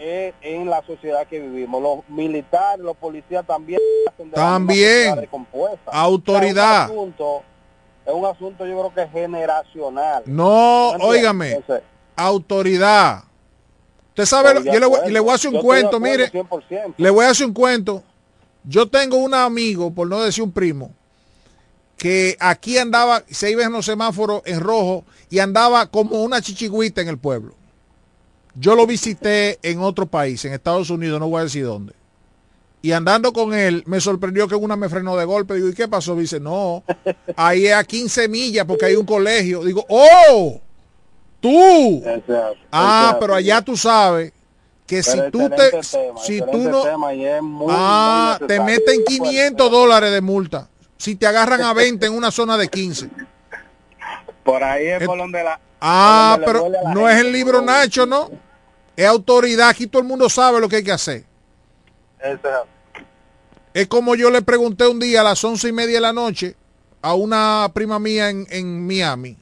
en 0.01 0.71
la 0.71 0.83
sociedad 0.87 1.27
que 1.27 1.39
vivimos. 1.41 1.83
Los 1.83 2.09
militares, 2.09 2.85
los 2.85 2.97
policías 2.97 3.47
también 3.47 3.81
hacen 4.09 4.31
de 4.31 4.35
También. 4.35 5.29
Autoridad. 5.87 6.85
Es, 6.85 6.91
un 6.91 6.97
asunto, 6.97 7.43
es 8.07 8.15
un 8.15 8.25
asunto 8.25 8.67
yo 8.67 8.79
creo 8.79 8.95
que 8.95 9.03
es 9.03 9.13
generacional. 9.13 10.23
No, 10.27 10.91
óigame. 10.91 11.53
Entonces, 11.53 11.85
Autoridad. 12.17 13.25
Usted 14.09 14.25
sabe, 14.27 14.65
yo 14.65 14.81
le 14.81 14.87
voy, 14.87 15.11
le 15.11 15.21
voy 15.21 15.31
a 15.31 15.35
hacer 15.35 15.49
un 15.49 15.57
Yo 15.57 15.63
cuento, 15.63 16.01
mire. 16.01 16.31
100%. 16.31 16.95
Le 16.97 17.11
voy 17.11 17.25
a 17.25 17.31
hacer 17.31 17.47
un 17.47 17.55
cuento. 17.55 18.03
Yo 18.65 18.89
tengo 18.89 19.17
un 19.17 19.33
amigo, 19.33 19.93
por 19.95 20.09
no 20.09 20.21
decir 20.21 20.45
un 20.45 20.53
primo, 20.53 20.93
que 21.97 22.37
aquí 22.41 22.77
andaba, 22.77 23.23
se 23.31 23.51
iba 23.51 23.65
en 23.65 23.73
los 23.73 23.87
semáforos 23.87 24.43
en 24.45 24.61
rojo 24.61 25.05
y 25.31 25.39
andaba 25.39 25.87
como 25.87 26.23
una 26.23 26.43
chichigüita 26.43 27.01
en 27.01 27.09
el 27.09 27.19
pueblo. 27.19 27.55
Yo 28.55 28.75
lo 28.75 28.87
visité 28.87 29.59
en 29.63 29.81
otro 29.81 30.07
país, 30.07 30.45
en 30.45 30.53
Estados 30.53 30.91
Unidos, 30.91 31.21
no 31.21 31.29
voy 31.29 31.41
a 31.41 31.45
decir 31.45 31.65
dónde. 31.65 31.95
Y 32.83 32.93
andando 32.93 33.33
con 33.33 33.53
él, 33.53 33.83
me 33.87 34.01
sorprendió 34.01 34.49
que 34.49 34.55
una 34.55 34.75
me 34.75 34.89
frenó 34.89 35.17
de 35.17 35.25
golpe. 35.25 35.55
Digo, 35.55 35.69
¿y 35.69 35.75
qué 35.75 35.87
pasó? 35.87 36.17
Dice, 36.17 36.41
no, 36.41 36.83
ahí 37.37 37.67
es 37.67 37.75
a 37.75 37.85
15 37.85 38.29
millas 38.29 38.65
porque 38.65 38.87
hay 38.87 38.97
un 38.97 39.05
colegio. 39.05 39.63
Digo, 39.65 39.85
¡oh! 39.89 40.61
¡Tú! 41.41 42.03
Ah, 42.73 43.17
pero 43.21 43.35
allá 43.35 43.63
tú 43.63 43.77
sabes 43.77 44.33
que 44.87 45.03
si 45.03 45.19
tú 45.31 45.49
te... 45.51 45.71
tema, 45.71 46.21
si 46.21 46.41
tú 46.41 46.59
no... 46.69 46.99
muy, 46.99 47.67
Ah, 47.71 48.39
muy 48.41 48.49
te 48.49 48.61
meten 48.61 49.05
500 49.07 49.71
dólares 49.71 50.11
de 50.13 50.21
multa. 50.21 50.69
Si 50.97 51.15
te 51.17 51.27
agarran 51.27 51.63
a 51.63 51.73
20 51.73 52.07
en 52.07 52.13
una 52.13 52.31
zona 52.31 52.57
de 52.57 52.69
15. 52.69 53.09
Por 54.45 54.63
ahí 54.63 54.87
es 54.87 55.05
por 55.05 55.19
donde 55.19 55.43
la... 55.43 55.61
Ah, 55.81 56.37
donde 56.39 56.47
pero 56.47 56.69
la 56.69 56.95
no 56.95 57.09
es 57.09 57.19
el 57.19 57.33
libro 57.33 57.61
Nacho, 57.63 58.07
¿no? 58.07 58.31
Es 58.97 59.07
autoridad. 59.07 59.69
Aquí 59.69 59.87
todo 59.87 60.03
el 60.03 60.09
mundo 60.09 60.29
sabe 60.29 60.61
lo 60.61 60.69
que 60.69 60.77
hay 60.77 60.85
que 60.85 60.93
hacer. 60.93 61.25
Es. 62.23 62.39
Es 63.73 63.87
como 63.87 64.15
yo 64.15 64.31
le 64.31 64.43
pregunté 64.43 64.87
un 64.87 64.99
día 64.99 65.21
a 65.21 65.25
las 65.25 65.43
once 65.45 65.69
y 65.69 65.73
media 65.73 65.95
de 65.95 66.01
la 66.01 66.13
noche 66.13 66.57
a 67.03 67.15
una 67.15 67.71
prima 67.73 67.99
mía 67.99 68.29
en, 68.29 68.47
en 68.51 68.87
Miami. 68.87 69.37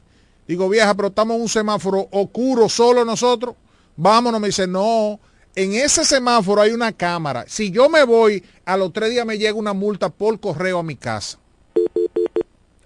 Digo, 0.47 0.69
vieja, 0.69 0.95
pero 0.95 1.09
estamos 1.09 1.37
en 1.37 1.43
un 1.43 1.49
semáforo 1.49 2.09
oscuro 2.11 2.69
solo 2.69 3.05
nosotros. 3.05 3.55
Vámonos. 3.97 4.41
Me 4.41 4.49
dice, 4.49 4.67
no, 4.67 5.19
en 5.55 5.75
ese 5.75 6.05
semáforo 6.05 6.63
hay 6.63 6.71
una 6.71 6.93
cámara. 6.93 7.45
Si 7.49 7.71
yo 7.71 7.89
me 7.89 8.05
voy, 8.05 8.45
a 8.65 8.77
los 8.77 8.93
tres 8.93 9.11
días 9.11 9.27
me 9.27 9.39
llega 9.39 9.55
una 9.55 9.73
multa 9.73 10.09
por 10.09 10.39
correo 10.39 10.79
a 10.79 10.83
mi 10.83 10.97
casa. 10.97 11.39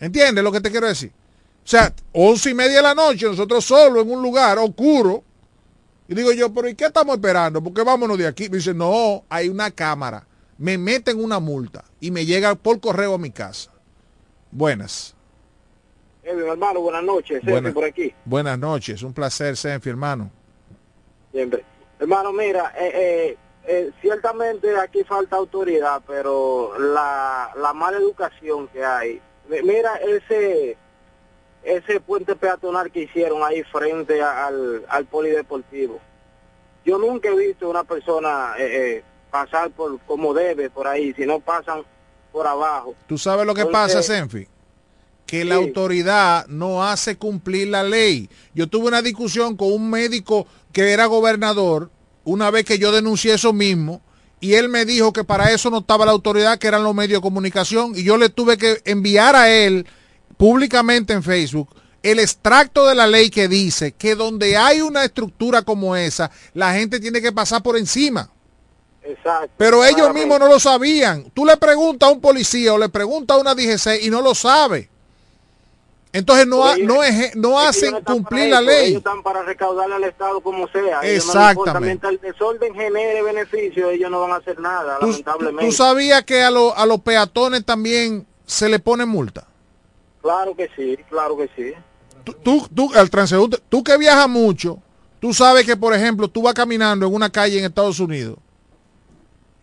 ¿Entiendes 0.01 0.43
lo 0.43 0.51
que 0.51 0.61
te 0.61 0.71
quiero 0.71 0.89
decir? 0.89 1.13
O 1.65 1.69
sea, 1.69 1.93
once 2.13 2.51
y 2.51 2.55
media 2.55 2.77
de 2.79 2.83
la 2.83 2.95
noche, 2.95 3.27
nosotros 3.27 3.65
solo 3.65 4.01
en 4.01 4.11
un 4.11 4.23
lugar 4.23 4.59
oscuro. 4.59 5.23
Y 6.09 6.15
digo 6.15 6.33
yo, 6.33 6.53
pero 6.53 6.69
¿y 6.69 6.75
qué 6.75 6.87
estamos 6.87 7.15
esperando? 7.15 7.63
Porque 7.63 7.83
vámonos 7.83 8.19
de 8.19 8.27
aquí. 8.27 8.49
Me 8.51 8.57
dice, 8.57 8.75
no, 8.75 9.25
hay 9.29 9.49
una 9.49 9.71
cámara. 9.71 10.27
Me 10.59 10.77
meten 10.77 11.23
una 11.23 11.39
multa 11.41 11.85
y 12.01 12.11
me 12.11 12.27
llega 12.27 12.55
por 12.57 12.81
correo 12.81 13.15
a 13.15 13.19
mi 13.19 13.31
casa. 13.31 13.71
Buenas. 14.51 15.15
Eh, 16.25 16.35
mi 16.35 16.43
hermano, 16.47 16.81
buenas 16.81 17.03
noches. 17.05 17.43
Buenas, 17.45 17.73
por 17.73 17.85
aquí. 17.85 18.13
buenas 18.25 18.59
noches. 18.59 19.03
Un 19.03 19.13
placer, 19.13 19.57
Senfi, 19.57 19.89
hermano. 19.89 20.31
Siempre. 21.33 21.65
Hermano, 21.99 22.33
mira, 22.33 22.73
eh, 22.79 22.91
eh, 22.95 23.37
eh, 23.67 23.91
ciertamente 24.01 24.77
aquí 24.79 25.03
falta 25.05 25.37
autoridad, 25.37 26.03
pero 26.07 26.79
la, 26.79 27.51
la 27.57 27.73
mala 27.73 27.97
educación 27.99 28.69
que 28.69 28.85
hay. 28.85 29.21
Mi- 29.49 29.63
Mira 29.63 29.95
ese 29.97 30.77
ese 31.65 32.01
puente 32.01 32.35
peatonal 32.37 32.91
que 32.91 33.03
hicieron 33.03 33.43
ahí 33.43 33.63
frente 33.65 34.21
a- 34.21 34.47
al, 34.47 34.85
al 34.89 35.05
polideportivo. 35.07 36.01
Yo 36.85 36.99
nunca 36.99 37.29
he 37.29 37.37
visto 37.37 37.69
una 37.71 37.85
persona 37.85 38.55
eh, 38.59 38.97
eh, 38.99 39.05
pasar 39.31 39.71
por 39.71 40.01
como 40.01 40.35
debe 40.35 40.69
por 40.71 40.87
ahí, 40.89 41.13
si 41.15 41.25
no 41.27 41.39
pasan 41.41 41.83
por 42.33 42.47
abajo. 42.47 42.95
¿Tú 43.07 43.17
sabes 43.19 43.47
lo 43.47 43.55
que 43.55 43.63
Entonces, 43.63 43.95
pasa, 43.97 44.03
Senfi? 44.03 44.49
Que 45.27 45.45
la 45.45 45.55
autoridad 45.55 46.47
no 46.49 46.85
hace 46.85 47.17
cumplir 47.17 47.69
la 47.69 47.83
ley. 47.85 48.29
Yo 48.55 48.67
tuve 48.67 48.89
una 48.89 49.01
discusión 49.01 49.57
con 49.57 49.73
un 49.73 49.89
médico 49.89 50.47
que 50.73 50.91
era 50.93 51.07
gobernador 51.07 51.91
una 52.25 52.51
vez 52.51 52.65
que 52.65 52.79
yo 52.79 52.93
denuncié 52.93 53.35
eso 53.35 53.53
mismo 53.53 54.03
y 54.41 54.55
él 54.55 54.69
me 54.69 54.85
dijo 54.85 55.13
que 55.13 55.25
para 55.25 55.51
eso 55.53 55.71
no 55.71 55.79
estaba 55.79 56.05
la 56.05 56.13
autoridad, 56.13 56.59
que 56.59 56.67
eran 56.67 56.83
los 56.85 56.95
medios 56.95 57.19
de 57.21 57.23
comunicación 57.23 57.93
y 57.97 58.03
yo 58.03 58.17
le 58.17 58.29
tuve 58.29 58.59
que 58.59 58.83
enviar 58.85 59.35
a 59.37 59.49
él 59.51 59.87
públicamente 60.43 61.13
en 61.13 61.23
Facebook 61.23 61.69
el 62.03 62.19
extracto 62.19 62.89
de 62.89 62.97
la 62.97 63.07
ley 63.07 63.31
que 63.31 63.47
dice 63.47 63.93
que 63.93 64.17
donde 64.17 64.57
hay 64.57 64.81
una 64.81 65.05
estructura 65.05 65.63
como 65.63 65.95
esa, 65.95 66.33
la 66.53 66.73
gente 66.75 66.99
tiene 66.99 67.23
que 67.23 67.31
pasar 67.31 67.63
por 67.63 67.77
encima. 67.79 68.29
Exacto. 69.05 69.51
Pero 69.57 69.85
ellos 69.85 69.95
Claramente. 69.99 70.27
mismos 70.27 70.41
no 70.41 70.49
lo 70.53 70.59
sabían. 70.59 71.31
Tú 71.33 71.47
le 71.47 71.57
preguntas 71.57 72.09
a 72.09 72.13
un 72.13 72.21
policía 72.21 72.75
o 72.75 72.79
le 72.79 72.89
preguntas 72.89 73.37
a 73.37 73.41
una 73.41 73.55
DGC 73.55 74.03
y 74.03 74.11
no 74.11 74.21
lo 74.21 74.35
sabe. 74.35 74.89
Entonces 76.13 76.45
no, 76.49 76.65
ha- 76.67 76.75
Ellos- 76.75 77.37
no, 77.37 77.61
hacen 77.61 77.93
no 77.93 78.03
cumplir 78.03 78.49
la 78.51 78.61
eso, 78.63 78.71
Ellos 78.71 78.83
ley. 78.83 78.95
están 78.97 79.23
para 79.23 79.43
recaudarle 79.45 79.95
al 79.95 80.03
Estado 80.05 80.41
como 80.41 80.67
sea. 80.73 80.97
No. 80.97 81.03
Exactamente. 81.03 81.81
Mientras 81.87 82.13
el 82.15 82.21
desorden 82.21 82.75
genere 82.75 83.23
beneficio, 83.23 83.91
ellos 83.91 84.11
no 84.11 84.21
van 84.23 84.33
a 84.33 84.37
hacer 84.39 84.59
nada, 84.59 84.99
¿Tú, 84.99 85.07
lamentablemente. 85.07 85.67
tú 85.67 85.71
sabías 85.73 86.25
que 86.25 86.43
a, 86.43 86.51
lo- 86.51 86.77
a 86.77 86.85
los 86.85 87.01
peatones 87.03 87.65
también 87.65 88.27
se 88.45 88.69
le 88.69 88.81
pone 88.81 89.07
multa? 89.07 89.47
Claro 90.23 90.55
que 90.57 90.71
sí, 90.77 90.97
claro 91.11 91.37
que 91.37 91.51
sí. 91.57 91.73
Tú, 92.43 92.69
tú, 92.73 92.93
al 92.95 93.11
transeúnte, 93.11 93.59
tú 93.69 93.83
que 93.83 93.99
viajas 93.99 94.29
mucho, 94.29 94.79
tú 95.19 95.35
sabes 95.35 95.67
que, 95.67 95.77
por 95.77 95.93
ejemplo, 95.93 96.29
tú 96.29 96.43
vas 96.43 96.55
caminando 96.55 97.07
en 97.07 97.13
una 97.13 97.31
calle 97.31 97.59
en 97.59 97.65
Estados 97.65 97.99
Unidos 97.99 98.39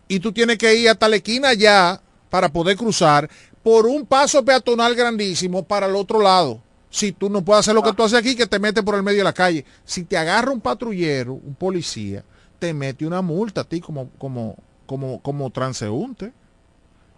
y 0.06 0.20
tú 0.20 0.32
tienes 0.32 0.58
que 0.58 0.74
ir 0.74 0.88
hasta 0.90 1.08
la 1.08 1.16
esquina 1.16 1.54
ya 1.54 2.00
para 2.28 2.50
poder 2.50 2.76
cruzar 2.76 3.30
por 3.62 3.86
un 3.86 4.04
paso 4.04 4.44
peatonal 4.44 4.94
grandísimo 4.94 5.62
para 5.62 5.86
el 5.86 5.96
otro 5.96 6.20
lado. 6.20 6.60
Si 6.90 7.12
tú 7.12 7.30
no 7.30 7.42
puedes 7.44 7.60
hacer 7.60 7.74
lo 7.74 7.82
que 7.82 7.92
tú 7.92 8.02
haces 8.02 8.18
aquí, 8.18 8.34
que 8.34 8.46
te 8.46 8.58
mete 8.58 8.82
por 8.82 8.96
el 8.96 9.02
medio 9.02 9.18
de 9.18 9.24
la 9.24 9.32
calle. 9.32 9.64
Si 9.84 10.02
te 10.04 10.16
agarra 10.16 10.50
un 10.50 10.60
patrullero, 10.60 11.34
un 11.34 11.54
policía, 11.54 12.24
te 12.58 12.74
mete 12.74 13.06
una 13.06 13.22
multa 13.22 13.60
a 13.60 13.64
ti 13.64 13.80
como, 13.80 14.10
como, 14.18 14.56
como, 14.86 15.22
como 15.22 15.50
transeúnte. 15.50 16.32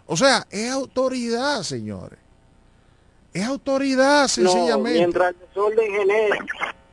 O 0.05 0.15
sea, 0.15 0.45
es 0.51 0.69
autoridad, 0.69 1.63
señores. 1.63 2.19
Es 3.33 3.45
autoridad, 3.45 4.27
sencillamente. 4.27 4.99
mientras 4.99 5.33
el 5.33 5.39
desorden 5.47 5.91
genere, 5.91 6.39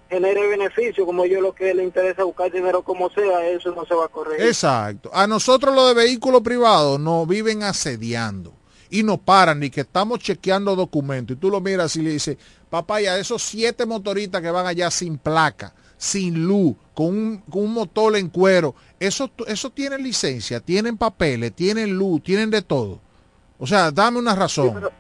genere 0.09 0.47
beneficio, 0.49 1.05
como 1.05 1.26
yo 1.26 1.41
lo 1.41 1.55
que 1.55 1.74
le 1.74 1.84
interesa 1.84 2.24
buscar 2.24 2.51
dinero 2.51 2.82
como 2.82 3.11
sea, 3.11 3.47
eso 3.49 3.72
no 3.74 3.84
se 3.84 3.95
va 3.95 4.07
a 4.07 4.09
corregir. 4.09 4.47
Exacto. 4.47 5.11
A 5.12 5.26
nosotros 5.26 5.74
los 5.74 5.88
de 5.88 5.95
vehículos 5.95 6.41
privados 6.41 6.99
nos 6.99 7.28
viven 7.28 7.62
asediando 7.62 8.55
y 8.91 9.03
no 9.03 9.18
paran 9.18 9.61
ni 9.61 9.70
que 9.70 9.82
estamos 9.82 10.18
chequeando 10.18 10.74
documentos. 10.74 11.36
Y 11.36 11.41
tú 11.41 11.51
lo 11.51 11.61
miras 11.61 11.95
y 11.97 12.03
le 12.03 12.11
dices, 12.11 12.36
papá, 12.68 13.01
ya 13.01 13.18
esos 13.18 13.43
siete 13.43 13.86
motoristas 13.86 14.43
que 14.43 14.51
van 14.51 14.66
allá 14.66 14.91
sin 14.91 15.18
placa, 15.18 15.72
sin 15.97 16.47
luz, 16.47 16.74
con 16.95 17.43
un, 17.47 17.72
motor 17.72 18.16
en 18.16 18.28
cuero, 18.28 18.74
eso, 18.99 19.30
eso 19.47 19.70
tienen 19.70 20.03
licencia, 20.03 20.61
tienen 20.61 20.97
papeles, 20.97 21.53
tienen 21.53 21.93
luz, 21.93 22.22
tienen 22.22 22.51
de 22.51 22.62
todo. 22.62 22.99
O 23.59 23.66
sea, 23.66 23.91
dame 23.91 24.18
una 24.18 24.34
razón. 24.34 24.91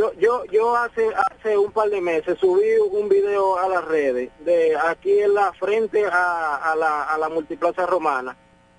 Yo, 0.00 0.12
yo, 0.14 0.44
yo 0.46 0.76
hace, 0.76 1.08
hace 1.14 1.58
un 1.58 1.72
par 1.72 1.90
de 1.90 2.00
meses 2.00 2.38
subí 2.38 2.64
un 2.90 3.08
video 3.08 3.58
a 3.58 3.68
las 3.68 3.84
redes 3.84 4.30
de 4.40 4.74
aquí 4.76 5.20
en 5.20 5.34
la 5.34 5.52
frente 5.52 6.06
a, 6.06 6.74
la, 6.78 7.02
a 7.02 7.18
la 7.18 7.28
multiplaza 7.28 7.84
romana, 7.84 8.34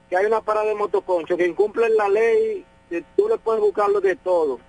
que 0.09 0.17
hay 0.17 0.25
una 0.25 0.41
parada 0.41 0.67
de 0.67 0.75
motoconcho 0.75 1.37
que 1.37 1.45
incumplen 1.45 1.95
la 1.95 2.09
ley 2.09 2.65
tú 3.15 3.29
le 3.29 3.37
puedes 3.37 3.61
buscarlo 3.61 4.01
de 4.01 4.15
todo. 4.15 4.59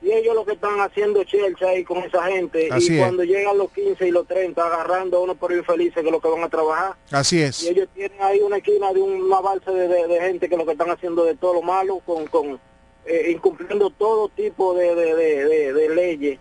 Y 0.00 0.12
ellos 0.12 0.36
lo 0.36 0.44
que 0.44 0.52
están 0.52 0.78
haciendo 0.78 1.24
chelcha 1.24 1.70
ahí 1.70 1.82
con 1.82 1.98
esa 1.98 2.22
gente. 2.26 2.68
y 2.78 2.98
cuando 2.98 3.24
llegan 3.24 3.58
los 3.58 3.72
15 3.72 4.06
y 4.06 4.10
los 4.12 4.28
30, 4.28 4.64
agarrando 4.64 5.16
a 5.16 5.20
uno 5.20 5.34
por 5.34 5.52
infelices 5.52 6.04
que 6.04 6.10
lo 6.10 6.20
que 6.20 6.28
van 6.28 6.44
a 6.44 6.48
trabajar. 6.48 6.94
Así 7.10 7.42
es. 7.42 7.64
Y 7.64 7.70
ellos 7.70 7.88
tienen 7.92 8.22
ahí 8.22 8.40
una 8.40 8.58
esquina 8.58 8.92
de 8.92 9.02
una 9.02 9.40
balsa 9.40 9.72
de, 9.72 10.20
gente 10.20 10.48
que 10.48 10.56
lo 10.56 10.64
que 10.64 10.72
están 10.72 10.90
haciendo 10.90 11.24
de 11.24 11.34
todo 11.34 11.54
lo 11.54 11.62
malo, 11.62 12.00
con, 12.06 12.26
con 12.28 12.60
eh, 13.08 13.30
incumpliendo 13.30 13.88
todo 13.88 14.28
tipo 14.28 14.74
de, 14.74 14.94
de, 14.94 15.88
leyes 15.94 16.38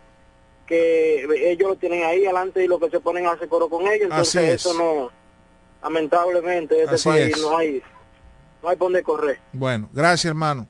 que 0.66 1.24
ellos 1.50 1.70
lo 1.70 1.76
tienen 1.78 2.04
ahí 2.04 2.26
adelante 2.26 2.62
y 2.62 2.68
lo 2.68 2.78
que 2.78 2.90
se 2.90 3.00
ponen 3.00 3.26
a 3.26 3.32
hacer 3.32 3.48
coro 3.48 3.70
con 3.70 3.88
ellos. 3.88 4.10
Entonces 4.10 4.56
eso 4.56 4.74
no, 4.74 5.10
lamentablemente, 5.82 6.84
este 6.84 7.10
país 7.10 7.38
no 7.40 7.58
hay, 7.58 7.82
no 8.62 8.68
hay 8.68 8.76
por 8.76 8.88
dónde 8.88 9.02
correr. 9.02 9.40
Bueno, 9.54 9.90
gracias 9.94 10.26
hermano. 10.26 10.68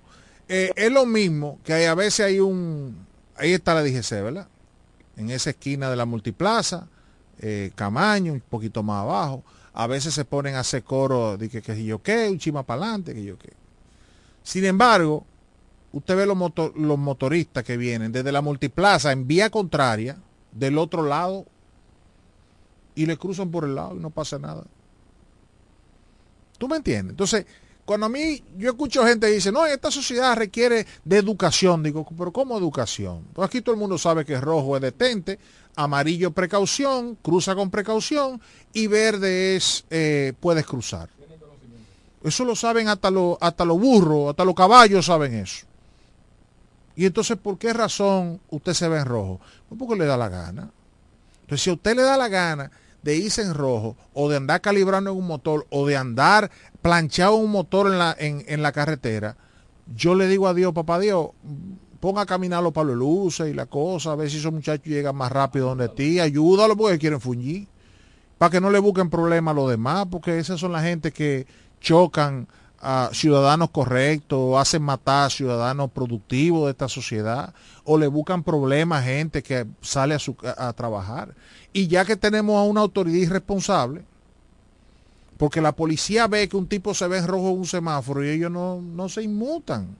Eh, 0.47 0.71
es 0.75 0.91
lo 0.91 1.07
mismo 1.07 1.59
que 1.63 1.73
hay, 1.73 1.85
a 1.85 1.95
veces 1.95 2.27
hay 2.27 2.39
un, 2.39 3.07
ahí 3.35 3.53
está 3.53 3.73
la 3.73 3.81
DGC, 3.81 4.11
¿verdad? 4.21 4.47
En 5.15 5.31
esa 5.31 5.49
esquina 5.49 5.89
de 5.89 5.95
la 5.95 6.05
multiplaza, 6.05 6.87
eh, 7.39 7.71
Camaño, 7.73 8.33
un 8.33 8.41
poquito 8.41 8.83
más 8.83 9.01
abajo. 9.01 9.43
A 9.73 9.87
veces 9.87 10.13
se 10.13 10.25
ponen 10.25 10.53
a 10.53 10.59
hacer 10.59 10.83
coro 10.83 11.37
de 11.37 11.49
que, 11.49 11.63
que 11.63 11.83
yo 11.83 12.03
qué, 12.03 12.29
un 12.29 12.37
chima 12.37 12.61
para 12.61 12.83
adelante, 12.83 13.15
que 13.15 13.23
yo 13.23 13.35
qué. 13.39 13.53
Sin 14.43 14.63
embargo, 14.63 15.25
usted 15.97 16.15
ve 16.15 16.25
los, 16.25 16.37
los 16.75 16.97
motoristas 16.97 17.63
que 17.63 17.77
vienen 17.77 18.11
desde 18.11 18.31
la 18.31 18.41
multiplaza 18.41 19.11
en 19.11 19.27
vía 19.27 19.49
contraria, 19.49 20.17
del 20.51 20.77
otro 20.77 21.03
lado, 21.03 21.45
y 22.95 23.05
le 23.05 23.17
cruzan 23.17 23.51
por 23.51 23.63
el 23.63 23.75
lado 23.75 23.95
y 23.95 23.99
no 23.99 24.09
pasa 24.09 24.39
nada. 24.39 24.63
¿Tú 26.57 26.67
me 26.67 26.77
entiendes? 26.77 27.11
Entonces, 27.11 27.45
cuando 27.85 28.07
a 28.07 28.09
mí, 28.09 28.43
yo 28.57 28.71
escucho 28.71 29.05
gente 29.05 29.27
que 29.27 29.33
dice, 29.33 29.51
no, 29.51 29.65
esta 29.65 29.91
sociedad 29.91 30.35
requiere 30.35 30.85
de 31.05 31.17
educación. 31.17 31.83
Digo, 31.83 32.05
pero 32.17 32.33
¿cómo 32.33 32.57
educación? 32.57 33.23
Pues 33.33 33.47
aquí 33.47 33.61
todo 33.61 33.75
el 33.75 33.79
mundo 33.79 33.97
sabe 33.97 34.25
que 34.25 34.41
rojo 34.41 34.75
es 34.75 34.81
detente, 34.81 35.37
amarillo 35.75 36.31
precaución, 36.31 37.15
cruza 37.21 37.55
con 37.55 37.69
precaución 37.69 38.41
y 38.73 38.87
verde 38.87 39.55
es 39.55 39.85
eh, 39.89 40.33
puedes 40.39 40.65
cruzar. 40.65 41.09
Eso 42.23 42.43
lo 42.43 42.55
saben 42.55 42.87
hasta 42.87 43.11
los 43.11 43.37
hasta 43.39 43.63
los 43.63 43.79
burros, 43.79 44.31
hasta 44.31 44.43
los 44.43 44.55
caballos 44.55 45.05
saben 45.05 45.35
eso. 45.35 45.66
Y 46.97 47.05
entonces, 47.05 47.37
¿por 47.37 47.59
qué 47.59 47.73
razón 47.73 48.41
usted 48.49 48.73
se 48.73 48.89
ve 48.89 48.97
en 48.97 49.05
rojo? 49.05 49.39
Pues 49.69 49.77
porque 49.77 49.95
le 49.95 50.05
da 50.05 50.17
la 50.17 50.29
gana. 50.29 50.71
Entonces, 51.41 51.61
si 51.63 51.69
a 51.69 51.73
usted 51.73 51.95
le 51.95 52.01
da 52.01 52.17
la 52.17 52.27
gana 52.27 52.71
de 53.03 53.15
irse 53.15 53.43
en 53.43 53.53
rojo 53.53 53.95
o 54.15 54.27
de 54.27 54.37
andar 54.37 54.61
calibrando 54.61 55.11
en 55.11 55.17
un 55.17 55.27
motor 55.27 55.67
o 55.69 55.85
de 55.85 55.95
andar 55.95 56.49
planchado 56.81 57.35
un 57.35 57.51
motor 57.51 57.85
en 57.85 57.99
la, 57.99 58.15
en, 58.17 58.63
la 58.63 58.71
carretera, 58.71 59.37
yo 59.95 60.15
le 60.15 60.27
digo 60.27 60.47
a 60.47 60.55
Dios, 60.55 60.73
papá 60.73 60.99
Dios, 60.99 61.29
ponga 61.99 62.23
a 62.23 62.25
caminar 62.25 62.63
los 62.63 62.73
palos 62.73 62.95
luces 62.95 63.47
y 63.47 63.53
la 63.53 63.67
cosa, 63.67 64.13
a 64.13 64.15
ver 64.15 64.31
si 64.31 64.37
esos 64.37 64.51
muchachos 64.51 64.87
llegan 64.87 65.15
más 65.15 65.31
rápido 65.31 65.67
donde 65.67 65.89
ti, 65.89 66.19
ayúdalo 66.19 66.75
porque 66.75 66.97
quieren 66.97 67.21
fungir, 67.21 67.67
para 68.39 68.49
que 68.49 68.59
no 68.59 68.71
le 68.71 68.79
busquen 68.79 69.11
problemas 69.11 69.51
a 69.51 69.55
los 69.55 69.69
demás, 69.69 70.07
porque 70.09 70.39
esas 70.39 70.59
son 70.59 70.71
la 70.71 70.81
gente 70.81 71.11
que 71.11 71.45
chocan 71.79 72.47
a 72.89 73.09
ciudadanos 73.11 73.69
correctos, 73.71 74.57
hacen 74.57 74.81
matar 74.81 75.25
a 75.25 75.29
ciudadanos 75.29 75.91
productivos 75.91 76.63
de 76.65 76.71
esta 76.71 76.87
sociedad, 76.87 77.53
o 77.83 77.97
le 77.97 78.07
buscan 78.07 78.43
problemas 78.43 79.01
a 79.01 79.07
gente 79.07 79.43
que 79.43 79.65
sale 79.81 80.15
a, 80.15 80.19
su, 80.19 80.37
trabajar. 80.73 81.35
Y 81.73 81.87
ya 81.87 82.05
que 82.05 82.15
tenemos 82.15 82.55
a 82.55 82.63
una 82.63 82.79
autoridad 82.79 83.17
irresponsable, 83.17 84.03
porque 85.35 85.59
la 85.59 85.73
policía 85.73 86.27
ve 86.27 86.47
que 86.47 86.55
un 86.55 86.65
tipo 86.65 86.93
se 86.93 87.09
ve 87.09 87.17
en 87.17 87.27
rojo 87.27 87.49
en 87.49 87.57
un 87.57 87.65
semáforo 87.65 88.23
y 88.23 88.29
ellos 88.29 88.51
no, 88.51 88.81
no 88.81 89.09
se 89.09 89.21
inmutan. 89.21 89.97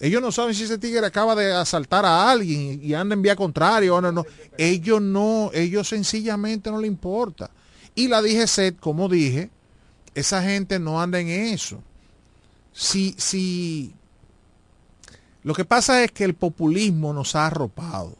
Ellos 0.00 0.20
no 0.20 0.32
saben 0.32 0.56
si 0.56 0.64
ese 0.64 0.78
tigre 0.78 1.06
acaba 1.06 1.36
de 1.36 1.52
asaltar 1.52 2.04
a 2.04 2.32
alguien 2.32 2.80
y 2.82 2.94
anda 2.94 3.14
en 3.14 3.22
vía 3.22 3.36
contraria 3.36 3.94
o 3.94 4.00
no, 4.00 4.10
no. 4.10 4.26
Ellos 4.58 5.00
no, 5.00 5.52
ellos 5.54 5.86
sencillamente 5.86 6.68
no 6.68 6.80
le 6.80 6.88
importa. 6.88 7.48
Y 7.94 8.08
la 8.08 8.20
DGC, 8.22 8.80
como 8.80 9.08
dije, 9.08 9.50
esa 10.16 10.42
gente 10.42 10.80
no 10.80 11.00
anda 11.00 11.20
en 11.20 11.28
eso. 11.28 11.80
Si, 12.72 13.14
si, 13.18 13.94
lo 15.42 15.54
que 15.54 15.64
pasa 15.64 16.02
es 16.04 16.12
que 16.12 16.24
el 16.24 16.34
populismo 16.34 17.12
nos 17.12 17.36
ha 17.36 17.46
arropado. 17.46 18.16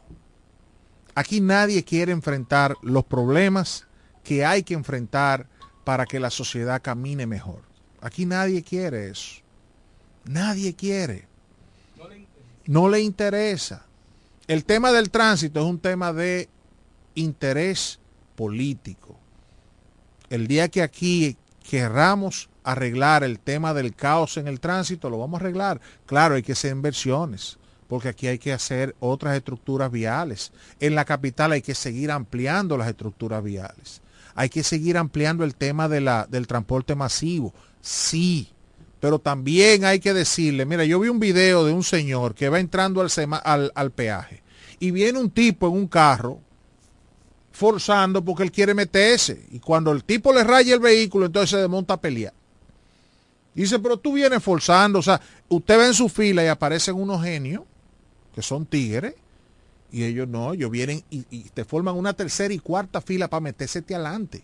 Aquí 1.14 1.40
nadie 1.40 1.84
quiere 1.84 2.12
enfrentar 2.12 2.76
los 2.82 3.04
problemas 3.04 3.86
que 4.24 4.44
hay 4.44 4.62
que 4.62 4.74
enfrentar 4.74 5.48
para 5.84 6.06
que 6.06 6.20
la 6.20 6.30
sociedad 6.30 6.80
camine 6.82 7.26
mejor. 7.26 7.62
Aquí 8.00 8.26
nadie 8.26 8.62
quiere 8.62 9.08
eso. 9.10 9.42
Nadie 10.24 10.74
quiere. 10.74 11.26
No 12.66 12.88
le 12.88 13.00
interesa. 13.00 13.84
El 14.46 14.64
tema 14.64 14.92
del 14.92 15.10
tránsito 15.10 15.60
es 15.60 15.66
un 15.66 15.78
tema 15.78 16.12
de 16.12 16.48
interés 17.14 17.98
político. 18.36 19.18
El 20.30 20.46
día 20.46 20.68
que 20.68 20.82
aquí 20.82 21.36
querramos 21.68 22.48
arreglar 22.64 23.24
el 23.24 23.38
tema 23.38 23.74
del 23.74 23.94
caos 23.94 24.36
en 24.36 24.48
el 24.48 24.60
tránsito, 24.60 25.10
lo 25.10 25.18
vamos 25.18 25.40
a 25.40 25.44
arreglar. 25.44 25.80
Claro, 26.06 26.34
hay 26.34 26.42
que 26.42 26.52
hacer 26.52 26.72
inversiones, 26.72 27.58
porque 27.88 28.08
aquí 28.08 28.26
hay 28.26 28.38
que 28.38 28.52
hacer 28.52 28.94
otras 29.00 29.36
estructuras 29.36 29.90
viales. 29.90 30.52
En 30.80 30.94
la 30.94 31.04
capital 31.04 31.52
hay 31.52 31.62
que 31.62 31.74
seguir 31.74 32.10
ampliando 32.10 32.76
las 32.76 32.88
estructuras 32.88 33.42
viales. 33.42 34.00
Hay 34.34 34.48
que 34.48 34.62
seguir 34.62 34.96
ampliando 34.96 35.44
el 35.44 35.54
tema 35.54 35.88
de 35.88 36.00
la, 36.00 36.26
del 36.28 36.46
transporte 36.46 36.94
masivo. 36.94 37.52
Sí, 37.80 38.48
pero 39.00 39.18
también 39.18 39.84
hay 39.84 40.00
que 40.00 40.14
decirle, 40.14 40.64
mira, 40.64 40.84
yo 40.84 41.00
vi 41.00 41.08
un 41.08 41.20
video 41.20 41.64
de 41.64 41.72
un 41.72 41.82
señor 41.82 42.34
que 42.34 42.48
va 42.48 42.60
entrando 42.60 43.00
al, 43.00 43.10
al, 43.44 43.72
al 43.74 43.90
peaje 43.90 44.42
y 44.78 44.90
viene 44.90 45.18
un 45.18 45.30
tipo 45.30 45.66
en 45.68 45.74
un 45.74 45.88
carro 45.88 46.40
forzando 47.52 48.24
porque 48.24 48.42
él 48.42 48.50
quiere 48.50 48.74
meterse. 48.74 49.46
Y 49.50 49.60
cuando 49.60 49.92
el 49.92 50.04
tipo 50.04 50.32
le 50.32 50.42
raya 50.44 50.74
el 50.74 50.80
vehículo, 50.80 51.26
entonces 51.26 51.50
se 51.50 51.58
desmonta 51.58 51.94
a 51.94 52.00
pelear. 52.00 52.32
Dice, 53.54 53.78
pero 53.78 53.96
tú 53.96 54.14
vienes 54.14 54.42
forzando. 54.42 54.98
O 54.98 55.02
sea, 55.02 55.20
usted 55.48 55.78
ve 55.78 55.86
en 55.86 55.94
su 55.94 56.08
fila 56.08 56.42
y 56.44 56.48
aparecen 56.48 56.94
unos 56.94 57.22
genios, 57.22 57.62
que 58.34 58.42
son 58.42 58.64
tigres, 58.66 59.14
y 59.90 60.04
ellos 60.04 60.26
no, 60.26 60.54
ellos 60.54 60.70
vienen 60.70 61.04
y, 61.10 61.22
te 61.50 61.66
forman 61.66 61.96
una 61.96 62.14
tercera 62.14 62.52
y 62.54 62.58
cuarta 62.58 63.02
fila 63.02 63.28
para 63.28 63.42
meterse 63.42 63.80
adelante. 63.80 64.42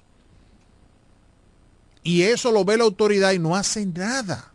Y 2.03 2.23
eso 2.23 2.53
lo 2.53 2.65
ve 2.65 2.77
la 2.77 2.85
autoridad 2.85 3.33
y 3.33 3.39
no 3.39 3.57
hace 3.57 3.85
nada. 3.87 4.53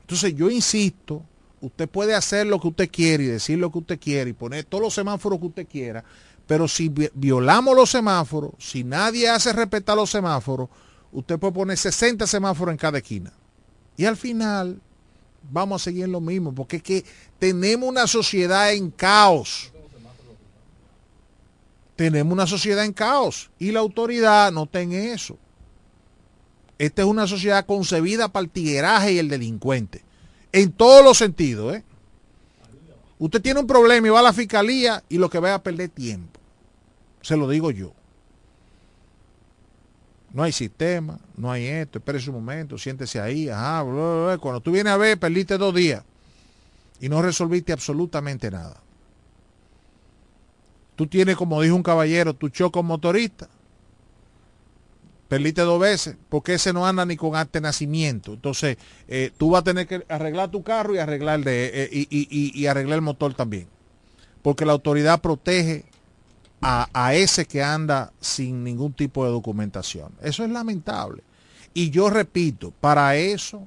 Entonces 0.00 0.34
yo 0.34 0.50
insisto, 0.50 1.22
usted 1.60 1.88
puede 1.88 2.16
hacer 2.16 2.48
lo 2.48 2.60
que 2.60 2.68
usted 2.68 2.90
quiere 2.90 3.24
y 3.24 3.28
decir 3.28 3.58
lo 3.58 3.70
que 3.70 3.78
usted 3.78 4.00
quiere 4.00 4.30
y 4.30 4.32
poner 4.32 4.64
todos 4.64 4.82
los 4.82 4.94
semáforos 4.94 5.38
que 5.38 5.46
usted 5.46 5.66
quiera, 5.68 6.04
pero 6.48 6.66
si 6.66 6.92
violamos 7.14 7.76
los 7.76 7.90
semáforos, 7.90 8.52
si 8.58 8.82
nadie 8.82 9.28
hace 9.28 9.52
respetar 9.52 9.96
los 9.96 10.10
semáforos, 10.10 10.68
usted 11.12 11.38
puede 11.38 11.52
poner 11.52 11.78
60 11.78 12.26
semáforos 12.26 12.72
en 12.72 12.78
cada 12.78 12.98
esquina. 12.98 13.32
Y 13.96 14.04
al 14.04 14.16
final 14.16 14.80
vamos 15.50 15.82
a 15.82 15.84
seguir 15.84 16.08
lo 16.08 16.20
mismo, 16.20 16.54
porque 16.54 16.76
es 16.76 16.82
que 16.82 17.04
tenemos 17.38 17.88
una 17.88 18.06
sociedad 18.06 18.72
en 18.72 18.90
caos 18.90 19.72
tenemos 21.96 22.32
una 22.32 22.46
sociedad 22.46 22.84
en 22.84 22.92
caos 22.92 23.50
y 23.58 23.70
la 23.70 23.80
autoridad 23.80 24.50
no 24.50 24.64
está 24.64 24.80
en 24.80 24.92
eso. 24.92 25.38
Esta 26.78 27.02
es 27.02 27.08
una 27.08 27.26
sociedad 27.26 27.64
concebida 27.64 28.28
para 28.28 28.44
el 28.44 28.50
tigueraje 28.50 29.12
y 29.12 29.18
el 29.18 29.28
delincuente. 29.28 30.02
En 30.50 30.72
todos 30.72 31.04
los 31.04 31.18
sentidos. 31.18 31.76
¿eh? 31.76 31.84
Usted 33.18 33.40
tiene 33.40 33.60
un 33.60 33.66
problema 33.66 34.06
y 34.06 34.10
va 34.10 34.20
a 34.20 34.24
la 34.24 34.32
fiscalía 34.32 35.04
y 35.08 35.18
lo 35.18 35.30
que 35.30 35.38
va 35.38 35.54
a 35.54 35.62
perder 35.62 35.90
tiempo. 35.90 36.40
Se 37.20 37.36
lo 37.36 37.48
digo 37.48 37.70
yo. 37.70 37.92
No 40.32 40.42
hay 40.42 40.52
sistema, 40.52 41.18
no 41.36 41.50
hay 41.50 41.66
esto, 41.66 41.98
espere 41.98 42.18
un 42.28 42.34
momento, 42.34 42.78
siéntese 42.78 43.20
ahí, 43.20 43.48
ajá, 43.48 43.84
cuando 44.40 44.60
tú 44.60 44.72
vienes 44.72 44.92
a 44.92 44.96
ver, 44.96 45.18
perdiste 45.18 45.58
dos 45.58 45.74
días 45.74 46.02
y 47.00 47.08
no 47.08 47.20
resolviste 47.20 47.72
absolutamente 47.72 48.50
nada. 48.50 48.80
Tú 50.96 51.06
tienes, 51.06 51.36
como 51.36 51.60
dijo 51.60 51.74
un 51.74 51.82
caballero, 51.82 52.32
tu 52.32 52.48
choco 52.48 52.82
motorista, 52.82 53.48
perdiste 55.32 55.62
dos 55.62 55.80
veces, 55.80 56.16
porque 56.28 56.54
ese 56.54 56.72
no 56.72 56.86
anda 56.86 57.04
ni 57.06 57.16
con 57.16 57.34
arte 57.34 57.60
nacimiento. 57.60 58.34
Entonces, 58.34 58.76
eh, 59.08 59.32
tú 59.36 59.50
vas 59.50 59.62
a 59.62 59.64
tener 59.64 59.86
que 59.86 60.04
arreglar 60.08 60.50
tu 60.50 60.62
carro 60.62 60.94
y 60.94 60.98
arreglar, 60.98 61.42
de, 61.42 61.70
eh, 61.90 62.06
y, 62.10 62.66
arreglar 62.66 62.96
el 62.96 63.02
motor 63.02 63.34
también. 63.34 63.66
Porque 64.42 64.66
la 64.66 64.72
autoridad 64.72 65.20
protege 65.20 65.86
a, 66.62 67.14
ese 67.14 67.44
que 67.44 67.62
anda 67.62 68.12
sin 68.20 68.62
ningún 68.62 68.92
tipo 68.92 69.24
de 69.24 69.32
documentación. 69.32 70.12
Eso 70.22 70.44
es 70.44 70.50
lamentable. 70.50 71.22
Y 71.74 71.90
yo 71.90 72.08
repito, 72.08 72.72
para 72.80 73.16
eso 73.16 73.66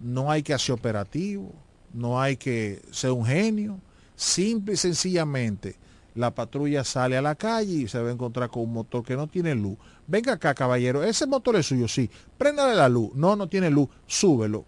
no 0.00 0.30
hay 0.30 0.42
que 0.42 0.54
hacer 0.54 0.74
operativo, 0.74 1.52
no 1.92 2.20
hay 2.20 2.36
que 2.36 2.80
ser 2.90 3.10
un 3.10 3.26
genio, 3.26 3.78
simple 4.16 4.74
y 4.74 4.76
sencillamente 4.76 5.76
la 6.14 6.34
patrulla 6.34 6.84
sale 6.84 7.16
a 7.16 7.22
la 7.22 7.34
calle 7.34 7.72
y 7.72 7.88
se 7.88 8.00
va 8.00 8.08
a 8.08 8.12
encontrar 8.12 8.50
con 8.50 8.62
un 8.62 8.72
motor 8.72 9.02
que 9.02 9.16
no 9.16 9.26
tiene 9.26 9.54
luz. 9.54 9.76
Venga 10.06 10.34
acá, 10.34 10.54
caballero, 10.54 11.02
ese 11.02 11.26
motor 11.26 11.56
es 11.56 11.66
suyo, 11.66 11.88
sí. 11.88 12.10
Préndale 12.36 12.74
la 12.74 12.88
luz. 12.88 13.12
No, 13.14 13.34
no 13.34 13.48
tiene 13.48 13.70
luz. 13.70 13.88
Súbelo. 14.06 14.64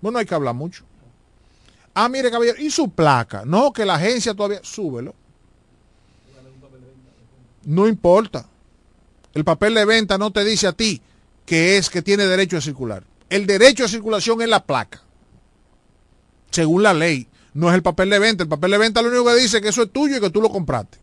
Bueno, 0.00 0.18
hay 0.18 0.26
que 0.26 0.34
hablar 0.34 0.54
mucho. 0.54 0.84
Ah, 1.94 2.08
mire, 2.08 2.30
caballero, 2.30 2.60
¿y 2.60 2.70
su 2.70 2.90
placa? 2.90 3.44
No, 3.44 3.72
que 3.72 3.86
la 3.86 3.94
agencia 3.94 4.34
todavía... 4.34 4.60
Súbelo. 4.62 5.14
No 7.66 7.88
importa. 7.88 8.46
El 9.34 9.44
papel 9.44 9.74
de 9.74 9.84
venta 9.84 10.16
no 10.16 10.30
te 10.30 10.44
dice 10.44 10.68
a 10.68 10.72
ti 10.72 11.02
que 11.44 11.76
es 11.76 11.90
que 11.90 12.00
tiene 12.00 12.24
derecho 12.26 12.56
a 12.56 12.60
circular. 12.60 13.02
El 13.28 13.46
derecho 13.46 13.84
a 13.84 13.88
circulación 13.88 14.40
es 14.40 14.48
la 14.48 14.64
placa. 14.64 15.02
Según 16.50 16.84
la 16.84 16.94
ley 16.94 17.28
no 17.54 17.68
es 17.68 17.74
el 17.74 17.82
papel 17.82 18.08
de 18.08 18.20
venta. 18.20 18.44
El 18.44 18.48
papel 18.48 18.70
de 18.70 18.78
venta 18.78 19.02
lo 19.02 19.08
único 19.08 19.26
que 19.26 19.34
dice 19.34 19.56
es 19.56 19.62
que 19.62 19.68
eso 19.70 19.82
es 19.82 19.92
tuyo 19.92 20.16
y 20.16 20.20
que 20.20 20.30
tú 20.30 20.40
lo 20.40 20.48
compraste. 20.48 20.98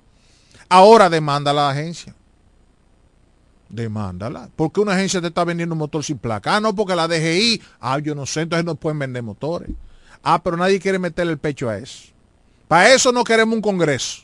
Ahora 0.70 1.10
demanda 1.10 1.52
a 1.52 1.54
la 1.54 1.70
agencia. 1.70 2.16
Demándala. 3.68 4.50
¿Por 4.56 4.72
qué 4.72 4.80
una 4.80 4.94
agencia 4.94 5.20
te 5.20 5.28
está 5.28 5.44
vendiendo 5.44 5.74
un 5.74 5.80
motor 5.80 6.04
sin 6.04 6.18
placa? 6.18 6.56
Ah, 6.56 6.62
no, 6.62 6.74
porque 6.74 6.96
la 6.96 7.10
DGI. 7.10 7.62
Ah, 7.82 8.00
yo 8.00 8.16
no 8.16 8.26
sé, 8.26 8.42
entonces 8.42 8.64
no 8.64 8.76
pueden 8.76 9.00
vender 9.00 9.22
motores. 9.22 9.70
Ah, 10.24 10.42
pero 10.42 10.56
nadie 10.56 10.80
quiere 10.80 10.98
meterle 10.98 11.34
el 11.34 11.40
pecho 11.40 11.70
a 11.70 11.78
eso. 11.78 12.10
Para 12.70 12.94
eso 12.94 13.12
no 13.12 13.26
queremos 13.26 13.54
un 13.54 13.62
congreso. 13.62 14.23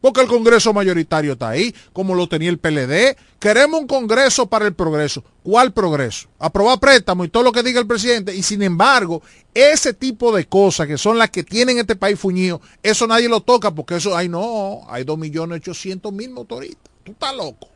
Porque 0.00 0.22
el 0.22 0.28
Congreso 0.28 0.72
mayoritario 0.72 1.32
está 1.32 1.50
ahí, 1.50 1.74
como 1.92 2.14
lo 2.14 2.26
tenía 2.26 2.48
el 2.48 2.58
PLD. 2.58 3.16
Queremos 3.38 3.80
un 3.80 3.86
Congreso 3.86 4.46
para 4.46 4.66
el 4.66 4.74
progreso. 4.74 5.22
¿Cuál 5.42 5.72
progreso? 5.72 6.28
Aprobar 6.38 6.80
préstamo 6.80 7.24
y 7.24 7.28
todo 7.28 7.42
lo 7.42 7.52
que 7.52 7.62
diga 7.62 7.80
el 7.80 7.86
presidente. 7.86 8.34
Y 8.34 8.42
sin 8.42 8.62
embargo, 8.62 9.22
ese 9.52 9.92
tipo 9.92 10.34
de 10.34 10.46
cosas 10.46 10.86
que 10.86 10.96
son 10.96 11.18
las 11.18 11.30
que 11.30 11.44
tienen 11.44 11.78
este 11.78 11.96
país 11.96 12.18
fuñido, 12.18 12.62
eso 12.82 13.06
nadie 13.06 13.28
lo 13.28 13.42
toca 13.42 13.70
porque 13.74 13.96
eso, 13.96 14.16
ay 14.16 14.28
no, 14.28 14.82
hay 14.88 15.04
2.800.000 15.04 16.30
motoristas. 16.30 16.90
Tú 17.04 17.12
estás 17.12 17.36
loco. 17.36 17.68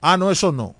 Ah, 0.00 0.16
no, 0.16 0.30
eso 0.30 0.50
no. 0.50 0.74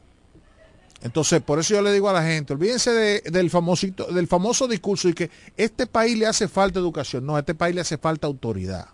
Entonces, 1.03 1.43
por 1.43 1.59
eso 1.59 1.75
yo 1.75 1.83
le 1.83 1.93
digo 1.93 2.09
a 2.09 2.15
la 2.15 2.23
gente, 2.23 2.55
olvídense 2.55 2.91
del, 2.91 3.51
famosito, 3.51 4.07
del 4.07 4.27
famoso 4.27 4.67
discurso 4.67 5.09
y 5.09 5.13
que 5.13 5.31
este 5.57 5.87
país 5.87 6.19
le 6.19 6.27
hace 6.27 6.49
falta 6.49 6.79
educación. 6.79 7.27
No, 7.27 7.37
a 7.37 7.41
este 7.41 7.55
país 7.55 7.75
le 7.75 7.83
hace 7.83 7.99
falta 7.99 8.27
autoridad 8.27 8.94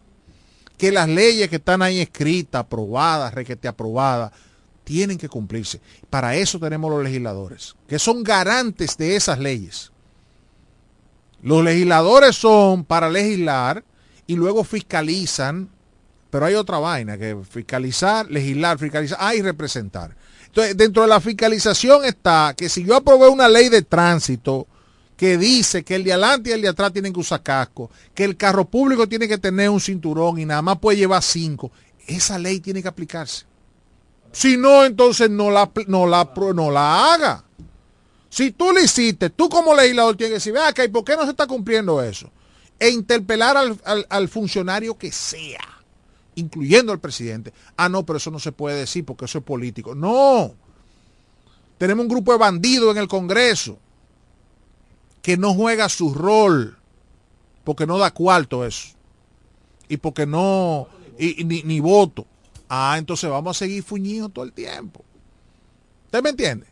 que 0.81 0.91
las 0.91 1.11
leyes 1.11 1.51
que 1.51 1.57
están 1.57 1.83
ahí 1.83 2.01
escritas, 2.01 2.61
aprobadas, 2.61 3.35
requete 3.35 3.68
aprobadas, 3.68 4.33
tienen 4.83 5.18
que 5.18 5.28
cumplirse. 5.28 5.78
Para 6.09 6.35
eso 6.37 6.59
tenemos 6.59 6.91
los 6.91 7.05
legisladores, 7.05 7.76
que 7.87 7.99
son 7.99 8.24
garantes 8.24 8.97
de 8.97 9.14
esas 9.14 9.39
leyes. 9.39 9.93
Los 11.43 11.62
legisladores 11.62 12.35
son 12.35 12.85
para 12.85 13.11
legislar 13.11 13.85
y 14.26 14.37
luego 14.37 14.64
fiscalizan, 14.64 15.68
pero 16.31 16.47
hay 16.47 16.55
otra 16.55 16.78
vaina, 16.78 17.18
que 17.18 17.37
fiscalizar, 17.47 18.31
legislar, 18.31 18.78
fiscalizar, 18.78 19.18
ah, 19.20 19.35
y 19.35 19.43
representar. 19.43 20.16
Entonces, 20.47 20.78
dentro 20.78 21.02
de 21.02 21.09
la 21.09 21.20
fiscalización 21.20 22.07
está 22.07 22.55
que 22.57 22.70
si 22.70 22.85
yo 22.85 22.97
aprobé 22.97 23.28
una 23.28 23.51
ley 23.51 23.69
de 23.69 23.82
tránsito, 23.82 24.66
que 25.20 25.36
dice 25.36 25.84
que 25.84 25.97
el 25.97 26.05
de 26.05 26.14
adelante 26.14 26.48
y 26.48 26.52
el 26.55 26.62
de 26.62 26.68
atrás 26.68 26.94
tienen 26.94 27.12
que 27.12 27.20
usar 27.20 27.42
casco, 27.42 27.90
que 28.14 28.24
el 28.24 28.38
carro 28.38 28.64
público 28.64 29.06
tiene 29.06 29.28
que 29.28 29.36
tener 29.36 29.68
un 29.68 29.78
cinturón 29.78 30.38
y 30.38 30.47
nada 30.47 30.62
más 30.62 30.78
puede 30.78 30.97
llevar 30.97 31.22
cinco. 31.22 31.70
Esa 32.06 32.38
ley 32.38 32.59
tiene 32.59 32.80
que 32.80 32.88
aplicarse. 32.88 33.44
Si 34.32 34.56
no, 34.56 34.82
entonces 34.82 35.28
no 35.28 35.51
la, 35.51 35.70
no 35.88 36.06
la, 36.06 36.32
no 36.55 36.70
la 36.70 37.12
haga. 37.12 37.44
Si 38.30 38.52
tú 38.52 38.72
lo 38.72 38.80
hiciste, 38.82 39.28
tú 39.28 39.51
como 39.51 39.74
legislador 39.74 40.16
tienes 40.16 40.30
que 40.30 40.34
decir, 40.36 40.55
vea 40.55 40.68
acá, 40.68 40.84
¿y 40.84 40.88
por 40.88 41.05
qué 41.05 41.14
no 41.16 41.24
se 41.24 41.32
está 41.32 41.47
cumpliendo 41.47 42.02
eso? 42.02 42.30
E 42.78 42.88
interpelar 42.88 43.59
al, 43.59 44.06
al 44.09 44.28
funcionario 44.30 44.97
que 44.97 45.12
sea, 45.12 45.82
incluyendo 46.34 46.92
al 46.92 46.98
presidente. 46.98 47.52
Ah, 47.76 47.90
no, 47.90 48.06
pero 48.06 48.16
eso 48.16 48.30
no 48.30 48.38
se 48.38 48.52
puede 48.52 48.78
decir 48.78 49.05
porque 49.05 49.26
eso 49.26 49.36
es 49.36 49.44
político. 49.44 49.94
No. 49.94 50.55
Tenemos 51.76 52.05
un 52.05 52.09
grupo 52.09 52.32
de 52.32 52.38
bandidos 52.38 52.92
en 52.92 53.02
el 53.02 53.06
Congreso 53.06 53.78
que 55.22 55.36
no 55.36 55.55
juega 55.55 55.88
su 55.88 56.14
rol, 56.14 56.78
porque 57.64 57.86
no 57.86 57.98
da 57.98 58.10
cuarto 58.10 58.64
eso, 58.64 58.88
y 59.88 59.97
porque 59.97 60.26
no, 60.26 60.88
y, 61.18 61.44
ni, 61.44 61.80
voto. 61.80 62.26
Ah, 62.68 62.97
entonces 62.98 63.28
vamos 63.28 63.56
a 63.56 63.59
seguir 63.59 63.82
fuñidos 63.82 64.32
todo 64.32 64.44
el 64.44 64.52
tiempo. 64.52 65.05
¿Usted 66.06 66.22
me 66.22 66.30
entiende? 66.30 66.66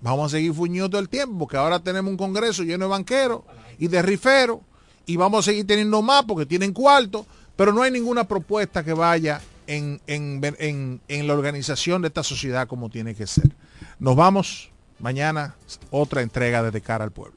Vamos 0.00 0.26
a 0.32 0.36
seguir 0.36 0.54
fuñidos 0.54 0.90
todo 0.90 1.00
el 1.00 1.08
tiempo, 1.08 1.38
porque 1.38 1.56
ahora 1.56 1.80
tenemos 1.80 2.10
un 2.10 2.16
congreso 2.16 2.62
lleno 2.62 2.86
de 2.86 2.90
banqueros 2.90 3.42
y 3.78 3.88
de 3.88 4.02
riferos, 4.02 4.60
y 5.04 5.16
vamos 5.16 5.46
a 5.46 5.50
seguir 5.50 5.66
teniendo 5.66 6.00
más 6.00 6.24
porque 6.24 6.46
tienen 6.46 6.72
cuarto, 6.72 7.26
pero 7.56 7.72
no 7.72 7.82
hay 7.82 7.90
ninguna 7.90 8.24
propuesta 8.24 8.84
que 8.84 8.92
vaya 8.92 9.40
en, 9.66 10.00
en, 10.06 11.00
en 11.08 11.26
la 11.26 11.34
organización 11.34 12.02
de 12.02 12.08
esta 12.08 12.22
sociedad 12.22 12.68
como 12.68 12.88
tiene 12.88 13.14
que 13.14 13.26
ser. 13.26 13.50
Nos 13.98 14.16
vamos. 14.16 14.70
Mañana 15.02 15.56
otra 15.90 16.22
entrega 16.22 16.62
desde 16.62 16.80
cara 16.80 17.02
al 17.02 17.10
pueblo. 17.10 17.36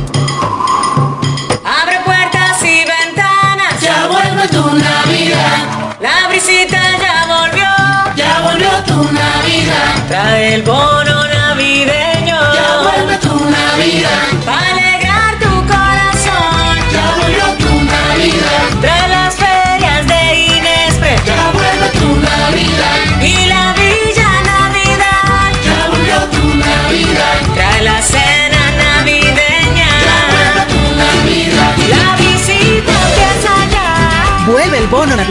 Tu 4.61 4.75
Navidad. 4.75 5.97
La 5.99 6.27
brisita 6.29 6.79
ya 7.03 7.25
volvió. 7.27 7.69
Ya 8.15 8.41
volvió 8.41 8.69
tu 8.85 9.11
Navidad. 9.11 10.07
Trae 10.07 10.55
el 10.55 10.63
bono 10.63 11.27
navideño. 11.27 12.39
Ya 12.53 12.69
vuelve 12.83 13.17
tu 13.17 13.35
Navidad. 13.49 14.23
Para 14.45 15.00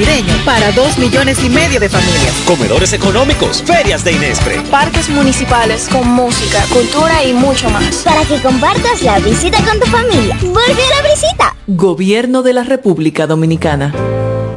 navideño 0.01 0.35
para 0.45 0.73
dos 0.73 0.99
millones 0.99 1.43
y 1.45 1.51
medio 1.51 1.79
de 1.79 1.89
familias. 1.89 2.33
Comedores 2.47 2.93
económicos, 2.93 3.63
ferias 3.63 4.03
de 4.03 4.13
Inespre. 4.13 4.61
Parques 4.71 5.11
municipales 5.11 5.89
con 5.91 6.09
música, 6.09 6.63
cultura 6.73 7.23
y 7.25 7.33
mucho 7.33 7.69
más. 7.71 7.97
Para 7.97 8.25
que 8.25 8.41
compartas 8.41 9.03
la 9.03 9.19
visita 9.19 9.59
con 9.63 9.79
tu 9.79 9.87
familia. 9.87 10.37
¡Vuelve 10.41 10.83
a 10.83 11.03
la 11.03 11.11
visita! 11.11 11.57
Gobierno 11.67 12.43
de 12.43 12.55
la 12.55 12.65
República 12.65 13.27
Dominicana. 13.27 13.93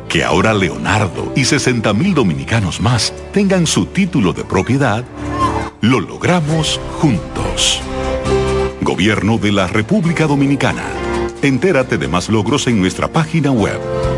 Que 0.08 0.24
ahora 0.24 0.54
Leonardo 0.54 1.34
y 1.36 1.44
60 1.44 1.94
mil 1.94 2.14
dominicanos 2.14 2.80
más 2.80 3.14
tengan 3.34 3.68
su 3.68 3.88
título 3.88 4.32
de 4.32 4.46
propiedad, 4.46 5.04
lo 5.82 6.00
logramos 6.00 6.80
juntos. 7.00 7.82
Gobierno 8.82 9.38
de 9.38 9.52
la 9.52 9.68
República 9.68 10.28
Dominicana. 10.28 10.84
Entérate 11.44 11.98
de 11.98 12.08
más 12.08 12.30
logros 12.30 12.68
en 12.68 12.80
nuestra 12.80 13.10
página 13.10 13.52
web, 13.52 13.78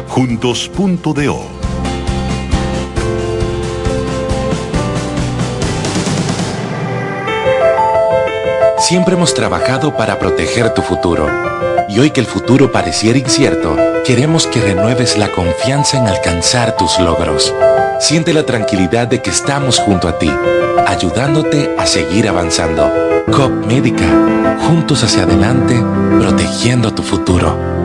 juntos.do. 0.09 1.39
Siempre 8.77 9.15
hemos 9.15 9.33
trabajado 9.33 9.97
para 9.97 10.19
proteger 10.19 10.71
tu 10.75 10.83
futuro. 10.83 11.27
Y 11.89 11.97
hoy 11.97 12.11
que 12.11 12.19
el 12.19 12.27
futuro 12.27 12.71
pareciera 12.71 13.17
incierto, 13.17 13.75
queremos 14.05 14.45
que 14.45 14.61
renueves 14.61 15.17
la 15.17 15.31
confianza 15.31 15.97
en 15.97 16.07
alcanzar 16.07 16.77
tus 16.77 16.99
logros. 16.99 17.53
Siente 17.99 18.33
la 18.33 18.45
tranquilidad 18.45 19.07
de 19.07 19.21
que 19.21 19.31
estamos 19.31 19.79
junto 19.79 20.07
a 20.07 20.19
ti, 20.19 20.31
ayudándote 20.85 21.73
a 21.77 21.87
seguir 21.87 22.29
avanzando. 22.29 22.91
COP 23.31 23.65
Médica, 23.65 24.05
juntos 24.67 25.03
hacia 25.03 25.23
adelante, 25.23 25.83
protegiendo 26.19 26.93
tu 26.93 27.01
futuro. 27.01 27.84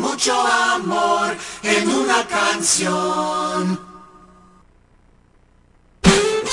mucho 0.00 0.34
amor, 0.40 1.36
en 1.62 1.88
una 1.88 2.26
canción. 2.26 3.93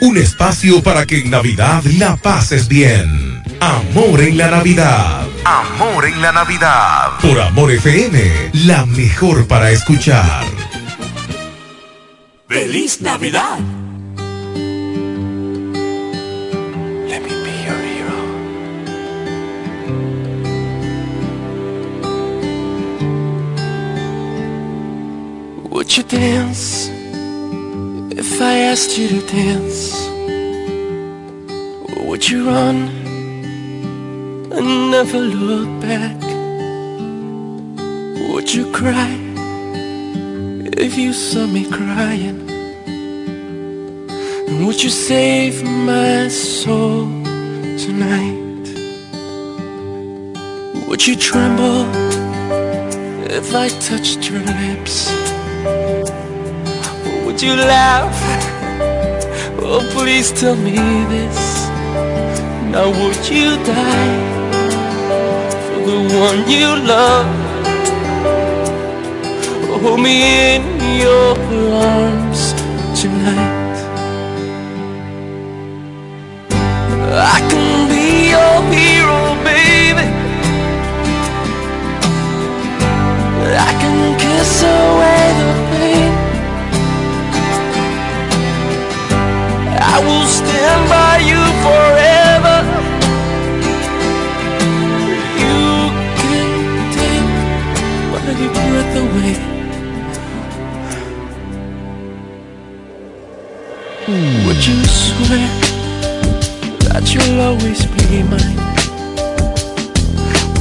Un 0.00 0.16
espacio 0.18 0.82
para 0.82 1.06
que 1.06 1.18
en 1.20 1.30
Navidad 1.30 1.82
la 1.98 2.16
pases 2.16 2.68
bien. 2.68 3.42
Amor 3.60 4.20
en 4.20 4.36
la 4.36 4.50
Navidad. 4.50 5.26
Amor 5.44 6.04
en 6.06 6.20
la 6.22 6.32
Navidad. 6.32 7.18
Por 7.20 7.40
Amor 7.40 7.72
FM, 7.72 8.50
la 8.66 8.86
mejor 8.86 9.46
para 9.46 9.70
escuchar. 9.70 10.44
¡Feliz 12.48 13.00
Navidad! 13.00 13.58
Let 17.08 17.22
me 17.22 17.30
be 17.44 17.64
your 17.64 17.80
hero. 17.82 18.20
Would 25.70 25.96
you 25.96 26.04
dance? 26.04 26.95
If 28.18 28.40
I 28.40 28.54
asked 28.72 28.96
you 28.96 29.08
to 29.08 29.20
dance, 29.26 29.92
would 32.00 32.26
you 32.26 32.46
run 32.46 32.88
and 34.56 34.90
never 34.90 35.18
look 35.18 35.68
back? 35.82 36.16
Would 38.32 38.54
you 38.54 38.72
cry 38.72 39.12
if 40.78 40.96
you 40.96 41.12
saw 41.12 41.46
me 41.46 41.68
crying? 41.68 42.48
And 44.48 44.66
would 44.66 44.82
you 44.82 44.88
save 44.88 45.62
my 45.62 46.28
soul 46.28 47.04
tonight? 47.84 48.66
Would 50.88 51.06
you 51.06 51.16
tremble 51.16 51.84
if 53.30 53.54
I 53.54 53.68
touched 53.68 54.30
your 54.30 54.40
lips? 54.40 55.25
Would 57.36 57.44
you 57.44 57.56
laugh? 57.56 58.16
Oh, 59.60 59.86
please 59.92 60.32
tell 60.32 60.56
me 60.56 60.72
this. 61.12 61.68
Now, 62.72 62.88
would 62.88 63.28
you 63.28 63.58
die 63.62 64.16
for 65.66 65.80
the 65.84 65.98
one 66.16 66.48
you 66.48 66.68
love? 66.92 67.28
Hold 69.82 70.00
me 70.00 70.54
in 70.54 70.62
your 70.98 71.36
arms 71.74 72.54
tonight. 72.98 73.76
I 77.34 77.38
can 77.50 77.88
be 77.92 78.30
your 78.32 78.56
hero, 78.72 79.20
baby. 79.44 80.08
I 83.68 83.72
can 83.82 84.18
kiss 84.18 84.62
away 84.62 85.24
the 85.38 85.50
pain. 85.76 86.05
Will 90.06 90.26
stand 90.26 90.82
by 90.88 91.18
you 91.30 91.42
forever. 91.64 92.56
You 95.44 95.60
can 96.22 96.50
take 96.98 97.28
my 98.14 98.48
breath 98.54 98.94
away. 99.04 99.34
Would 104.46 104.60
you 104.68 104.78
swear 104.84 105.48
that 106.84 107.04
you'll 107.12 107.40
always 107.40 107.80
be 107.94 108.22
mine? 108.22 108.58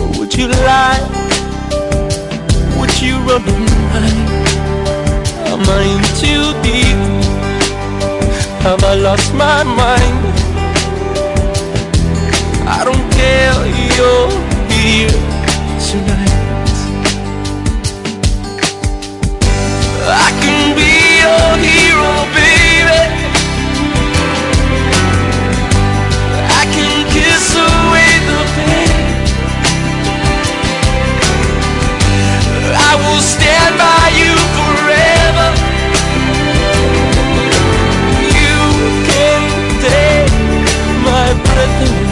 Or 0.01 0.07
would 0.17 0.33
you 0.35 0.47
lie? 0.47 1.03
Would 2.79 2.95
you 3.01 3.15
run 3.27 3.43
and 3.47 3.69
hide? 3.93 4.35
Am 5.51 5.61
I 5.61 5.83
in 5.93 6.03
too 6.19 6.45
deep? 6.63 7.24
Have 8.65 8.83
I 8.83 8.95
lost 8.95 9.31
my 9.35 9.63
mind? 9.63 10.25
I 12.67 12.83
don't 12.83 13.07
care, 13.13 13.53
you're 13.93 14.31
here 14.73 15.17
tonight. 15.87 16.33
I 20.09 20.29
can 20.41 20.73
be 20.73 20.93
your 21.21 21.49
hero, 21.61 22.11
baby. 22.33 23.01
I 26.49 26.63
can 26.73 26.95
kiss 27.13 27.45
away 27.69 28.11
the 28.29 28.39
pain. 28.55 28.89
I 32.73 32.95
will 32.97 33.21
stand 33.21 33.44
let 41.65 41.79
the 41.79 42.04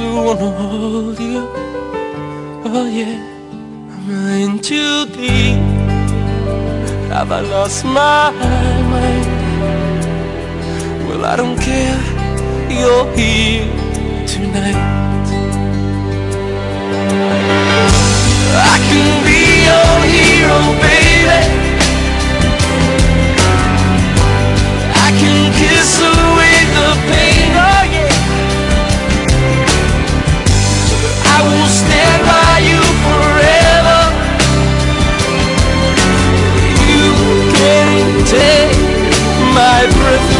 just 0.00 0.14
wanna 0.14 0.50
hold 0.58 1.18
you. 1.20 1.42
Oh 2.64 2.86
yeah, 2.88 3.18
I'm 3.94 4.10
in 4.44 4.58
too 4.58 5.06
deep. 5.06 5.58
Have 7.12 7.30
I 7.32 7.40
lost 7.40 7.84
my 7.84 8.30
mind? 8.92 9.26
Well, 11.06 11.24
I 11.24 11.36
don't 11.36 11.58
care. 11.58 12.00
You're 12.78 13.06
here 13.16 13.66
tonight. 14.26 14.78
I 18.72 18.76
can 18.88 19.10
be 19.26 19.40
your 19.68 19.94
hero, 20.12 20.60
baby. 20.84 21.40
I 25.06 25.08
can 25.20 25.40
kiss 25.60 25.92
away 26.12 26.56
the 26.76 26.88
pain, 27.08 27.29
I 39.80 39.86
prefer 39.86 40.39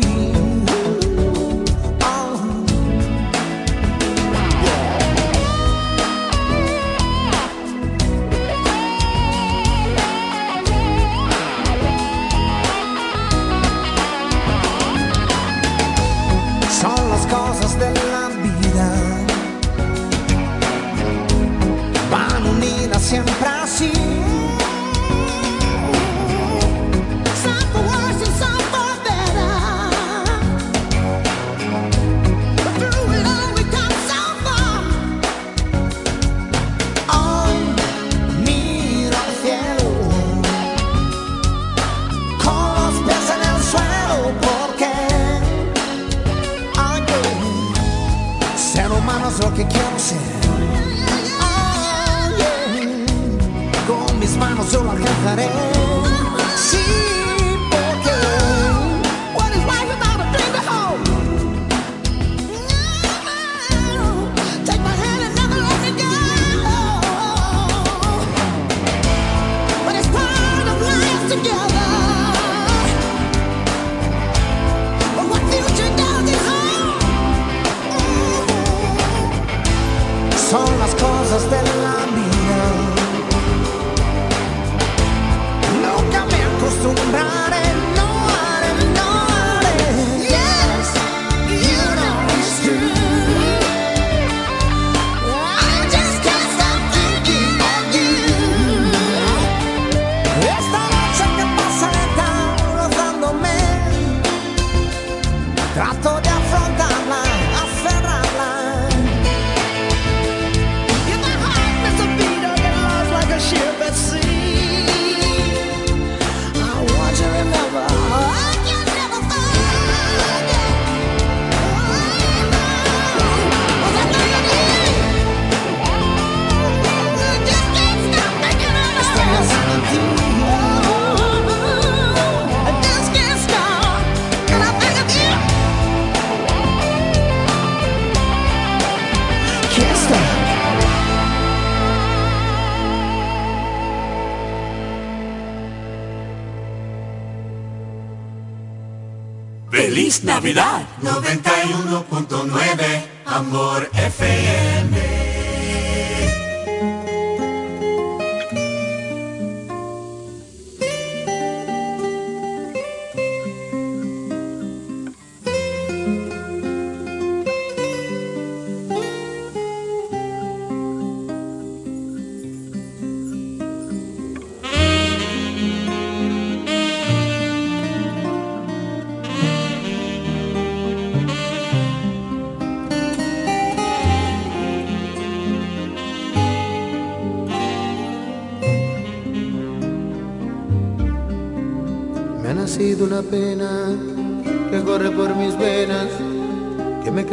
Navidad 150.23 150.85
91.9 151.01 153.07
Amor 153.25 153.89
FM. 153.93 155.20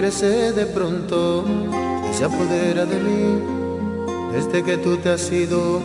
Crece 0.09 0.52
de 0.52 0.64
pronto 0.64 1.44
y 2.10 2.14
se 2.14 2.24
apodera 2.24 2.86
de 2.86 2.98
mí. 2.98 3.43
Desde 4.32 4.62
que 4.62 4.78
tú 4.78 4.97
te 4.97 5.10
has 5.10 5.30
ido, 5.30 5.82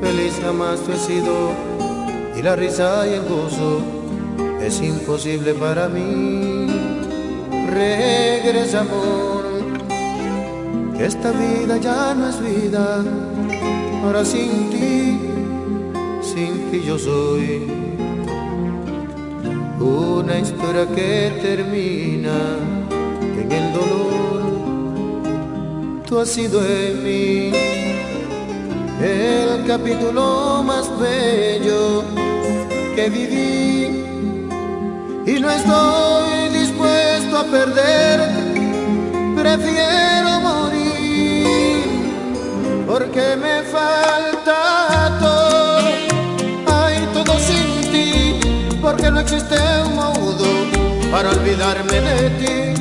feliz 0.00 0.32
jamás 0.42 0.80
tú 0.80 0.92
he 0.92 0.96
sido, 0.96 1.52
y 2.38 2.40
la 2.40 2.56
risa 2.56 3.06
y 3.06 3.12
el 3.12 3.22
gozo 3.28 3.82
es 4.62 4.80
imposible 4.80 5.52
para 5.52 5.90
mí. 5.90 6.68
Regresa 7.70 8.80
amor, 8.80 9.44
que 10.96 11.04
esta 11.04 11.30
vida 11.32 11.76
ya 11.76 12.14
no 12.14 12.30
es 12.30 12.40
vida, 12.40 13.04
ahora 14.04 14.24
sin 14.24 14.70
ti, 14.70 15.18
sin 16.22 16.70
ti 16.70 16.82
yo 16.86 16.98
soy 16.98 17.70
una 19.80 20.38
historia 20.38 20.86
que 20.94 21.40
termina 21.42 22.73
en 23.44 23.52
el 23.52 23.72
dolor. 23.72 24.42
Tú 26.06 26.18
has 26.20 26.28
sido 26.28 26.64
en 26.64 27.04
mí 27.04 27.52
el 29.00 29.64
capítulo 29.66 30.62
más 30.64 30.90
bello 30.98 32.04
que 32.94 33.10
viví. 33.10 34.04
Y 35.26 35.40
no 35.40 35.50
estoy 35.50 36.48
dispuesto 36.50 37.38
a 37.38 37.44
perderte, 37.44 38.42
prefiero 39.34 40.40
morir 40.40 40.84
porque 42.86 43.34
me 43.36 43.62
falta 43.62 45.18
todo, 45.18 45.78
hay 46.72 46.98
todo 47.12 47.38
sin 47.38 47.90
ti, 47.90 48.38
porque 48.80 49.10
no 49.10 49.20
existe 49.20 49.56
un 49.86 49.96
modo 49.96 50.44
para 51.10 51.30
olvidarme 51.30 52.00
de 52.00 52.30
ti, 52.40 52.73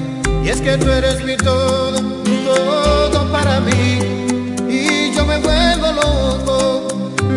es 0.53 0.61
que 0.61 0.77
tú 0.77 0.91
eres 0.91 1.23
mi 1.23 1.35
todo, 1.35 1.99
todo 2.45 3.31
para 3.31 3.59
mí, 3.59 3.99
y 4.69 5.11
yo 5.15 5.25
me 5.25 5.37
vuelvo 5.39 5.87
loco, 5.93 6.87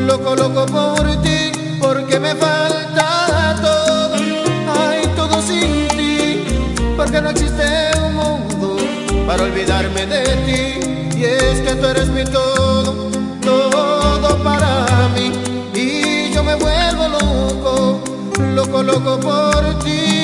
loco, 0.07 0.37
loco 0.37 0.67
por 0.67 1.23
ti, 1.23 1.51
porque 1.81 2.21
me 2.21 2.35
falta 2.35 3.57
todo, 3.63 4.17
hay 4.79 5.07
todo 5.17 5.41
sin 5.41 5.89
ti, 5.97 6.45
porque 6.97 7.23
no 7.23 7.31
existe 7.31 7.65
un 8.05 8.15
mundo 8.17 8.77
para 9.27 9.45
olvidarme 9.45 10.05
de 10.07 10.23
ti, 10.47 11.19
y 11.19 11.25
es 11.25 11.61
que 11.63 11.75
tú 11.75 11.87
eres 11.87 12.09
mi 12.09 12.25
todo, 12.25 13.09
todo 13.41 14.39
para 14.45 15.09
mí, 15.15 15.33
y 15.75 16.35
yo 16.35 16.45
me 16.45 16.55
vuelvo 16.57 17.09
loco, 17.09 18.01
loco, 18.55 18.83
loco 18.83 19.21
por 19.21 19.79
ti. 19.85 20.16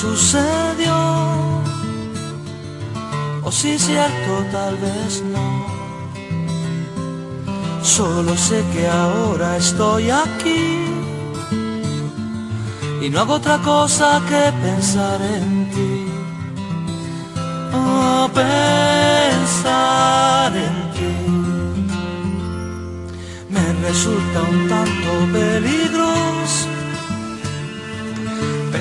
Sucedió, 0.00 0.94
o 3.42 3.50
si 3.50 3.78
cierto 3.78 4.32
tal 4.52 4.76
vez 4.76 5.22
no. 5.32 5.48
Solo 7.82 8.36
sé 8.36 8.62
que 8.72 8.86
ahora 8.88 9.56
estoy 9.56 10.10
aquí 10.10 10.84
y 13.00 13.08
no 13.10 13.20
hago 13.20 13.34
otra 13.34 13.58
cosa 13.58 14.20
que 14.28 14.52
pensar 14.66 15.18
en 15.22 15.70
ti. 15.74 16.06
Oh, 17.72 18.28
pensar 18.34 19.36
en 20.66 20.76
ti 20.96 21.14
me 23.54 23.66
resulta 23.86 24.38
un 24.42 24.68
tanto 24.68 25.10
peligroso 25.32 26.45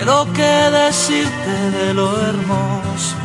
pero 0.06 0.28
qué 0.34 0.70
decirte 0.70 1.72
de 1.72 1.94
lo 1.96 2.16
hermoso. 2.22 3.16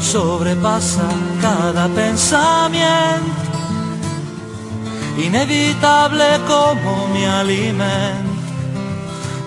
Sobrepasa 0.00 1.08
cada 1.40 1.86
pensamiento, 1.88 3.52
inevitable 5.16 6.24
como 6.48 7.06
mi 7.08 7.24
alimento. 7.24 8.34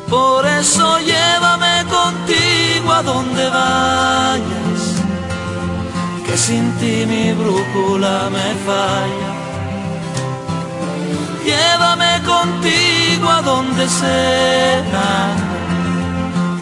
Por 0.09 0.45
eso 0.45 0.97
llévame 0.99 1.83
contigo 1.89 2.93
a 2.93 3.03
donde 3.03 3.49
vayas, 3.49 4.81
que 6.25 6.37
sin 6.37 6.71
ti 6.79 7.05
mi 7.05 7.33
brújula 7.33 8.29
me 8.31 8.49
falla. 8.65 9.31
Llévame 11.43 12.21
contigo 12.25 13.29
a 13.29 13.41
donde 13.41 13.89
sea, 13.89 15.48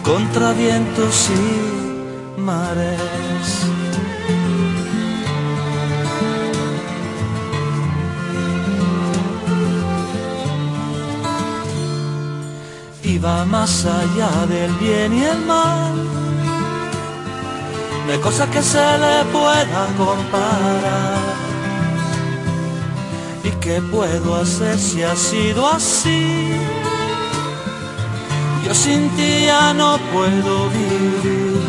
contra 0.07 0.53
vientos 0.53 1.29
y 1.29 2.39
mares. 2.39 3.47
Iba 13.03 13.45
más 13.45 13.85
allá 13.85 14.45
del 14.47 14.71
bien 14.75 15.13
y 15.13 15.23
el 15.23 15.39
mal, 15.39 15.95
de 18.07 18.19
cosas 18.21 18.49
que 18.49 18.61
se 18.61 18.97
le 19.03 19.25
pueda 19.33 19.87
comparar. 19.97 21.17
¿Y 23.43 23.49
qué 23.59 23.81
puedo 23.91 24.35
hacer 24.35 24.77
si 24.77 25.03
ha 25.03 25.15
sido 25.15 25.67
así? 25.67 26.66
Sin 28.83 29.09
ti 29.17 29.45
ya 29.47 29.73
no 29.73 29.97
puedo 30.13 30.69
vivir. 30.69 31.61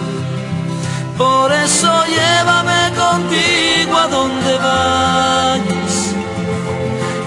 Por 1.17 1.51
eso 1.53 1.91
llévame 2.17 2.83
contigo 3.05 3.95
a 4.05 4.07
donde 4.09 4.53
vayas. 4.67 5.95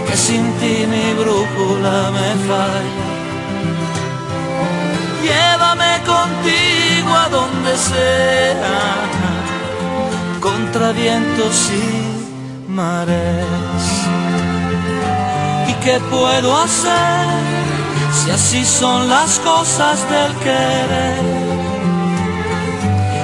Que 0.07 0.15
sin 0.15 0.45
ti 0.59 0.75
mi 0.93 1.07
brújula 1.19 1.97
me 2.17 2.29
falla. 2.47 3.07
Llévame 5.27 5.93
contigo 6.13 7.11
a 7.23 7.27
donde 7.37 7.73
sea, 7.89 8.79
contra 10.39 10.91
vientos 10.91 11.55
y 11.83 12.71
mares. 12.71 13.85
¿Y 15.71 15.73
qué 15.83 15.99
puedo 16.11 16.55
hacer 16.55 17.60
si 18.13 18.31
así 18.31 18.65
son 18.65 19.09
las 19.09 19.39
cosas 19.39 19.99
del 20.09 20.33
querer? 20.37 21.23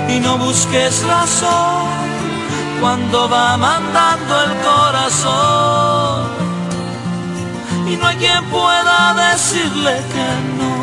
Y 0.10 0.20
no 0.20 0.38
busques 0.38 1.04
razón 1.06 1.88
cuando 2.80 3.30
va 3.30 3.58
mandando 3.58 4.44
el 4.44 4.52
corazón. 4.70 6.28
Y 7.88 7.96
no 7.96 8.08
hay 8.08 8.18
quien 8.18 8.44
pueda 8.46 9.32
decirle 9.32 10.02
que 10.14 10.28
no 10.58 10.78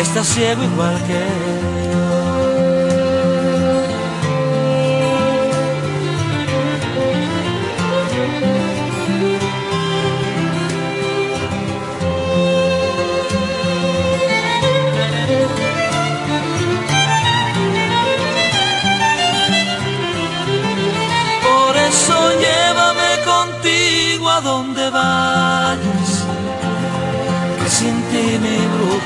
está 0.00 0.24
ciego 0.24 0.62
igual 0.62 0.96
que 1.06 1.24
Por 1.94 2.05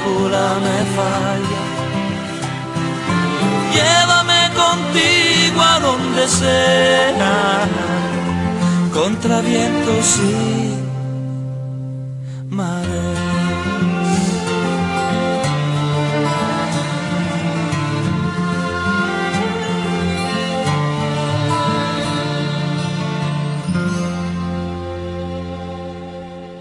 brújula 0.01 0.59
me 0.61 0.79
falla. 0.97 1.63
Llévame 3.75 4.51
contigo 4.55 5.61
a 5.63 5.81
donde 5.81 6.29
sea, 6.29 7.69
contra 8.93 9.41
vientos 9.41 10.19
y 10.19 10.75
mares. 12.49 13.19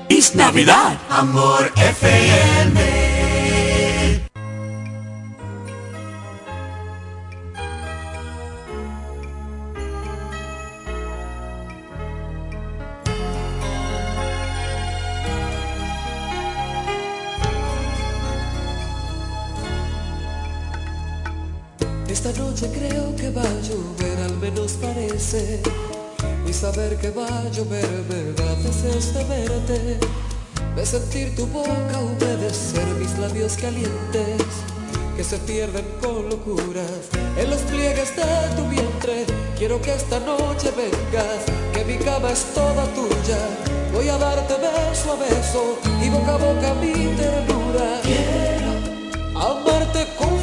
Es 0.10 0.36
Navidad, 0.36 0.98
Amor 1.10 1.72
FM. 1.78 2.98
Sentir 31.10 31.36
tu 31.36 31.48
boca 31.48 31.99
humedecer 31.99 32.86
mis 32.99 33.18
labios 33.18 33.56
calientes, 33.57 34.45
que 35.18 35.23
se 35.23 35.38
pierden 35.40 35.86
con 36.02 36.30
locuras 36.30 37.10
en 37.36 37.49
los 37.49 37.61
pliegues 37.61 38.15
de 38.15 38.23
tu 38.56 38.68
vientre. 38.69 39.26
Quiero 39.57 39.81
que 39.81 39.94
esta 39.94 40.19
noche 40.19 40.72
vengas, 40.77 41.41
que 41.73 41.84
mi 41.86 41.98
cama 41.98 42.31
es 42.31 42.44
toda 42.53 42.86
tuya. 42.94 43.40
Voy 43.91 44.07
a 44.07 44.18
darte 44.18 44.53
beso 44.53 45.14
a 45.14 45.15
beso 45.15 45.80
y 46.03 46.10
boca 46.10 46.36
a 46.36 46.38
boca 46.38 46.73
mi 46.76 46.94
ternura. 47.15 48.02
Quiero 48.03 48.72
amarte 49.36 50.06
con 50.18 50.38